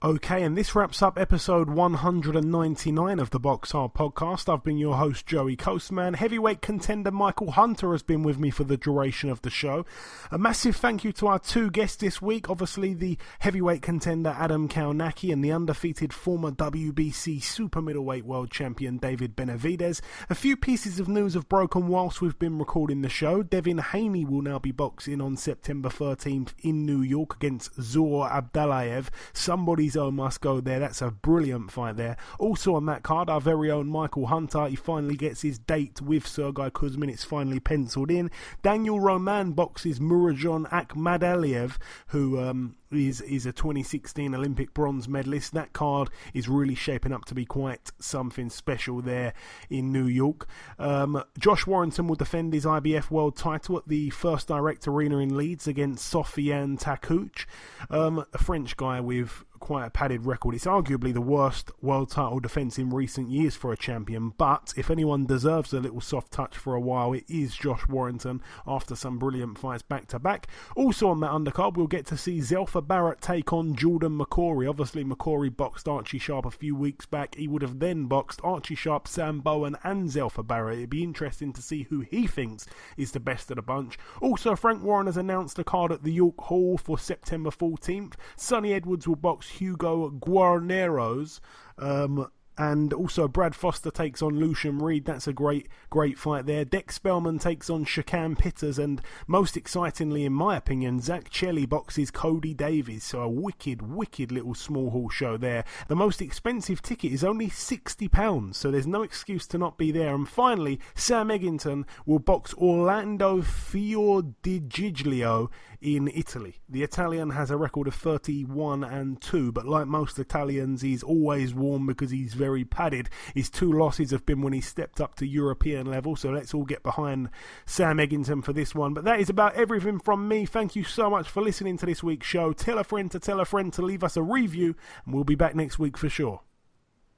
Okay, 0.04 0.42
and 0.42 0.58
this 0.58 0.74
wraps 0.74 1.00
up 1.00 1.16
episode 1.16 1.70
199 1.70 3.20
of 3.20 3.30
the 3.30 3.38
Box 3.38 3.70
Hard 3.70 3.94
podcast. 3.94 4.52
I've 4.52 4.64
been 4.64 4.76
your 4.76 4.96
host, 4.96 5.26
Joey 5.26 5.54
Coastman. 5.54 6.16
Heavyweight 6.16 6.60
contender 6.60 7.12
Michael 7.12 7.52
Hunter 7.52 7.92
has 7.92 8.02
been 8.02 8.24
with 8.24 8.36
me 8.36 8.50
for 8.50 8.64
the 8.64 8.76
duration 8.76 9.30
of 9.30 9.42
the 9.42 9.50
show. 9.50 9.86
A 10.32 10.38
massive 10.38 10.74
thank 10.74 11.04
you 11.04 11.12
to 11.12 11.28
our 11.28 11.38
two 11.38 11.70
guests 11.70 11.98
this 11.98 12.20
week. 12.20 12.50
Obviously, 12.50 12.94
the 12.94 13.16
heavyweight 13.38 13.82
contender 13.82 14.34
Adam 14.36 14.68
Kownacki 14.68 15.32
and 15.32 15.44
the 15.44 15.52
undefeated 15.52 16.12
former 16.12 16.50
WBC 16.50 17.40
super 17.40 17.80
middleweight 17.80 18.24
world 18.24 18.50
champion 18.50 18.98
David 18.98 19.36
Benavidez. 19.36 20.00
A 20.28 20.34
few 20.34 20.56
pieces 20.56 20.98
of 20.98 21.06
news 21.06 21.34
have 21.34 21.48
broken 21.48 21.86
whilst 21.86 22.20
we've 22.20 22.40
been 22.40 22.58
recording 22.58 23.02
the 23.02 23.08
show. 23.08 23.44
Devin 23.44 23.78
Haney 23.78 24.24
will 24.24 24.42
now 24.42 24.58
be 24.58 24.72
boxing 24.72 25.20
on 25.20 25.36
September 25.36 25.90
13th 25.90 26.54
in 26.58 26.84
New 26.84 27.02
York 27.02 27.36
against 27.36 27.78
Zaur 27.78 28.28
Abdullayev. 28.28 29.06
Somebody's 29.32 29.91
must 29.96 30.40
go 30.40 30.60
there. 30.60 30.78
That's 30.78 31.02
a 31.02 31.10
brilliant 31.10 31.70
fight 31.70 31.96
there. 31.96 32.16
Also 32.38 32.74
on 32.74 32.86
that 32.86 33.02
card, 33.02 33.28
our 33.28 33.40
very 33.40 33.70
own 33.70 33.88
Michael 33.88 34.26
Hunter. 34.26 34.66
He 34.66 34.76
finally 34.76 35.16
gets 35.16 35.42
his 35.42 35.58
date 35.58 36.00
with 36.00 36.26
Sergey 36.26 36.70
Kuzmin. 36.70 37.10
It's 37.10 37.24
finally 37.24 37.60
penciled 37.60 38.10
in. 38.10 38.30
Daniel 38.62 39.00
Roman 39.00 39.52
boxes 39.52 40.00
Murodjon 40.00 40.68
Akhmadaliev, 40.70 41.76
who 42.08 42.40
um, 42.40 42.76
is 42.90 43.20
is 43.22 43.46
a 43.46 43.52
2016 43.52 44.34
Olympic 44.34 44.74
bronze 44.74 45.08
medalist. 45.08 45.54
That 45.54 45.72
card 45.72 46.10
is 46.34 46.48
really 46.48 46.74
shaping 46.74 47.12
up 47.12 47.24
to 47.26 47.34
be 47.34 47.44
quite 47.44 47.90
something 47.98 48.50
special 48.50 49.00
there 49.00 49.34
in 49.70 49.92
New 49.92 50.06
York. 50.06 50.46
Um, 50.78 51.22
Josh 51.38 51.66
Warrington 51.66 52.06
will 52.06 52.16
defend 52.16 52.52
his 52.52 52.64
IBF 52.64 53.10
world 53.10 53.36
title 53.36 53.76
at 53.78 53.88
the 53.88 54.10
First 54.10 54.48
Direct 54.48 54.86
Arena 54.86 55.18
in 55.18 55.36
Leeds 55.36 55.66
against 55.66 56.12
Sofiane 56.12 56.80
Takoucht, 56.80 57.46
um, 57.90 58.24
a 58.32 58.38
French 58.38 58.76
guy 58.76 59.00
with 59.00 59.44
quite 59.62 59.86
a 59.86 59.90
padded 59.90 60.26
record. 60.26 60.56
It's 60.56 60.66
arguably 60.66 61.14
the 61.14 61.20
worst 61.20 61.70
world 61.80 62.10
title 62.10 62.40
defence 62.40 62.78
in 62.78 62.90
recent 62.90 63.30
years 63.30 63.54
for 63.54 63.72
a 63.72 63.76
champion, 63.76 64.30
but 64.30 64.74
if 64.76 64.90
anyone 64.90 65.24
deserves 65.24 65.72
a 65.72 65.78
little 65.78 66.00
soft 66.00 66.32
touch 66.32 66.56
for 66.56 66.74
a 66.74 66.80
while, 66.80 67.12
it 67.12 67.24
is 67.28 67.54
Josh 67.54 67.86
Warrington 67.86 68.42
after 68.66 68.96
some 68.96 69.20
brilliant 69.20 69.56
fights 69.56 69.82
back 69.82 70.08
to 70.08 70.18
back. 70.18 70.48
Also 70.74 71.08
on 71.08 71.20
that 71.20 71.30
undercard, 71.30 71.76
we'll 71.76 71.86
get 71.86 72.06
to 72.06 72.16
see 72.16 72.38
Zelfa 72.38 72.84
Barrett 72.84 73.20
take 73.20 73.52
on 73.52 73.76
Jordan 73.76 74.18
McCrory. 74.18 74.68
Obviously, 74.68 75.04
McCrory 75.04 75.56
boxed 75.56 75.86
Archie 75.86 76.18
Sharp 76.18 76.44
a 76.44 76.50
few 76.50 76.74
weeks 76.74 77.06
back. 77.06 77.36
He 77.36 77.46
would 77.46 77.62
have 77.62 77.78
then 77.78 78.06
boxed 78.06 78.40
Archie 78.42 78.74
Sharp, 78.74 79.06
Sam 79.06 79.38
Bowen, 79.38 79.76
and 79.84 80.10
Zelfa 80.10 80.44
Barrett. 80.44 80.78
It'd 80.78 80.90
be 80.90 81.04
interesting 81.04 81.52
to 81.52 81.62
see 81.62 81.84
who 81.84 82.00
he 82.00 82.26
thinks 82.26 82.66
is 82.96 83.12
the 83.12 83.20
best 83.20 83.48
of 83.52 83.56
the 83.56 83.62
bunch. 83.62 83.96
Also, 84.20 84.56
Frank 84.56 84.82
Warren 84.82 85.06
has 85.06 85.16
announced 85.16 85.60
a 85.60 85.64
card 85.64 85.92
at 85.92 86.02
the 86.02 86.12
York 86.12 86.40
Hall 86.40 86.76
for 86.76 86.98
September 86.98 87.50
14th. 87.50 88.14
Sonny 88.34 88.72
Edwards 88.72 89.06
will 89.06 89.14
box 89.14 89.51
Hugo 89.58 90.10
Guarneros. 90.10 91.40
Um, 91.78 92.28
and 92.58 92.92
also 92.92 93.28
Brad 93.28 93.54
Foster 93.54 93.90
takes 93.90 94.22
on 94.22 94.38
Lucien 94.38 94.78
Reid. 94.78 95.04
That's 95.04 95.26
a 95.26 95.32
great, 95.32 95.68
great 95.90 96.18
fight 96.18 96.46
there. 96.46 96.64
Dex 96.64 96.96
Spellman 96.96 97.38
takes 97.38 97.70
on 97.70 97.84
Shakan 97.84 98.38
Pitters, 98.38 98.78
and 98.78 99.00
most 99.26 99.56
excitingly, 99.56 100.24
in 100.24 100.32
my 100.32 100.56
opinion, 100.56 101.00
Zach 101.00 101.30
Chelli 101.30 101.68
boxes 101.68 102.10
Cody 102.10 102.54
Davies. 102.54 103.04
So 103.04 103.20
a 103.20 103.28
wicked, 103.28 103.82
wicked 103.82 104.32
little 104.32 104.54
small 104.54 104.90
hall 104.90 105.08
show 105.08 105.36
there. 105.36 105.64
The 105.88 105.96
most 105.96 106.20
expensive 106.20 106.82
ticket 106.82 107.12
is 107.12 107.24
only 107.24 107.48
sixty 107.48 108.08
pounds, 108.08 108.56
so 108.56 108.70
there's 108.70 108.86
no 108.86 109.02
excuse 109.02 109.46
to 109.48 109.58
not 109.58 109.78
be 109.78 109.90
there. 109.90 110.14
And 110.14 110.28
finally, 110.28 110.80
Sam 110.94 111.28
Eggington 111.28 111.84
will 112.06 112.18
box 112.18 112.54
Orlando 112.54 113.40
Fiordigiglio 113.40 115.50
in 115.82 116.08
Italy. 116.14 116.60
The 116.68 116.82
Italian 116.82 117.30
has 117.30 117.50
a 117.50 117.56
record 117.56 117.88
of 117.88 117.94
31 117.94 118.84
and 118.84 119.20
2, 119.20 119.52
but 119.52 119.66
like 119.66 119.86
most 119.86 120.18
Italians, 120.18 120.82
he's 120.82 121.02
always 121.02 121.54
warm 121.54 121.86
because 121.86 122.10
he's 122.10 122.34
very 122.42 122.64
padded. 122.64 123.08
His 123.36 123.48
two 123.48 123.72
losses 123.72 124.10
have 124.10 124.26
been 124.26 124.42
when 124.42 124.52
he 124.52 124.60
stepped 124.60 125.00
up 125.00 125.14
to 125.16 125.26
European 125.26 125.86
level, 125.86 126.16
so 126.16 126.30
let's 126.30 126.52
all 126.52 126.64
get 126.64 126.82
behind 126.82 127.30
Sam 127.66 127.98
Eggington 127.98 128.42
for 128.42 128.52
this 128.52 128.74
one. 128.74 128.94
But 128.94 129.04
that 129.04 129.20
is 129.20 129.30
about 129.30 129.54
everything 129.54 130.00
from 130.00 130.26
me. 130.26 130.44
Thank 130.44 130.74
you 130.74 130.82
so 130.82 131.08
much 131.08 131.28
for 131.28 131.40
listening 131.40 131.78
to 131.78 131.86
this 131.86 132.02
week's 132.02 132.26
show. 132.26 132.52
Tell 132.52 132.78
a 132.78 132.84
friend 132.84 133.08
to 133.12 133.20
tell 133.20 133.38
a 133.38 133.44
friend 133.44 133.72
to 133.74 133.82
leave 133.82 134.02
us 134.02 134.16
a 134.16 134.22
review, 134.22 134.74
and 135.04 135.14
we'll 135.14 135.22
be 135.22 135.36
back 135.36 135.54
next 135.54 135.78
week 135.78 135.96
for 135.96 136.08
sure. 136.08 136.40